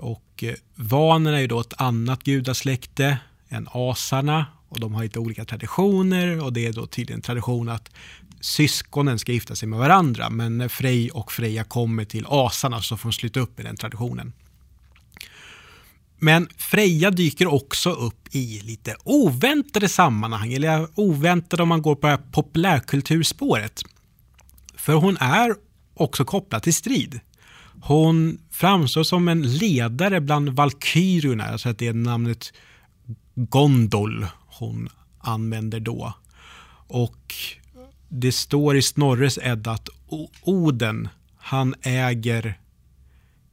Och 0.00 0.44
eh, 0.44 0.54
vanerna 0.74 1.36
är 1.36 1.40
ju 1.40 1.46
då 1.46 1.60
ett 1.60 1.80
annat 1.80 2.22
gudasläkte 2.22 3.18
än 3.48 3.68
asarna 3.72 4.46
och 4.68 4.80
de 4.80 4.94
har 4.94 5.02
lite 5.02 5.18
olika 5.18 5.44
traditioner 5.44 6.44
och 6.44 6.52
det 6.52 6.66
är 6.66 6.72
då 6.72 6.86
tydligen 6.86 7.22
tradition 7.22 7.68
att 7.68 7.90
syskonen 8.40 9.18
ska 9.18 9.32
gifta 9.32 9.54
sig 9.54 9.68
med 9.68 9.78
varandra 9.78 10.30
men 10.30 10.58
när 10.58 10.68
Frej 10.68 11.10
och 11.10 11.32
Freja 11.32 11.64
kommer 11.64 12.04
till 12.04 12.26
asarna 12.28 12.82
så 12.82 12.96
får 12.96 13.08
de 13.08 13.12
sluta 13.12 13.40
upp 13.40 13.56
med 13.56 13.66
den 13.66 13.76
traditionen. 13.76 14.32
Men 16.18 16.48
Freja 16.56 17.10
dyker 17.10 17.46
också 17.46 17.90
upp 17.90 18.28
i 18.30 18.60
lite 18.60 18.96
oväntade 19.04 19.88
sammanhang, 19.88 20.52
eller 20.52 20.88
oväntade 20.94 21.62
om 21.62 21.68
man 21.68 21.82
går 21.82 21.94
på 21.94 22.06
det 22.06 22.12
här 22.12 22.22
populärkulturspåret. 22.32 23.82
För 24.74 24.94
hon 24.94 25.16
är 25.16 25.54
också 25.94 26.24
kopplad 26.24 26.62
till 26.62 26.74
strid. 26.74 27.20
Hon 27.82 28.38
framstår 28.50 29.02
som 29.02 29.28
en 29.28 29.56
ledare 29.56 30.20
bland 30.20 30.48
valkyrierna, 30.48 31.44
alltså 31.44 31.68
att 31.68 31.78
det 31.78 31.86
är 31.86 31.92
namnet 31.92 32.52
Gondol 33.34 34.26
hon 34.46 34.88
använder 35.18 35.80
då. 35.80 36.14
Och 36.88 37.34
det 38.12 38.32
står 38.32 38.76
i 38.76 38.82
Snorres 38.82 39.38
Edda 39.42 39.70
att 39.70 39.88
Oden, 40.42 41.08
han 41.36 41.74
äger 41.82 42.58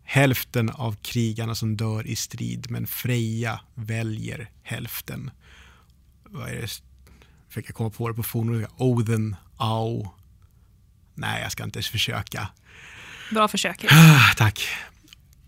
hälften 0.04 0.70
av 0.70 0.96
krigarna 1.02 1.56
som 1.56 1.78
dör 1.78 2.08
i 2.08 2.16
strid, 2.16 2.68
men 2.70 2.88
Freja 2.88 3.60
väljer 3.74 4.50
hälften. 4.64 5.32
Vad 6.24 6.50
är 6.50 6.62
det? 6.62 6.82
Fick 7.50 7.70
jag 7.70 7.76
komma 7.76 7.90
på 7.90 8.08
det 8.08 8.14
på 8.14 8.24
fornnordiska? 8.24 8.74
Oden, 8.78 9.36
Au. 9.58 10.08
Nej, 11.14 11.42
jag 11.42 11.52
ska 11.52 11.64
inte 11.64 11.82
försöka. 11.82 12.50
Bra 13.32 13.48
försök. 13.48 13.86
Tack. 14.38 14.68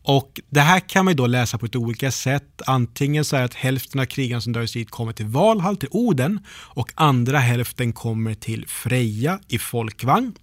Och 0.10 0.40
Det 0.50 0.62
här 0.62 0.80
kan 0.80 1.06
man 1.06 1.16
då 1.16 1.28
läsa 1.28 1.58
på 1.58 1.66
ett 1.66 1.76
olika 1.76 2.12
sätt. 2.12 2.62
Antingen 2.66 3.26
så 3.26 3.36
är 3.36 3.40
det 3.40 3.46
att 3.46 3.54
hälften 3.54 4.02
av 4.02 4.06
krigarna 4.06 4.42
som 4.42 4.54
dör 4.54 4.62
i 4.62 4.68
strid 4.68 4.90
kommer 4.90 5.14
till 5.14 5.26
Valhall, 5.26 5.78
till 5.78 5.90
Oden 5.92 6.40
och 6.50 6.92
andra 6.96 7.40
hälften 7.40 7.94
kommer 7.94 8.34
till 8.34 8.68
Freja 8.68 9.40
i 9.48 9.60
folkvagn. 9.60 10.34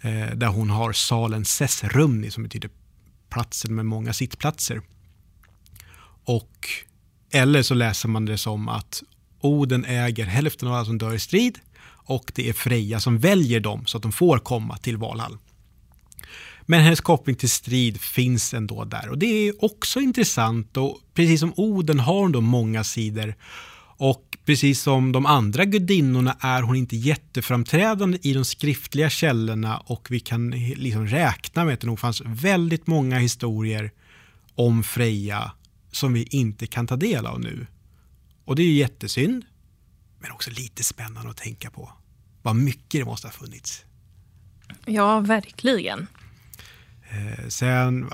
Eh, 0.00 0.36
där 0.36 0.46
hon 0.46 0.70
har 0.70 0.92
salen 0.92 1.44
Sessrumni 1.44 2.30
som 2.30 2.42
betyder 2.42 2.70
platsen 3.30 3.74
med 3.74 3.86
många 3.86 4.12
sittplatser. 4.12 4.80
Och, 6.24 6.68
eller 7.32 7.62
så 7.62 7.74
läser 7.74 8.08
man 8.08 8.24
det 8.24 8.38
som 8.38 8.68
att 8.68 9.02
Oden 9.40 9.84
äger 9.84 10.24
hälften 10.24 10.68
av 10.68 10.74
alla 10.74 10.84
som 10.84 10.98
dör 10.98 11.14
i 11.14 11.18
strid 11.18 11.58
och 11.84 12.32
det 12.34 12.48
är 12.48 12.52
Freja 12.52 13.00
som 13.00 13.18
väljer 13.18 13.60
dem 13.60 13.86
så 13.86 13.96
att 13.96 14.02
de 14.02 14.12
får 14.12 14.38
komma 14.38 14.76
till 14.76 14.96
Valhall. 14.96 15.38
Men 16.66 16.80
hennes 16.80 17.00
koppling 17.00 17.36
till 17.36 17.50
strid 17.50 18.00
finns 18.00 18.54
ändå 18.54 18.84
där 18.84 19.08
och 19.08 19.18
det 19.18 19.26
är 19.26 19.64
också 19.64 20.00
intressant 20.00 20.76
och 20.76 20.98
precis 21.14 21.40
som 21.40 21.52
Oden 21.56 22.00
har 22.00 22.20
hon 22.20 22.32
då 22.32 22.40
många 22.40 22.84
sidor 22.84 23.34
och 23.96 24.38
precis 24.44 24.82
som 24.82 25.12
de 25.12 25.26
andra 25.26 25.64
gudinnorna 25.64 26.36
är 26.40 26.62
hon 26.62 26.76
inte 26.76 26.96
jätteframträdande 26.96 28.18
i 28.22 28.32
de 28.32 28.44
skriftliga 28.44 29.10
källorna 29.10 29.78
och 29.78 30.06
vi 30.10 30.20
kan 30.20 30.50
liksom 30.50 31.06
räkna 31.06 31.64
med 31.64 31.74
att 31.74 31.80
det 31.80 31.86
nog 31.86 32.00
fanns 32.00 32.22
väldigt 32.26 32.86
många 32.86 33.18
historier 33.18 33.90
om 34.54 34.82
Freja 34.82 35.52
som 35.92 36.12
vi 36.12 36.22
inte 36.22 36.66
kan 36.66 36.86
ta 36.86 36.96
del 36.96 37.26
av 37.26 37.40
nu. 37.40 37.66
Och 38.44 38.56
det 38.56 38.62
är 38.62 38.66
ju 38.66 38.72
jättesynd, 38.72 39.44
men 40.18 40.32
också 40.32 40.50
lite 40.50 40.84
spännande 40.84 41.30
att 41.30 41.36
tänka 41.36 41.70
på. 41.70 41.92
Vad 42.42 42.56
mycket 42.56 43.00
det 43.00 43.04
måste 43.04 43.26
ha 43.26 43.32
funnits. 43.32 43.84
Ja, 44.86 45.20
verkligen. 45.20 46.06
Eh, 47.12 47.48
sen, 47.48 48.10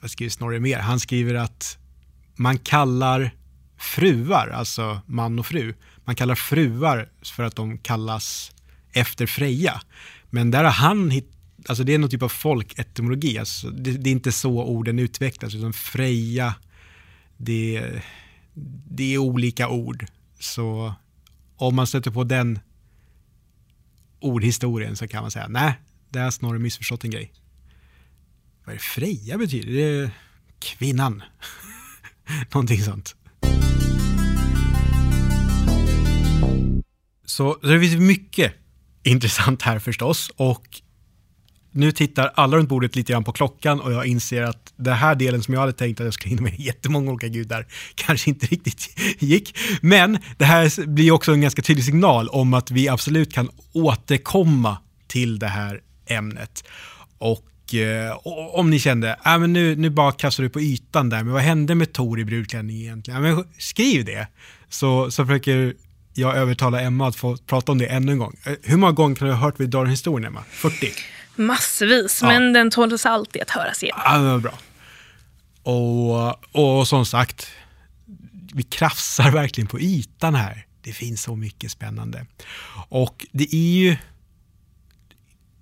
vad 0.00 0.10
skriver 0.10 0.30
Snorre 0.30 0.60
mer? 0.60 0.78
Han 0.78 1.00
skriver 1.00 1.34
att 1.34 1.78
man 2.36 2.58
kallar 2.58 3.30
fruar, 3.78 4.48
alltså 4.48 5.00
man 5.06 5.38
och 5.38 5.46
fru, 5.46 5.74
man 6.04 6.14
kallar 6.14 6.34
fruar 6.34 7.08
för 7.22 7.42
att 7.42 7.56
de 7.56 7.78
kallas 7.78 8.52
efter 8.92 9.26
Freja. 9.26 9.80
Men 10.30 10.50
där 10.50 10.64
har 10.64 10.70
han 10.70 11.10
hittat 11.10 11.36
Alltså 11.66 11.84
det 11.84 11.94
är 11.94 11.98
någon 11.98 12.10
typ 12.10 12.22
av 12.22 12.28
folketymologi. 12.28 13.38
Alltså 13.38 13.70
det, 13.70 13.92
det, 13.92 14.10
är 14.10 14.12
inte 14.12 14.32
så 14.32 14.62
orden 14.64 14.98
utvecklas, 14.98 15.54
utan 15.54 15.72
Freja, 15.72 16.54
det, 17.36 17.84
det 18.90 19.14
är 19.14 19.18
olika 19.18 19.68
ord. 19.68 20.06
Så 20.38 20.94
om 21.56 21.76
man 21.76 21.86
stöter 21.86 22.10
på 22.10 22.24
den 22.24 22.58
ordhistorien 24.20 24.96
så 24.96 25.08
kan 25.08 25.22
man 25.22 25.30
säga, 25.30 25.48
nej, 25.48 25.72
där 26.08 26.22
har 26.22 26.30
Snorre 26.30 26.58
missförstått 26.58 27.04
en 27.04 27.10
grej. 27.10 27.32
Vad 28.64 28.74
är 28.74 28.78
det 28.78 28.84
Freja 28.84 29.38
betyder? 29.38 29.72
Det 29.72 29.82
är 29.82 30.10
kvinnan. 30.58 31.22
Någonting 32.54 32.82
sånt. 32.82 33.16
Så, 37.24 37.58
så 37.60 37.66
det 37.66 37.80
finns 37.80 37.96
mycket 37.96 38.54
intressant 39.02 39.62
här 39.62 39.78
förstås. 39.78 40.30
Och 40.36 40.80
nu 41.72 41.92
tittar 41.92 42.32
alla 42.34 42.56
runt 42.56 42.68
bordet 42.68 42.96
lite 42.96 43.12
grann 43.12 43.24
på 43.24 43.32
klockan 43.32 43.80
och 43.80 43.92
jag 43.92 44.06
inser 44.06 44.42
att 44.42 44.72
den 44.76 44.94
här 44.94 45.14
delen 45.14 45.42
som 45.42 45.54
jag 45.54 45.60
hade 45.60 45.72
tänkt 45.72 46.00
att 46.00 46.04
jag 46.04 46.14
skulle 46.14 46.30
hinna 46.30 46.42
med 46.42 46.54
jättemånga 46.60 47.10
olika 47.10 47.28
gudar 47.28 47.66
kanske 47.94 48.30
inte 48.30 48.46
riktigt 48.46 49.00
gick. 49.18 49.58
Men 49.82 50.18
det 50.38 50.44
här 50.44 50.86
blir 50.86 51.10
också 51.12 51.32
en 51.32 51.40
ganska 51.40 51.62
tydlig 51.62 51.84
signal 51.84 52.28
om 52.28 52.54
att 52.54 52.70
vi 52.70 52.88
absolut 52.88 53.32
kan 53.32 53.50
återkomma 53.72 54.78
till 55.06 55.38
det 55.38 55.48
här 55.48 55.80
ämnet. 56.06 56.64
Och 57.18 57.49
Eh, 57.74 58.18
om 58.54 58.70
ni 58.70 58.78
kände, 58.78 59.16
äh, 59.26 59.38
men 59.38 59.52
nu, 59.52 59.76
nu 59.76 59.90
bara 59.90 60.12
kastar 60.12 60.42
du 60.42 60.50
på 60.50 60.60
ytan 60.60 61.08
där, 61.08 61.22
men 61.22 61.32
vad 61.32 61.42
hände 61.42 61.74
med 61.74 61.92
Tor 61.92 62.20
i 62.20 62.24
brudklänning 62.24 62.76
egentligen? 62.76 63.24
Ja, 63.24 63.34
men 63.34 63.44
skriv 63.58 64.04
det, 64.04 64.26
så, 64.68 65.10
så 65.10 65.26
försöker 65.26 65.74
jag 66.14 66.36
övertala 66.36 66.80
Emma 66.80 67.08
att 67.08 67.16
få 67.16 67.36
prata 67.36 67.72
om 67.72 67.78
det 67.78 67.86
ännu 67.86 68.12
en 68.12 68.18
gång. 68.18 68.36
Eh, 68.44 68.52
hur 68.62 68.76
många 68.76 68.92
gånger 68.92 69.16
kan 69.16 69.28
du 69.28 69.34
ha 69.34 69.40
hört 69.40 69.54
vi 69.58 69.66
drar 69.66 69.84
en 69.84 69.90
historia, 69.90 70.28
Emma? 70.28 70.44
40? 70.50 70.92
Massvis, 71.34 72.18
ja. 72.22 72.28
men 72.28 72.52
den 72.52 72.70
tål 72.70 72.92
oss 72.92 73.06
alltid 73.06 73.42
att 73.42 73.50
höras 73.50 73.82
igen. 73.82 73.96
Ja, 74.04 74.22
var 74.22 74.38
bra. 74.38 74.58
Och, 75.62 76.54
och 76.78 76.88
som 76.88 77.06
sagt, 77.06 77.50
vi 78.54 78.62
krafsar 78.62 79.30
verkligen 79.30 79.68
på 79.68 79.80
ytan 79.80 80.34
här. 80.34 80.66
Det 80.82 80.92
finns 80.92 81.22
så 81.22 81.36
mycket 81.36 81.70
spännande. 81.70 82.26
Och 82.88 83.26
det 83.32 83.54
är 83.54 83.78
ju 83.78 83.96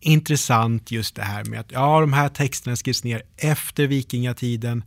intressant 0.00 0.90
just 0.90 1.14
det 1.14 1.22
här 1.22 1.44
med 1.44 1.60
att 1.60 1.72
ja, 1.72 2.00
de 2.00 2.12
här 2.12 2.28
texterna 2.28 2.76
skrivs 2.76 3.04
ner 3.04 3.22
efter 3.36 3.86
vikingatiden, 3.86 4.84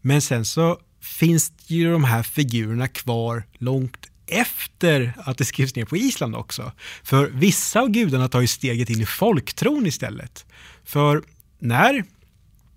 men 0.00 0.20
sen 0.20 0.44
så 0.44 0.78
finns 1.00 1.52
ju 1.66 1.92
de 1.92 2.04
här 2.04 2.22
figurerna 2.22 2.88
kvar 2.88 3.44
långt 3.58 4.06
efter 4.26 5.12
att 5.16 5.38
det 5.38 5.44
skrivs 5.44 5.76
ner 5.76 5.84
på 5.84 5.96
Island 5.96 6.36
också. 6.36 6.72
För 7.02 7.26
vissa 7.26 7.80
av 7.80 7.88
gudarna 7.88 8.28
tar 8.28 8.40
ju 8.40 8.46
steget 8.46 8.90
in 8.90 9.00
i 9.00 9.06
folktron 9.06 9.86
istället. 9.86 10.46
För 10.84 11.22
när 11.58 12.04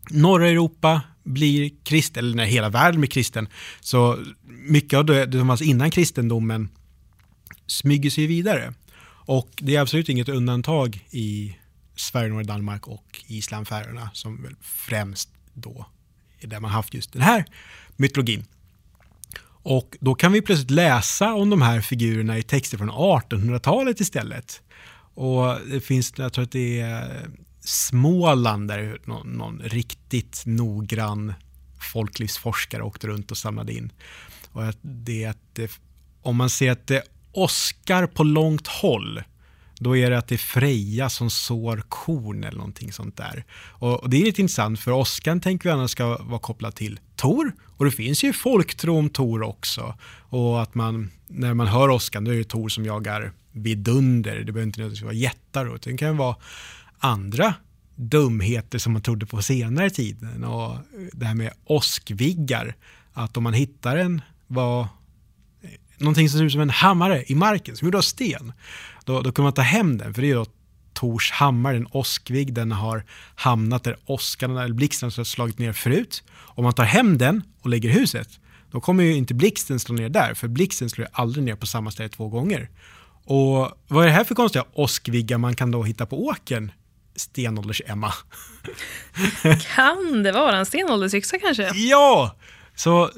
norra 0.10 0.50
Europa 0.50 1.02
blir 1.24 1.72
kristen, 1.84 2.26
eller 2.26 2.36
när 2.36 2.46
hela 2.46 2.70
världen 2.70 3.02
blir 3.02 3.10
kristen, 3.10 3.48
så 3.80 4.20
mycket 4.48 5.00
av 5.00 5.06
det 5.06 5.32
som 5.32 5.48
fanns 5.48 5.62
innan 5.62 5.92
kristendomen 5.92 6.70
smyger 7.68 8.10
sig 8.10 8.28
vidare. 8.28 8.74
Och 9.28 9.50
det 9.58 9.76
är 9.76 9.82
absolut 9.82 10.10
inget 10.10 10.30
undantag 10.30 11.06
i 11.12 11.56
Sverige, 11.96 12.30
Norge, 12.30 12.48
Danmark 12.48 12.88
och 12.88 13.24
Island, 13.28 13.68
Färöarna 13.68 14.10
som 14.14 14.44
väl 14.44 14.56
främst 14.62 15.30
då 15.54 15.86
är 16.40 16.48
där 16.48 16.60
man 16.60 16.72
haft 16.72 16.94
just 16.94 17.14
den 17.14 17.22
här 17.22 17.46
mytologin. 17.96 18.46
Och 19.48 19.98
då 20.00 20.16
kan 20.16 20.32
vi 20.32 20.42
plötsligt 20.42 20.72
läsa 20.72 21.34
om 21.34 21.50
de 21.50 21.62
här 21.62 21.82
figurerna 21.82 22.38
i 22.38 22.44
texter 22.44 22.78
från 22.78 22.92
1800-talet 22.92 24.00
istället. 24.00 24.62
Och 25.14 25.58
det 25.72 25.82
finns, 25.82 26.14
jag 26.18 26.34
tror 26.34 26.44
att 26.44 26.52
det 26.52 26.80
är 26.80 27.16
eh, 27.16 27.30
Småland 27.60 28.68
där 28.68 29.00
någon, 29.06 29.28
någon 29.28 29.62
riktigt 29.64 30.44
noggrann 30.46 31.34
folklivsforskare 31.94 32.84
åkte 32.84 33.08
runt 33.08 33.32
och 33.32 33.38
samlade 33.38 33.74
in. 33.74 33.92
Och 34.52 34.64
det 34.82 35.26
att 35.26 35.38
det, 35.54 35.72
om 36.22 36.36
man 36.36 36.50
ser 36.50 36.72
att 36.72 36.88
det 36.88 37.04
åskar 37.32 38.08
på 38.08 38.24
långt 38.24 38.68
håll 38.68 39.24
då 39.80 39.98
är 39.98 40.10
det 40.10 40.18
att 40.18 40.28
det 40.28 40.36
är 40.36 40.38
Freja 40.38 41.10
som 41.10 41.30
sår 41.30 41.84
korn 41.90 42.44
eller 42.44 42.58
någonting 42.58 42.92
sånt 42.92 43.18
där. 43.18 43.44
Och, 43.58 44.04
och 44.04 44.10
det 44.10 44.22
är 44.22 44.26
lite 44.26 44.42
intressant 44.42 44.80
för 44.80 44.92
åskan 44.92 45.40
tänker 45.40 45.70
vi 45.70 45.74
annars 45.74 45.92
ska 45.92 46.18
vara 46.24 46.40
kopplad 46.40 46.76
till 46.76 47.00
Tor. 47.16 47.52
Och 47.78 47.86
det 47.86 47.92
finns 47.92 48.24
ju 48.24 48.34
folktro 48.34 48.98
om 48.98 49.10
Tor 49.10 49.44
också. 49.44 49.96
Och 50.30 50.62
att 50.62 50.76
man, 50.76 51.12
när 51.28 51.54
man 51.54 51.68
hör 51.68 51.90
åskan 51.90 52.24
då 52.24 52.32
är 52.32 52.38
det 52.38 52.44
Tor 52.44 52.70
som 52.70 52.86
jagar 52.86 53.32
vidunder. 53.52 54.36
Det 54.36 54.52
behöver 54.52 54.64
inte 54.64 54.80
nödvändigtvis 54.80 55.04
vara 55.04 55.14
jättar 55.14 55.76
utan 55.76 55.92
det 55.92 55.98
kan 55.98 56.18
vara 56.18 56.36
andra 57.00 57.54
dumheter 57.96 58.80
som 58.80 58.94
man 58.94 59.02
trodde 59.02 59.26
på 59.26 59.42
senare 59.42 59.90
tiden. 59.90 60.44
Och 60.44 60.78
det 61.14 61.26
här 61.26 61.36
med 61.36 61.52
åskviggar, 61.66 62.76
att 63.14 63.38
om 63.38 63.44
man 63.44 63.54
hittar 63.54 63.98
en 63.98 64.22
var 64.48 64.88
någonting 65.98 66.30
som 66.30 66.40
ser 66.40 66.46
ut 66.46 66.52
som 66.52 66.62
en 66.62 66.70
hammare 66.70 67.24
i 67.28 67.36
marken 67.36 67.76
som 67.76 67.86
gjord 67.86 67.96
av 67.96 68.02
sten, 68.02 68.54
då, 69.06 69.22
då 69.22 69.32
kan 69.32 69.44
man 69.44 69.54
ta 69.54 69.62
hem 69.62 69.98
den, 69.98 70.14
för 70.14 70.22
det 70.22 70.32
är 70.32 70.36
då 70.36 70.46
Tors 70.94 71.32
hammare, 71.32 71.78
en 71.78 71.88
åskvigg, 71.92 72.54
den 72.54 72.72
har 72.72 73.04
hamnat 73.36 73.84
där 73.84 73.98
åskarna 74.06 74.64
eller 74.64 74.76
blixten 74.76 75.12
har 75.18 75.24
slagit 75.24 75.60
ner 75.60 75.74
förut. 75.74 76.24
Om 76.34 76.64
man 76.64 76.74
tar 76.74 76.84
hem 76.84 77.18
den 77.18 77.44
och 77.62 77.70
lägger 77.70 77.90
huset, 77.90 78.40
då 78.72 78.82
kommer 78.82 79.04
ju 79.04 79.16
inte 79.16 79.34
blixten 79.34 79.80
slå 79.80 79.96
ner 79.96 80.10
där, 80.10 80.34
för 80.34 80.48
blixten 80.48 80.90
slår 80.90 81.08
aldrig 81.12 81.46
ner 81.46 81.56
på 81.56 81.68
samma 81.68 81.92
ställe 81.92 82.10
två 82.10 82.28
gånger. 82.30 82.70
Och 83.26 83.72
vad 83.88 84.04
är 84.04 84.06
det 84.06 84.12
här 84.12 84.24
för 84.24 84.36
konstiga 84.36 84.66
åskviggar 84.74 85.38
man 85.38 85.56
kan 85.56 85.72
då 85.72 85.84
hitta 85.84 86.06
på 86.06 86.26
åkern? 86.26 86.72
Stenålders-Emma. 87.16 88.14
kan 89.76 90.24
det 90.24 90.32
vara 90.32 90.58
en 90.58 90.66
stenåldersyxa 90.66 91.40
kanske? 91.40 91.72
Ja! 91.74 92.36
Så 92.76 93.12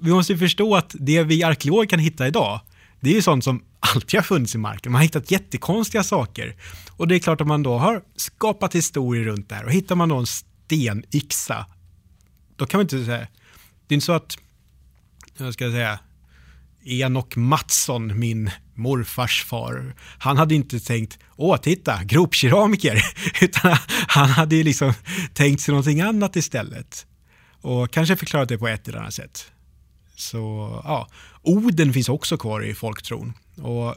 vi 0.00 0.10
måste 0.10 0.36
förstå 0.36 0.76
att 0.76 0.94
det 0.98 1.22
vi 1.22 1.42
arkeologer 1.42 1.88
kan 1.88 1.98
hitta 1.98 2.26
idag, 2.26 2.60
det 3.00 3.10
är 3.10 3.14
ju 3.14 3.22
sånt 3.22 3.44
som 3.44 3.62
alltid 3.80 4.18
har 4.18 4.24
funnits 4.24 4.54
i 4.54 4.58
marken. 4.58 4.92
Man 4.92 4.98
har 4.98 5.04
hittat 5.04 5.30
jättekonstiga 5.30 6.02
saker. 6.02 6.56
Och 6.90 7.08
det 7.08 7.14
är 7.14 7.18
klart 7.18 7.40
att 7.40 7.46
man 7.46 7.62
då 7.62 7.78
har 7.78 8.02
skapat 8.16 8.74
historier 8.74 9.24
runt 9.24 9.48
det 9.48 9.54
här. 9.54 9.64
Och 9.64 9.72
hittar 9.72 9.94
man 9.94 10.08
då 10.08 10.16
en 10.16 10.26
stenyxa, 10.26 11.66
då 12.56 12.66
kan 12.66 12.78
man 12.78 12.84
inte 12.84 13.04
säga, 13.04 13.26
det 13.86 13.92
är 13.92 13.94
inte 13.94 14.06
så 14.06 14.12
att, 14.12 14.38
jag 15.36 15.54
ska 15.54 15.70
säga, 15.70 15.98
Enok 16.84 17.36
Mattsson, 17.36 18.18
min 18.18 18.50
morfars 18.74 19.44
far, 19.44 19.94
han 20.18 20.36
hade 20.36 20.54
inte 20.54 20.80
tänkt, 20.80 21.18
åh 21.36 21.56
titta, 21.56 22.04
gropkeramiker, 22.04 23.04
utan 23.40 23.76
han 24.08 24.28
hade 24.28 24.56
ju 24.56 24.62
liksom 24.62 24.92
tänkt 25.34 25.62
sig 25.62 25.72
någonting 25.72 26.00
annat 26.00 26.36
istället. 26.36 27.06
Och 27.62 27.90
kanske 27.90 28.16
förklarat 28.16 28.48
det 28.48 28.58
på 28.58 28.68
ett 28.68 28.88
eller 28.88 28.98
annat 28.98 29.14
sätt. 29.14 29.52
Så 30.16 30.38
ja, 30.84 31.08
Oden 31.42 31.92
finns 31.92 32.08
också 32.08 32.36
kvar 32.36 32.64
i 32.64 32.74
folktron. 32.74 33.32
Och 33.56 33.94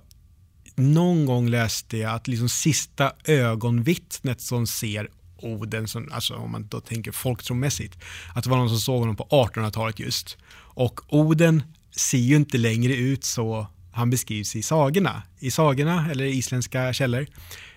någon 0.75 1.25
gång 1.25 1.49
läste 1.49 1.97
jag 1.97 2.11
att 2.13 2.27
liksom 2.27 2.49
sista 2.49 3.11
ögonvittnet 3.25 4.41
som 4.41 4.67
ser 4.67 5.09
Oden, 5.37 5.87
som, 5.87 6.09
alltså 6.11 6.35
om 6.35 6.51
man 6.51 6.67
då 6.67 6.79
tänker 6.79 7.11
folktromässigt, 7.11 7.97
att 8.35 8.43
det 8.43 8.49
var 8.49 8.57
någon 8.57 8.69
som 8.69 8.77
såg 8.77 8.99
honom 8.99 9.15
på 9.15 9.23
1800-talet 9.23 9.99
just. 9.99 10.37
Och 10.55 11.01
Oden 11.07 11.63
ser 11.91 12.17
ju 12.17 12.35
inte 12.35 12.57
längre 12.57 12.95
ut 12.95 13.23
så 13.23 13.67
han 13.91 14.09
beskrivs 14.09 14.55
i 14.55 14.61
sagorna. 14.61 15.23
I 15.39 15.51
sagorna, 15.51 16.11
eller 16.11 16.25
isländska 16.25 16.93
källor, 16.93 17.27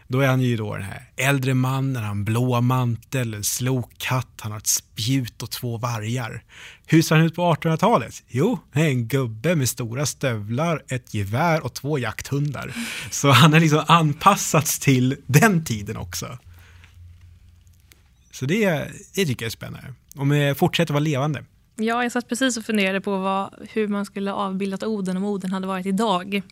då 0.09 0.21
är 0.21 0.29
han 0.29 0.41
ju 0.41 0.57
då 0.57 0.75
den 0.75 0.83
här 0.83 1.03
äldre 1.17 1.55
mannen, 1.55 2.03
han 2.03 2.25
blå 2.25 2.61
mantel, 2.61 3.35
en 3.35 3.45
slokhatt, 3.45 4.41
han 4.41 4.53
har 4.53 4.59
ett 4.59 4.67
spjut 4.67 5.43
och 5.43 5.51
två 5.51 5.79
vargar. 5.79 6.43
Hur 6.87 7.03
ser 7.03 7.17
han 7.17 7.25
ut 7.25 7.35
på 7.35 7.55
1800-talet? 7.55 8.23
Jo, 8.29 8.59
han 8.73 8.83
är 8.83 8.89
en 8.89 9.09
gubbe 9.09 9.55
med 9.55 9.69
stora 9.69 10.07
stövlar, 10.07 10.83
ett 10.89 11.15
gevär 11.15 11.65
och 11.65 11.75
två 11.75 11.99
jakthundar. 11.99 12.75
Så 13.11 13.31
han 13.31 13.53
har 13.53 13.61
liksom 13.61 13.85
anpassats 13.87 14.79
till 14.79 15.17
den 15.27 15.65
tiden 15.65 15.97
också. 15.97 16.39
Så 18.31 18.47
det, 18.47 18.69
det 19.15 19.27
tycker 19.27 19.45
jag 19.45 19.49
är 19.49 19.51
spännande. 19.51 19.95
Och 20.17 20.59
fortsätter 20.59 20.95
vara 20.95 21.05
levande. 21.05 21.45
Ja, 21.77 22.03
jag 22.03 22.13
satt 22.13 22.29
precis 22.29 22.57
och 22.57 22.65
funderade 22.65 23.01
på 23.01 23.19
vad, 23.19 23.55
hur 23.73 23.89
man 23.89 24.05
skulle 24.05 24.33
avbildat 24.33 24.83
Oden 24.83 25.17
om 25.17 25.25
Oden 25.25 25.53
hade 25.53 25.67
varit 25.67 25.87
idag. 25.87 26.43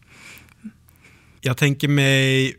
Jag 1.40 1.57
tänker 1.57 1.88
mig 1.88 2.57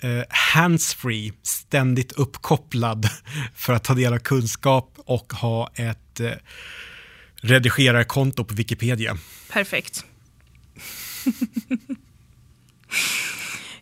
eh, 0.00 0.22
handsfree, 0.28 1.32
ständigt 1.42 2.12
uppkopplad 2.12 3.08
för 3.54 3.72
att 3.72 3.84
ta 3.84 3.94
del 3.94 4.12
av 4.12 4.18
kunskap 4.18 4.94
och 4.96 5.32
ha 5.32 5.70
ett 5.74 6.20
eh, 6.20 6.30
redigerarkonto 7.36 8.44
på 8.44 8.54
Wikipedia. 8.54 9.16
Perfekt. 9.52 10.04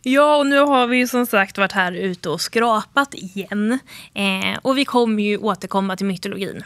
Ja, 0.07 0.35
och 0.35 0.47
nu 0.47 0.59
har 0.59 0.87
vi 0.87 0.97
ju 0.97 1.07
som 1.07 1.25
sagt 1.25 1.57
varit 1.57 1.71
här 1.71 1.91
ute 1.91 2.29
och 2.29 2.41
skrapat 2.41 3.13
igen. 3.13 3.79
Eh, 4.13 4.59
och 4.61 4.77
vi 4.77 4.85
kommer 4.85 5.23
ju 5.23 5.37
återkomma 5.37 5.97
till 5.97 6.05
mytologin. 6.05 6.63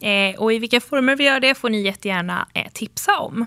Eh, 0.00 0.40
och 0.40 0.52
i 0.52 0.58
vilka 0.58 0.80
former 0.80 1.16
vi 1.16 1.24
gör 1.24 1.40
det 1.40 1.54
får 1.54 1.70
ni 1.70 1.82
jättegärna 1.82 2.48
eh, 2.54 2.72
tipsa 2.72 3.18
om. 3.18 3.46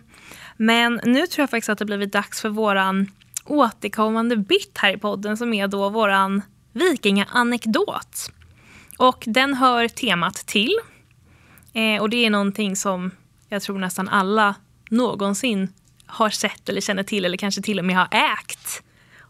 Men 0.57 1.01
nu 1.03 1.27
tror 1.27 1.43
jag 1.43 1.49
faktiskt 1.49 1.69
att 1.69 1.77
det 1.77 1.85
blivit 1.85 2.11
dags 2.11 2.41
för 2.41 2.49
våran 2.49 3.11
återkommande 3.49 4.37
bit 4.37 4.77
här 4.77 4.93
i 4.93 4.97
podden 4.97 5.37
som 5.37 5.53
är 5.53 5.67
då 5.67 5.89
våran 5.89 6.41
vikingaanekdot. 6.73 8.31
Och 8.97 9.23
den 9.27 9.53
hör 9.53 9.87
temat 9.87 10.35
till. 10.35 10.75
Eh, 11.73 12.01
och 12.01 12.09
det 12.09 12.25
är 12.25 12.29
någonting 12.29 12.75
som 12.75 13.11
jag 13.49 13.61
tror 13.61 13.79
nästan 13.79 14.09
alla 14.09 14.55
någonsin 14.89 15.73
har 16.05 16.29
sett 16.29 16.69
eller 16.69 16.81
känner 16.81 17.03
till 17.03 17.25
eller 17.25 17.37
kanske 17.37 17.61
till 17.61 17.79
och 17.79 17.85
med 17.85 17.95
har 17.95 18.07
ägt. 18.11 18.83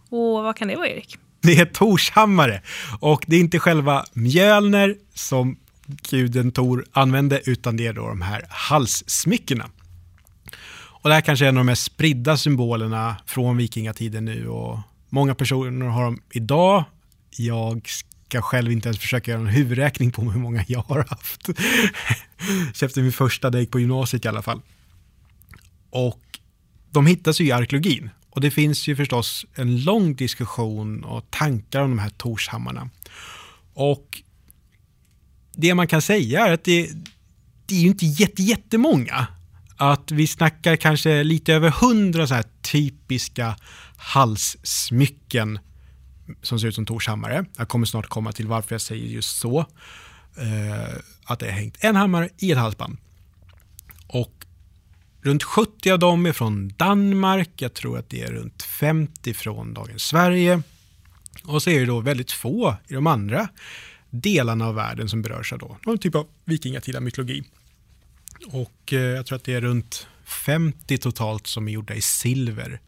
Och 0.10 0.44
vad 0.44 0.56
kan 0.56 0.68
det 0.68 0.76
vara 0.76 0.88
Erik? 0.88 1.18
Det 1.42 1.60
är 1.60 1.66
Torshammare 1.66 2.62
och 3.00 3.24
det 3.28 3.36
är 3.36 3.40
inte 3.40 3.60
själva 3.60 4.06
Mjölner 4.14 4.96
som 5.14 5.58
guden 6.10 6.52
Tor 6.52 6.86
använde 6.92 7.42
utan 7.46 7.78
det 7.78 7.88
är 7.88 7.94
då 7.94 8.08
de 8.08 8.22
här 8.22 8.46
halssmyckena. 8.50 9.66
Och 11.02 11.10
det 11.10 11.16
här 11.16 11.22
kanske 11.22 11.46
är 11.46 11.50
en 11.50 11.58
av 11.58 11.60
de 11.60 11.66
mest 11.66 11.84
spridda 11.84 12.38
symbolerna 12.38 13.16
från 13.26 13.58
vikingatiden 13.58 14.26
nu 14.26 14.48
och 14.48 14.80
många 15.10 15.36
personer 15.36 15.86
har 15.86 16.04
dem 16.04 16.22
idag. 16.32 16.84
Jag 17.38 17.90
ska 17.90 18.42
själv 18.42 18.72
inte 18.72 18.88
ens 18.90 19.00
försöka 19.00 19.32
göra 19.32 19.42
en 19.42 19.48
huvudräkning 19.48 20.12
på 20.12 20.22
hur 20.22 20.40
många 20.40 20.66
jag 20.68 20.82
har 20.82 21.06
haft. 21.10 21.50
Efter 22.82 23.02
min 23.02 23.12
första 23.12 23.50
dejt 23.50 23.72
på 23.72 23.80
gymnasiet 23.80 24.26
i 24.26 24.28
alla 24.28 24.42
fall. 24.42 24.62
Och 25.90 26.22
de 26.92 27.06
hittas 27.06 27.42
ju 27.42 27.46
i 27.46 27.52
arkeologin 27.52 28.10
och 28.30 28.42
det 28.42 28.52
finns 28.52 28.88
ju 28.88 28.96
förstås 28.96 29.46
en 29.56 29.84
lång 29.84 30.16
diskussion 30.16 31.04
och 31.04 31.32
tankar 31.32 31.82
om 31.82 31.90
de 31.90 32.00
här 32.00 32.10
Torshammarna. 32.10 32.90
Och 33.74 34.22
det 35.52 35.74
man 35.74 35.88
kan 35.88 36.02
säga 36.02 36.48
är 36.48 36.52
att 36.52 36.64
det, 36.64 36.90
det 37.66 37.76
är 37.76 37.80
ju 37.80 37.88
inte 37.88 38.06
jätte, 38.06 38.44
jättemånga 38.44 39.28
att 39.80 40.12
vi 40.12 40.28
snackar 40.28 40.76
kanske 40.76 41.24
lite 41.24 41.54
över 41.54 41.70
hundra 41.70 42.28
så 42.28 42.34
här 42.34 42.46
typiska 42.62 43.56
halssmycken 43.98 45.60
som 46.42 46.60
ser 46.60 46.68
ut 46.68 46.76
som 46.76 46.86
Torshammare. 46.86 47.46
Jag 47.58 47.68
kommer 47.68 47.86
snart 47.86 48.08
komma 48.08 48.32
till 48.32 48.48
varför 48.48 48.76
jag 48.76 48.82
säger 48.82 49.06
just 49.06 49.38
så. 49.38 49.60
Eh, 50.38 50.96
att 51.24 51.40
det 51.40 51.48
är 51.48 51.52
hängt 51.52 51.78
en 51.80 51.96
hammare 51.96 52.30
i 52.38 52.52
ett 52.52 52.58
halsband. 52.58 52.98
Och 54.08 54.46
runt 55.22 55.44
70 55.44 55.92
av 55.92 56.00
dem 56.00 56.26
är 56.26 56.34
från 56.34 56.68
Danmark. 56.78 57.50
Jag 57.56 57.74
tror 57.74 57.98
att 57.98 58.10
det 58.10 58.22
är 58.22 58.32
runt 58.32 58.64
50 58.64 59.34
från 59.34 59.74
dagens 59.74 60.04
Sverige. 60.04 60.62
Och 61.44 61.64
så 61.64 61.70
är 61.70 61.80
det 61.80 61.86
då 61.86 62.00
väldigt 62.00 62.32
få 62.32 62.76
i 62.88 62.94
de 62.94 63.08
andra 63.08 63.48
delarna 64.10 64.68
av 64.68 64.76
världen 64.76 65.10
som 65.10 65.22
berörs 65.22 65.54
av 65.54 65.60
då, 65.60 65.78
någon 65.86 65.98
typ 65.98 66.16
av 66.16 66.28
vikingatida 66.46 67.00
mytologi. 67.00 67.44
Och 68.46 68.94
eh, 68.94 69.00
jag 69.00 69.26
tror 69.26 69.36
att 69.36 69.44
det 69.44 69.54
är 69.54 69.62
runt 69.62 70.08
50 70.26 70.98
totalt 70.98 71.48
som 71.48 71.68
är 71.68 71.72
gjorda 71.72 71.94
i 71.94 72.02
silver. 72.02 72.80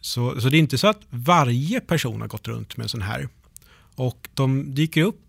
Så, 0.00 0.40
så 0.40 0.48
det 0.48 0.56
är 0.56 0.58
inte 0.58 0.78
så 0.78 0.86
att 0.86 1.00
varje 1.10 1.80
person 1.80 2.20
har 2.20 2.28
gått 2.28 2.48
runt 2.48 2.76
med 2.76 2.84
en 2.84 2.88
sån 2.88 3.02
här. 3.02 3.28
Och 3.94 4.28
de 4.34 4.74
dyker 4.74 5.02
upp 5.02 5.20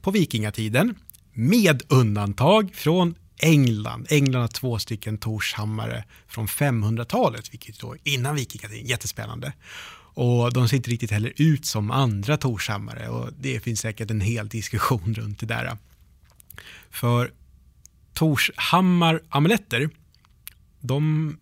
på 0.00 0.10
vikingatiden 0.10 0.94
med 1.32 1.82
undantag 1.88 2.74
från 2.74 3.14
England. 3.38 4.06
England 4.10 4.40
har 4.40 4.48
två 4.48 4.78
stycken 4.78 5.18
Torshammare 5.18 6.04
från 6.28 6.46
500-talet, 6.46 7.52
vilket 7.52 7.80
då 7.80 7.96
innan 8.04 8.34
vikingatiden, 8.34 8.86
jättespännande. 8.86 9.52
Och 10.14 10.52
de 10.52 10.68
ser 10.68 10.76
inte 10.76 10.90
riktigt 10.90 11.10
heller 11.10 11.32
ut 11.36 11.66
som 11.66 11.90
andra 11.90 12.36
Torshammare 12.36 13.08
och 13.08 13.30
det 13.38 13.60
finns 13.60 13.80
säkert 13.80 14.10
en 14.10 14.20
hel 14.20 14.48
diskussion 14.48 15.14
runt 15.14 15.40
det 15.40 15.46
där. 15.46 15.76
För 16.90 17.32
Torshammar-amuletter, 18.16 19.90
de 20.80 21.36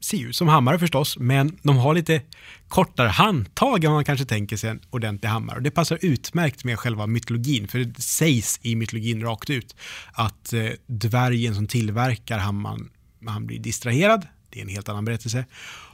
ser 0.00 0.28
ut 0.28 0.36
som 0.36 0.48
hammare 0.48 0.78
förstås, 0.78 1.18
men 1.18 1.58
de 1.62 1.76
har 1.76 1.94
lite 1.94 2.22
kortare 2.68 3.08
handtag 3.08 3.84
än 3.84 3.92
man 3.92 4.04
kanske 4.04 4.24
tänker 4.24 4.56
sig 4.56 4.70
en 4.70 4.80
ordentlig 4.90 5.28
hammare. 5.28 5.56
Och 5.56 5.62
det 5.62 5.70
passar 5.70 5.98
utmärkt 6.02 6.64
med 6.64 6.78
själva 6.78 7.06
mytologin, 7.06 7.68
för 7.68 7.78
det 7.78 8.02
sägs 8.02 8.60
i 8.62 8.76
mytologin 8.76 9.22
rakt 9.22 9.50
ut 9.50 9.76
att 10.12 10.52
eh, 10.52 10.70
dvärgen 10.86 11.54
som 11.54 11.66
tillverkar 11.66 12.38
hammaren, 12.38 12.90
han 13.26 13.46
blir 13.46 13.58
distraherad, 13.58 14.26
det 14.50 14.58
är 14.58 14.62
en 14.62 14.68
helt 14.68 14.88
annan 14.88 15.04
berättelse, 15.04 15.44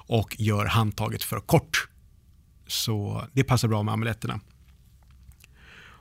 och 0.08 0.36
gör 0.38 0.66
handtaget 0.66 1.22
för 1.22 1.40
kort. 1.40 1.88
Så 2.66 3.24
det 3.32 3.44
passar 3.44 3.68
bra 3.68 3.82
med 3.82 3.94
amuletterna. 3.94 4.40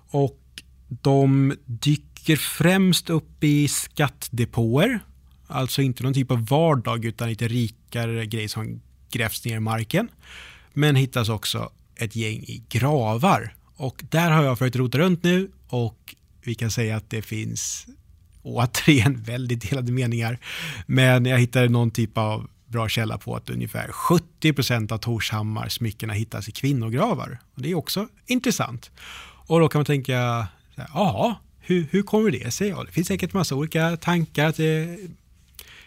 Och 0.09 0.41
de 0.87 1.53
dyker 1.65 2.14
främst 2.33 3.09
upp 3.09 3.43
i 3.43 3.67
skattdepåer, 3.67 4.99
alltså 5.47 5.81
inte 5.81 6.03
någon 6.03 6.13
typ 6.13 6.31
av 6.31 6.45
vardag 6.45 7.05
utan 7.05 7.29
lite 7.29 7.47
rikare 7.47 8.25
grejer 8.25 8.47
som 8.47 8.81
grävs 9.11 9.45
ner 9.45 9.55
i 9.55 9.59
marken. 9.59 10.09
Men 10.73 10.95
hittas 10.95 11.29
också 11.29 11.69
ett 11.95 12.15
gäng 12.15 12.37
i 12.37 12.63
gravar. 12.69 13.55
Och 13.75 14.03
där 14.09 14.31
har 14.31 14.43
jag 14.43 14.57
försökt 14.57 14.75
rota 14.75 14.97
runt 14.97 15.23
nu 15.23 15.51
och 15.67 16.15
vi 16.43 16.55
kan 16.55 16.71
säga 16.71 16.97
att 16.97 17.09
det 17.09 17.21
finns 17.21 17.87
återigen 18.41 19.23
väldigt 19.25 19.69
delade 19.69 19.91
meningar. 19.91 20.37
Men 20.85 21.25
jag 21.25 21.39
hittade 21.39 21.69
någon 21.69 21.91
typ 21.91 22.17
av 22.17 22.47
bra 22.67 22.89
källa 22.89 23.17
på 23.17 23.35
att 23.35 23.49
ungefär 23.49 23.87
70% 23.87 24.91
av 24.91 24.97
Torshammar 24.97 25.69
smyckena 25.69 26.13
hittas 26.13 26.49
i 26.49 26.51
kvinnogravar. 26.51 27.39
Och 27.55 27.61
det 27.61 27.71
är 27.71 27.75
också 27.75 28.07
intressant. 28.25 28.91
Och 29.47 29.59
då 29.59 29.69
kan 29.69 29.79
man 29.79 29.85
tänka, 29.85 30.47
ja, 30.75 31.39
hur, 31.65 31.87
hur 31.91 32.03
kommer 32.03 32.31
det 32.31 32.51
sig? 32.51 32.67
Ja, 32.67 32.83
det 32.83 32.91
finns 32.91 33.07
säkert 33.07 33.33
massa 33.33 33.55
olika 33.55 33.97
tankar. 33.97 34.45
Att 34.45 34.55
det 34.55 34.97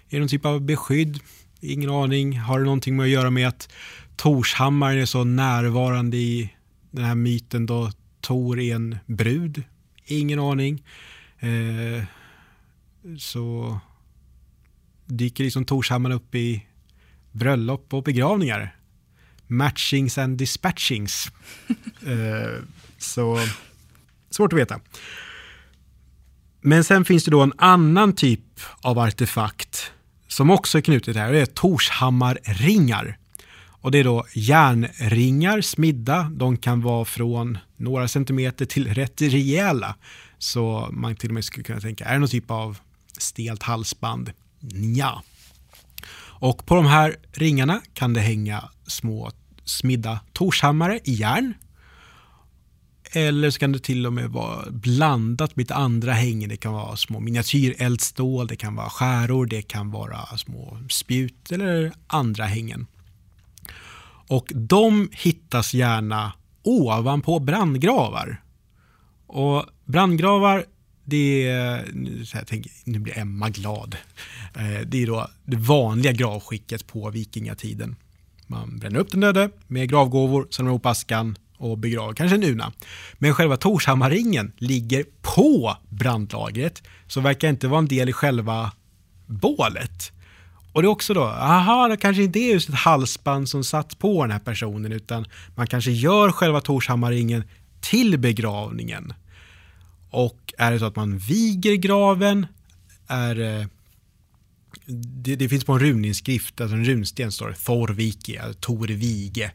är 0.09 0.19
någon 0.19 0.29
typ 0.29 0.45
av 0.45 0.61
beskydd. 0.61 1.21
Ingen 1.61 1.91
aning. 1.91 2.39
Har 2.39 2.59
det 2.59 2.65
någonting 2.65 2.97
med 2.97 3.05
att 3.05 3.11
göra 3.11 3.31
med 3.31 3.49
att 3.49 3.69
Torshammar 4.17 4.97
är 4.97 5.07
så 5.07 5.25
närvarande 5.25 6.17
i 6.17 6.55
den 6.91 7.05
här 7.05 7.15
myten 7.15 7.67
då 7.67 7.93
Tor 8.21 8.61
är 8.61 8.75
en 8.75 8.99
brud? 9.07 9.63
Ingen 10.05 10.39
aning. 10.39 10.85
Eh, 11.39 12.05
så 13.19 13.79
dyker 15.07 15.45
liksom 15.45 15.65
Torshammar 15.65 16.11
upp 16.11 16.35
i 16.35 16.67
bröllop 17.33 17.95
och 17.95 18.03
begravningar. 18.03 18.77
Matchings 19.47 20.19
and 20.19 20.39
dispatchings. 20.39 21.33
eh, 22.07 22.63
så 22.99 23.39
svårt 24.31 24.53
att 24.53 24.59
veta. 24.59 24.81
Men 26.61 26.85
sen 26.85 27.05
finns 27.05 27.25
det 27.25 27.31
då 27.31 27.41
en 27.41 27.53
annan 27.59 28.13
typ 28.13 28.61
av 28.81 28.99
artefakt 28.99 29.93
som 30.29 30.51
också 30.51 30.79
är 30.79 30.83
knutet 30.83 31.17
här. 31.17 31.27
och 31.27 31.33
Det 31.33 31.41
är 31.41 31.47
Torshammarringar. 31.47 33.19
Och 33.81 33.91
det 33.91 33.99
är 33.99 34.05
då 34.05 34.27
järnringar 34.35 35.61
smidda. 35.61 36.23
De 36.23 36.57
kan 36.57 36.83
vara 36.83 37.05
från 37.05 37.59
några 37.77 38.09
centimeter 38.09 38.65
till 38.65 38.95
rätt 38.95 39.23
rejäla. 39.23 39.95
Så 40.39 40.89
man 40.93 41.17
till 41.17 41.31
och 41.31 41.35
med 41.35 41.45
skulle 41.45 41.65
kunna 41.65 41.81
tänka, 41.81 42.05
är 42.05 42.13
det 42.13 42.19
någon 42.19 42.29
typ 42.29 42.51
av 42.51 42.79
stelt 43.19 43.63
halsband? 43.63 44.33
Ja. 44.97 45.23
Och 46.41 46.67
på 46.67 46.75
de 46.75 46.87
här 46.87 47.17
ringarna 47.33 47.81
kan 47.95 48.15
det 48.15 48.21
hänga 48.21 48.69
små 48.87 49.31
smidda 49.65 50.21
torshammare 50.33 51.01
i 51.05 51.13
järn. 51.13 51.55
Eller 53.13 53.51
så 53.51 53.59
kan 53.59 53.73
det 53.73 53.79
till 53.79 54.07
och 54.07 54.13
med 54.13 54.31
vara 54.31 54.71
blandat 54.71 55.57
med 55.57 55.63
lite 55.63 55.75
andra 55.75 56.13
hängen. 56.13 56.49
Det 56.49 56.57
kan 56.57 56.73
vara 56.73 56.97
små 56.97 57.21
miniatyreldstål, 57.21 58.47
det 58.47 58.57
kan 58.57 58.75
vara 58.75 58.91
skäror, 58.91 59.47
det 59.47 59.63
kan 59.63 59.91
vara 59.91 60.27
små 60.37 60.79
spjut 60.91 61.53
eller 61.53 61.93
andra 62.07 62.45
hängen. 62.45 62.87
Och 64.29 64.53
de 64.55 65.09
hittas 65.13 65.75
gärna 65.75 66.33
ovanpå 66.63 67.39
brandgravar. 67.39 68.43
Och 69.27 69.65
brandgravar, 69.85 70.65
det 71.05 71.47
är, 71.47 71.85
jag 72.35 72.47
tänker, 72.47 72.73
nu 72.85 72.99
blir 72.99 73.19
Emma 73.19 73.49
glad. 73.51 73.97
Eh, 74.55 74.87
det 74.87 75.03
är 75.03 75.07
då 75.07 75.31
det 75.45 75.57
vanliga 75.57 76.13
gravskicket 76.13 76.87
på 76.87 77.11
vikingatiden. 77.11 77.97
Man 78.47 78.79
bränner 78.79 79.01
upp 79.01 79.11
den 79.11 79.21
döde 79.21 79.51
med 79.67 79.89
gravgåvor, 79.89 80.47
samlar 80.51 80.73
ihop 80.73 80.87
askan 80.87 81.37
och 81.59 81.79
begrava 81.79 82.15
kanske 82.15 82.35
en 82.37 82.45
una. 82.45 82.73
Men 83.15 83.35
själva 83.35 83.57
Torshammarringen 83.57 84.53
ligger 84.57 85.05
på 85.23 85.77
brandlagret 85.89 86.83
så 87.07 87.21
verkar 87.21 87.49
inte 87.49 87.69
vara 87.69 87.79
en 87.79 87.89
del 87.89 88.09
i 88.09 88.13
själva 88.13 88.73
bålet. 89.27 90.13
Och 90.73 90.83
det 90.83 90.87
är 90.87 90.91
också 90.91 91.15
då, 91.15 91.25
aha, 91.25 91.89
det 91.89 91.97
kanske 91.97 92.23
inte 92.23 92.39
är 92.39 92.53
just 92.53 92.69
ett 92.69 92.75
halsband 92.75 93.49
som 93.49 93.65
satt 93.65 93.99
på 93.99 94.23
den 94.23 94.31
här 94.31 94.39
personen 94.39 94.93
utan 94.93 95.27
man 95.55 95.67
kanske 95.67 95.91
gör 95.91 96.33
själva 96.33 96.61
Torshammarringen 96.61 97.45
till 97.81 98.19
begravningen. 98.19 99.13
Och 100.11 100.55
är 100.59 100.73
det 100.73 100.79
så 100.79 100.85
att 100.85 100.97
man 100.97 101.19
viger 101.19 101.75
graven, 101.75 102.47
är 103.07 103.41
eh, 103.41 103.67
det, 104.97 105.37
det 105.37 105.49
finns 105.49 105.65
på 105.65 105.73
en 105.73 105.79
runinskrift, 105.79 106.61
alltså 106.61 106.77
en 106.77 106.85
runsten 106.85 107.33
står 107.33 107.49
det 107.49 107.55
Thorviki, 107.55 108.39
alltså 108.39 108.61
Tor 108.61 108.87
Vige. 108.87 109.53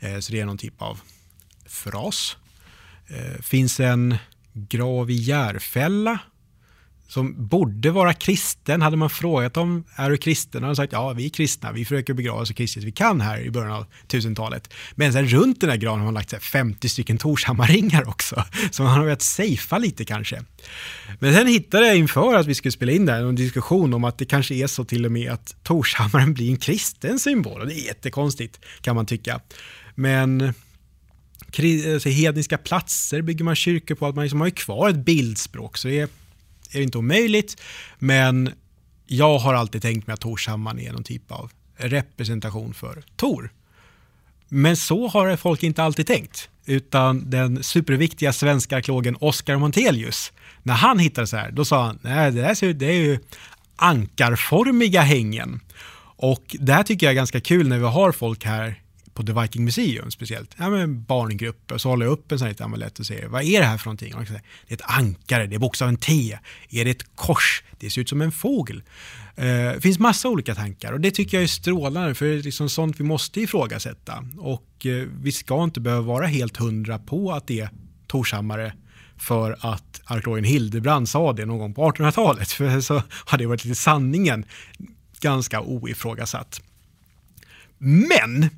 Eh, 0.00 0.18
så 0.18 0.32
det 0.32 0.40
är 0.40 0.46
någon 0.46 0.58
typ 0.58 0.82
av 0.82 1.00
fras. 1.72 2.36
Eh, 3.08 3.42
finns 3.42 3.80
en 3.80 4.16
grav 4.52 5.10
i 5.10 5.14
Järfälla 5.14 6.18
som 7.12 7.48
borde 7.48 7.90
vara 7.90 8.14
kristen. 8.14 8.82
Hade 8.82 8.96
man 8.96 9.10
frågat 9.10 9.54
dem, 9.54 9.84
är 9.96 10.10
du 10.10 10.16
kristen? 10.16 10.62
Hade 10.62 10.72
de 10.72 10.76
sagt, 10.76 10.92
ja 10.92 11.12
vi 11.12 11.24
är 11.24 11.28
kristna, 11.28 11.72
vi 11.72 11.84
försöker 11.84 12.14
begrava 12.14 12.46
så 12.46 12.54
kristet 12.54 12.84
vi 12.84 12.92
kan 12.92 13.20
här 13.20 13.40
i 13.40 13.50
början 13.50 13.72
av 13.72 13.86
1000-talet. 14.08 14.74
Men 14.94 15.12
sen 15.12 15.28
runt 15.28 15.60
den 15.60 15.70
här 15.70 15.76
graven 15.76 15.98
har 15.98 16.04
man 16.04 16.14
lagt 16.14 16.44
50 16.44 16.88
stycken 16.88 17.18
Torshammarringar 17.18 18.08
också. 18.08 18.44
Så 18.70 18.82
man 18.82 18.92
har 18.92 19.04
velat 19.04 19.22
safea 19.22 19.78
lite 19.78 20.04
kanske. 20.04 20.42
Men 21.18 21.34
sen 21.34 21.46
hittade 21.46 21.86
jag 21.86 21.96
inför 21.96 22.34
att 22.34 22.46
vi 22.46 22.54
skulle 22.54 22.72
spela 22.72 22.92
in 22.92 23.06
det 23.06 23.12
här 23.12 23.22
en 23.22 23.34
diskussion 23.34 23.94
om 23.94 24.04
att 24.04 24.18
det 24.18 24.24
kanske 24.24 24.54
är 24.54 24.66
så 24.66 24.84
till 24.84 25.04
och 25.04 25.12
med 25.12 25.32
att 25.32 25.56
Torshammaren 25.62 26.34
blir 26.34 26.50
en 26.50 26.56
kristen 26.56 27.18
symbol. 27.18 27.60
Och 27.60 27.66
det 27.66 27.74
är 27.74 27.86
jättekonstigt 27.86 28.60
kan 28.80 28.96
man 28.96 29.06
tycka. 29.06 29.40
Men 29.94 30.54
alltså, 31.94 32.08
hedniska 32.08 32.58
platser 32.58 33.22
bygger 33.22 33.44
man 33.44 33.56
kyrkor 33.56 33.94
på, 33.94 34.06
att 34.06 34.14
man 34.14 34.24
liksom 34.24 34.40
har 34.40 34.50
kvar 34.50 34.88
ett 34.88 34.96
bildspråk. 34.96 35.78
Så 35.78 35.88
det 35.88 36.00
är 36.00 36.08
är 36.72 36.82
inte 36.82 36.98
omöjligt, 36.98 37.62
men 37.98 38.52
jag 39.06 39.38
har 39.38 39.54
alltid 39.54 39.82
tänkt 39.82 40.06
mig 40.06 40.14
att 40.14 40.20
Torshammar 40.20 40.80
är 40.80 40.92
någon 40.92 41.04
typ 41.04 41.32
av 41.32 41.50
representation 41.76 42.74
för 42.74 43.02
Tor. 43.16 43.52
Men 44.48 44.76
så 44.76 45.08
har 45.08 45.36
folk 45.36 45.62
inte 45.62 45.82
alltid 45.82 46.06
tänkt, 46.06 46.48
utan 46.66 47.30
den 47.30 47.62
superviktiga 47.62 48.32
svenska 48.32 48.76
arkeologen 48.76 49.16
Oskar 49.20 49.56
Montelius, 49.56 50.32
när 50.62 50.74
han 50.74 50.98
hittade 50.98 51.26
så 51.26 51.36
här, 51.36 51.50
då 51.50 51.64
sa 51.64 51.84
han, 51.84 51.98
nej 52.02 52.32
det, 52.32 52.40
där 52.40 52.72
det 52.72 52.86
är 52.86 52.92
ju 52.92 53.18
ankarformiga 53.76 55.00
hängen. 55.00 55.60
Och 56.16 56.56
det 56.60 56.72
här 56.72 56.82
tycker 56.82 57.06
jag 57.06 57.10
är 57.10 57.16
ganska 57.16 57.40
kul 57.40 57.68
när 57.68 57.78
vi 57.78 57.84
har 57.84 58.12
folk 58.12 58.44
här 58.44 58.81
på 59.14 59.22
The 59.22 59.32
Viking 59.32 59.64
Museum 59.64 60.10
speciellt, 60.10 60.54
ja, 60.58 60.70
men 60.70 61.04
barngrupper, 61.04 61.78
så 61.78 61.88
håller 61.88 62.06
jag 62.06 62.12
upp 62.12 62.32
en 62.32 62.38
sån 62.38 62.48
här 62.48 62.62
amulett 62.62 62.98
och 62.98 63.06
säger 63.06 63.28
vad 63.28 63.42
är 63.42 63.60
det 63.60 63.66
här 63.66 63.78
för 63.78 63.86
någonting? 63.86 64.14
Och 64.14 64.26
säger, 64.26 64.42
det 64.68 64.74
är 64.74 64.76
ett 64.76 64.98
ankare, 64.98 65.46
det 65.46 65.54
är 65.54 65.58
bokstaven 65.58 65.96
T, 65.96 66.38
är 66.70 66.84
det 66.84 66.90
ett 66.90 67.16
kors? 67.16 67.62
Det 67.78 67.90
ser 67.90 68.00
ut 68.00 68.08
som 68.08 68.22
en 68.22 68.32
fågel. 68.32 68.82
Eh, 69.36 69.44
det 69.46 69.80
finns 69.80 69.98
massa 69.98 70.28
olika 70.28 70.54
tankar 70.54 70.92
och 70.92 71.00
det 71.00 71.10
tycker 71.10 71.36
jag 71.36 71.42
är 71.44 71.48
strålande 71.48 72.14
för 72.14 72.26
det 72.26 72.32
är 72.32 72.42
liksom 72.42 72.68
sånt 72.68 73.00
vi 73.00 73.04
måste 73.04 73.40
ifrågasätta. 73.40 74.24
Och 74.38 74.86
eh, 74.86 75.08
vi 75.22 75.32
ska 75.32 75.64
inte 75.64 75.80
behöva 75.80 76.02
vara 76.02 76.26
helt 76.26 76.56
hundra 76.56 76.98
på 76.98 77.32
att 77.32 77.46
det 77.46 77.60
är 77.60 77.70
Torshammare 78.06 78.72
för 79.18 79.56
att 79.60 80.00
arkeologen 80.04 80.44
Hildebrand 80.44 81.08
sa 81.08 81.32
det 81.32 81.46
någon 81.46 81.58
gång 81.58 81.74
på 81.74 81.90
1800-talet. 81.90 82.48
För 82.52 82.80
så 82.80 83.02
har 83.24 83.38
det 83.38 83.46
varit 83.46 83.64
lite 83.64 83.80
sanningen 83.80 84.44
ganska 85.20 85.60
oifrågasatt. 85.60 86.60
Men 87.78 88.50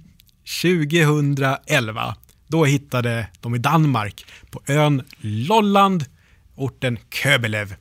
2011, 0.63 2.17
då 2.47 2.65
hittade 2.65 3.27
de 3.41 3.55
i 3.55 3.59
Danmark 3.59 4.27
på 4.51 4.63
ön 4.67 5.03
Lolland, 5.21 6.05
orten 6.55 6.99
Köbelev, 7.11 7.75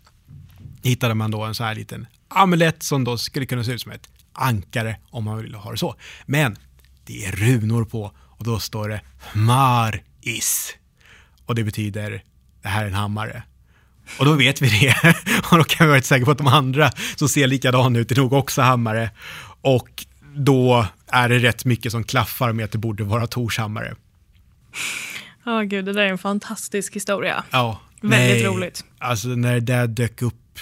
hittade 0.84 1.14
man 1.14 1.32
då 1.32 1.44
en 1.44 1.56
sån 1.56 1.66
här 1.66 1.76
liten 1.76 2.08
amulett 2.28 2.84
som 2.84 3.04
då 3.04 3.18
skulle 3.18 3.46
kunna 3.46 3.64
se 3.64 3.72
ut 3.72 3.82
som 3.82 3.92
ett 3.92 4.10
ankare 4.34 4.96
om 5.10 5.24
man 5.24 5.38
vill 5.38 5.56
ha 5.56 5.72
det 5.72 5.78
så. 5.78 5.96
Men 6.26 6.58
det 7.06 7.26
är 7.26 7.32
runor 7.32 7.86
på 7.86 8.12
och 8.20 8.44
då 8.44 8.60
står 8.60 8.90
det 8.90 9.02
Maris. 9.34 10.76
Och 11.46 11.56
det 11.56 11.64
betyder 11.64 12.24
det 12.62 12.68
här 12.68 12.84
är 12.84 12.88
en 12.88 12.94
hammare. 12.94 13.44
Och 14.20 14.26
då 14.26 14.34
vet 14.34 14.62
vi 14.62 14.70
det. 14.70 15.16
Och 15.52 15.58
då 15.58 15.64
kan 15.64 15.88
vi 15.88 15.92
vara 15.92 16.02
säkra 16.02 16.26
på 16.26 16.32
att 16.32 16.38
de 16.38 16.48
andra 16.48 16.92
som 17.16 17.30
ser 17.30 17.48
likadana 17.48 18.00
ut 18.00 18.12
är 18.12 18.16
nog 18.16 18.34
också 18.34 18.62
hammare. 18.62 19.12
Och 19.62 20.06
då 20.36 20.88
är 21.08 21.30
det 21.30 21.40
rätt 21.40 21.66
mycket 21.66 21.92
som 21.92 22.04
klaffar 22.04 22.54
med 22.54 22.66
att 22.66 22.72
det 22.72 22.78
borde 22.78 23.04
vara 23.04 23.28
Torshammare. 23.28 23.96
Ja, 25.46 25.60
oh, 25.60 25.64
gud, 25.64 25.86
det 25.86 25.94
där 25.94 26.02
är 26.02 26.08
en 26.08 26.18
fantastisk 26.18 26.96
historia. 26.96 27.44
Ja, 27.52 27.80
Väldigt 28.02 28.44
nej. 28.44 28.44
roligt. 28.44 28.86
Alltså 28.98 29.28
när 29.28 29.54
det 29.54 29.60
där 29.60 29.88
dök 29.88 30.22
upp 30.22 30.60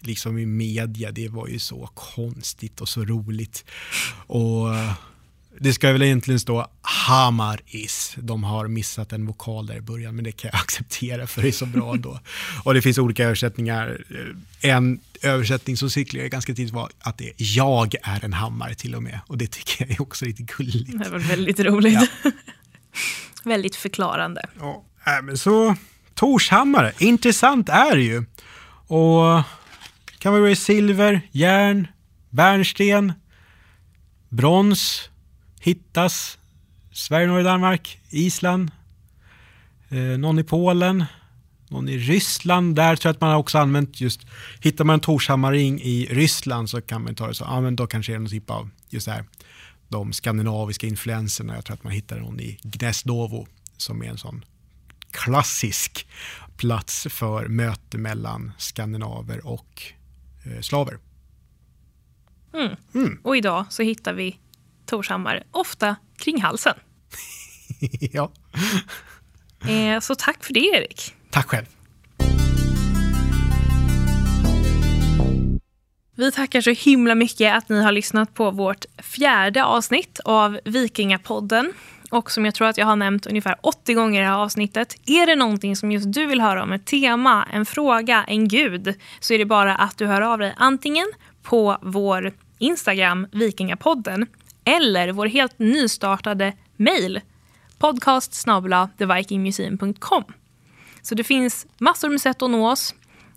liksom 0.00 0.38
i 0.38 0.46
media, 0.46 1.10
det 1.10 1.28
var 1.28 1.48
ju 1.48 1.58
så 1.58 1.90
konstigt 1.94 2.80
och 2.80 2.88
så 2.88 3.04
roligt. 3.04 3.64
Och 4.26 4.68
det 5.60 5.72
ska 5.72 5.92
väl 5.92 6.02
egentligen 6.02 6.40
stå 6.40 6.66
Hamaris. 6.82 8.14
De 8.16 8.44
har 8.44 8.68
missat 8.68 9.12
en 9.12 9.26
vokal 9.26 9.66
där 9.66 9.76
i 9.76 9.80
början, 9.80 10.14
men 10.14 10.24
det 10.24 10.32
kan 10.32 10.50
jag 10.52 10.60
acceptera 10.62 11.26
för 11.26 11.42
det 11.42 11.48
är 11.48 11.52
så 11.52 11.66
bra 11.66 11.94
då. 11.96 12.20
Och 12.64 12.74
det 12.74 12.82
finns 12.82 12.98
olika 12.98 13.24
översättningar. 13.24 14.04
En 14.60 15.00
översättning 15.22 15.76
som 15.76 15.90
cirkulerade 15.90 16.28
ganska 16.28 16.54
tidigt 16.54 16.74
var 16.74 16.90
att 16.98 17.18
det 17.18 17.28
är 17.28 17.34
jag 17.36 17.94
är 18.02 18.24
en 18.24 18.32
hammare 18.32 18.74
till 18.74 18.94
och 18.94 19.02
med. 19.02 19.20
Och 19.26 19.38
det 19.38 19.46
tycker 19.46 19.84
jag 19.84 19.90
är 19.90 20.02
också 20.02 20.24
lite 20.24 20.42
gulligt. 20.42 21.04
Det 21.04 21.10
var 21.10 21.18
väldigt 21.18 21.60
roligt. 21.60 22.10
Ja. 22.24 22.30
väldigt 23.44 23.76
förklarande. 23.76 24.46
Ja, 24.60 24.84
men 25.22 25.38
så 25.38 25.76
Torshammare, 26.14 26.92
intressant 26.98 27.68
är 27.68 27.96
det 27.96 28.02
ju. 28.02 28.24
Och 28.86 29.42
kan 30.18 30.32
vara 30.32 30.50
i 30.50 30.56
silver, 30.56 31.20
järn, 31.30 31.88
bärnsten, 32.30 33.12
brons, 34.28 35.10
hittas 35.64 36.38
Sverige, 36.92 37.26
Norge, 37.26 37.44
Danmark, 37.44 38.00
Island, 38.10 38.70
eh, 39.88 39.98
någon 39.98 40.38
i 40.38 40.44
Polen, 40.44 41.04
någon 41.68 41.88
i 41.88 41.98
Ryssland. 41.98 42.76
Där 42.76 42.96
tror 42.96 43.08
jag 43.08 43.14
att 43.14 43.20
man 43.20 43.30
har 43.30 43.38
också 43.38 43.58
använt 43.58 44.00
just, 44.00 44.20
hittar 44.60 44.84
man 44.84 44.94
en 44.94 45.00
Torshammarring 45.00 45.80
i 45.80 46.08
Ryssland 46.10 46.70
så 46.70 46.80
kan 46.80 47.02
man 47.02 47.14
ta 47.14 47.26
det 47.28 47.34
så, 47.34 47.44
ja 47.44 47.60
men 47.60 47.76
då 47.76 47.86
kanske 47.86 48.12
det 48.12 48.16
är 48.16 48.18
någon 48.18 48.30
typ 48.30 48.50
av 48.50 48.70
just 48.88 49.06
här, 49.06 49.24
de 49.88 50.12
skandinaviska 50.12 50.86
influenserna. 50.86 51.54
Jag 51.54 51.64
tror 51.64 51.74
att 51.74 51.84
man 51.84 51.92
hittar 51.92 52.20
någon 52.20 52.40
i 52.40 52.58
Gnesdovo 52.62 53.46
som 53.76 54.02
är 54.02 54.06
en 54.06 54.18
sån 54.18 54.44
klassisk 55.10 56.06
plats 56.56 57.06
för 57.10 57.48
möte 57.48 57.98
mellan 57.98 58.52
skandinaver 58.58 59.46
och 59.46 59.82
eh, 60.44 60.60
slaver. 60.60 60.98
Mm. 62.54 62.76
Mm. 62.94 63.18
Och 63.22 63.36
idag 63.36 63.64
så 63.70 63.82
hittar 63.82 64.12
vi 64.12 64.38
Torshammar 64.86 65.42
ofta 65.50 65.96
kring 66.18 66.42
halsen. 66.42 66.74
ja. 68.12 68.32
Eh, 69.68 70.00
så 70.00 70.14
tack 70.14 70.44
för 70.44 70.54
det, 70.54 70.60
Erik. 70.60 71.14
Tack 71.30 71.46
själv. 71.46 71.64
Vi 76.16 76.32
tackar 76.32 76.60
så 76.60 76.70
himla 76.70 77.14
mycket 77.14 77.56
att 77.56 77.68
ni 77.68 77.82
har 77.82 77.92
lyssnat 77.92 78.34
på 78.34 78.50
vårt 78.50 78.84
fjärde 79.02 79.64
avsnitt 79.64 80.20
av 80.24 80.60
Vikingapodden. 80.64 81.72
Och 82.10 82.30
som 82.30 82.44
jag 82.44 82.54
tror 82.54 82.68
att 82.68 82.78
jag 82.78 82.86
har 82.86 82.96
nämnt 82.96 83.26
ungefär 83.26 83.56
80 83.60 83.94
gånger 83.94 84.20
i 84.20 84.24
det 84.24 84.30
här 84.30 84.38
avsnittet. 84.38 84.96
Är 85.06 85.26
det 85.26 85.36
någonting 85.36 85.76
som 85.76 85.92
just 85.92 86.12
du 86.12 86.26
vill 86.26 86.40
höra 86.40 86.62
om, 86.62 86.72
ett 86.72 86.86
tema, 86.86 87.48
en 87.52 87.66
fråga, 87.66 88.24
en 88.28 88.48
gud, 88.48 88.94
så 89.20 89.34
är 89.34 89.38
det 89.38 89.44
bara 89.44 89.76
att 89.76 89.98
du 89.98 90.06
hör 90.06 90.20
av 90.20 90.38
dig 90.38 90.54
antingen 90.56 91.06
på 91.42 91.78
vår 91.82 92.32
Instagram, 92.58 93.26
Vikingapodden, 93.32 94.26
eller 94.64 95.12
vår 95.12 95.26
helt 95.26 95.58
nystartade 95.58 96.52
mejl 96.76 97.20
podcast 97.78 98.46
thevikingmuseum.com. 98.98 100.24
Så 101.02 101.14
det 101.14 101.24
finns 101.24 101.66
massor 101.78 102.08
med 102.08 102.20
sätt 102.20 102.42
att 102.42 102.50
nå 102.50 102.70
oss. 102.70 102.94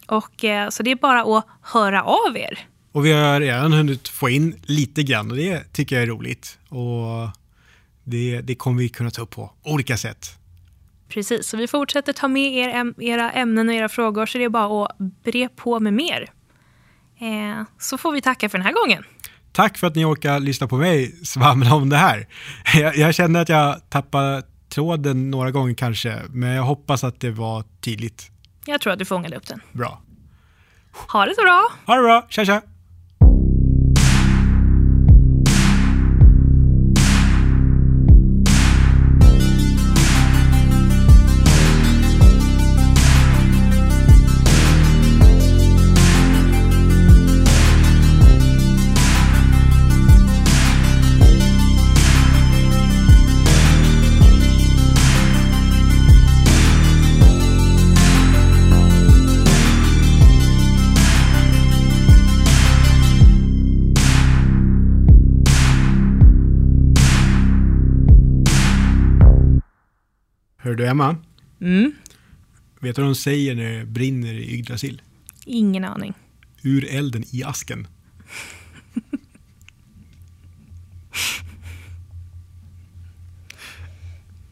Och, 0.08 0.44
eh, 0.44 0.70
så 0.70 0.84
det 0.84 0.92
är 0.92 0.96
bara 0.96 1.38
att 1.38 1.48
höra 1.62 2.04
av 2.04 2.38
er. 2.38 2.68
Och 2.92 3.06
vi 3.06 3.12
har 3.12 3.40
redan 3.40 3.74
hunnit 3.74 4.08
få 4.08 4.30
in 4.30 4.62
lite 4.64 5.04
grann 5.04 5.32
och 5.32 5.38
det 5.38 5.74
tycker 5.74 5.96
jag 5.96 6.04
är 6.04 6.08
roligt. 6.08 6.58
Och 6.70 7.30
det, 8.04 8.42
det 8.42 8.56
kommer 8.56 8.82
vi 8.82 8.90
kunna 8.90 9.12
ta 9.12 9.22
upp 9.22 9.30
på 9.30 9.52
olika 9.64 9.98
sätt. 9.98 10.28
Precis, 11.08 11.48
så 11.48 11.58
vi 11.58 11.68
fortsätter 11.68 12.14
ta 12.14 12.28
med 12.28 12.54
er, 12.54 12.94
era 13.02 13.32
ämnen 13.32 13.70
och 13.70 13.76
era 13.76 13.90
frågor 13.90 14.26
så 14.26 14.38
det 14.38 14.44
är 14.44 14.50
bara 14.50 14.86
att 14.86 14.98
bre 14.98 15.50
på 15.50 15.80
med 15.80 15.94
mer. 15.94 16.32
Eh, 17.20 17.64
så 17.80 17.98
får 17.98 18.12
vi 18.12 18.22
tacka 18.22 18.50
för 18.50 18.58
den 18.58 18.66
här 18.66 18.74
gången. 18.74 19.04
Tack 19.58 19.78
för 19.78 19.88
att 19.88 19.96
ni 19.96 20.06
orkar 20.06 20.40
lyssna 20.40 20.68
på 20.68 20.78
mig 20.78 21.12
svamla 21.26 21.76
om 21.76 21.90
det 21.90 21.98
här. 21.98 22.28
Jag, 22.76 22.98
jag 22.98 23.16
känner 23.16 23.42
att 23.42 23.50
jag 23.50 23.90
tappade 23.90 24.44
tråden 24.70 25.32
några 25.32 25.52
gånger 25.52 25.74
kanske, 25.74 26.22
men 26.30 26.50
jag 26.50 26.64
hoppas 26.64 27.04
att 27.04 27.20
det 27.20 27.32
var 27.32 27.64
tydligt. 27.82 28.32
Jag 28.66 28.82
tror 28.82 28.94
att 28.94 29.00
du 29.00 29.06
fångade 29.06 29.36
upp 29.36 29.48
den. 29.48 29.62
Bra. 29.72 30.02
Ha 31.12 31.26
det 31.26 31.36
så 31.36 31.42
bra. 31.42 31.68
Ha 31.86 31.96
det 31.96 32.02
bra. 32.02 32.26
Tja, 32.30 32.46
tja. 32.46 32.62
Emma? 70.88 71.16
Mm. 71.62 71.92
Vet 72.80 72.96
du 72.96 73.02
vad 73.02 73.12
de 73.12 73.16
säger 73.16 73.56
när 73.56 73.78
det 73.80 73.86
brinner 73.86 74.34
i 74.34 74.54
Yggdrasil? 74.54 75.02
Ingen 75.46 75.86
aning. 75.86 76.14
Ur 76.62 76.86
elden 76.90 77.24
i 77.32 77.44
asken. 77.44 77.88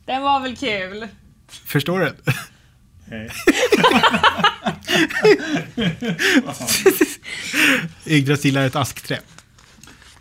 Den 0.06 0.22
var 0.22 0.40
väl 0.40 0.56
kul? 0.58 1.08
Förstår 1.48 2.00
du? 2.00 2.16
Yggdrasil 8.06 8.58
är 8.58 8.68
ett 8.68 8.76
askträ. 8.76 9.20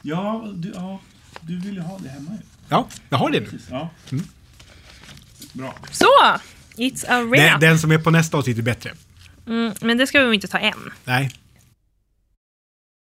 Ja 0.03 0.53
du, 0.55 0.73
ja, 0.75 1.01
du 1.41 1.59
vill 1.61 1.75
ju 1.75 1.81
ha 1.81 1.99
det 1.99 2.09
hemma 2.09 2.31
ju. 2.31 2.39
Ja, 2.69 2.89
jag 3.09 3.19
har 3.19 3.31
det 3.31 3.41
nu. 3.41 3.59
Ja. 3.71 3.91
Mm. 4.13 4.25
Bra. 5.55 5.75
Så! 5.91 6.07
It's 6.77 7.05
a 7.09 7.23
wrap. 7.23 7.37
Den, 7.37 7.61
den 7.61 7.79
som 7.79 7.93
är 7.93 7.99
på 7.99 8.11
nästa 8.11 8.37
avsnitt 8.39 8.59
är 8.59 8.63
bättre. 8.63 8.91
Mm, 9.47 9.75
men 9.81 9.99
det 9.99 10.07
ska 10.07 10.25
vi 10.25 10.35
inte 10.35 10.49
ta 10.49 10.59
än. 10.59 10.93
Nej, 11.05 11.31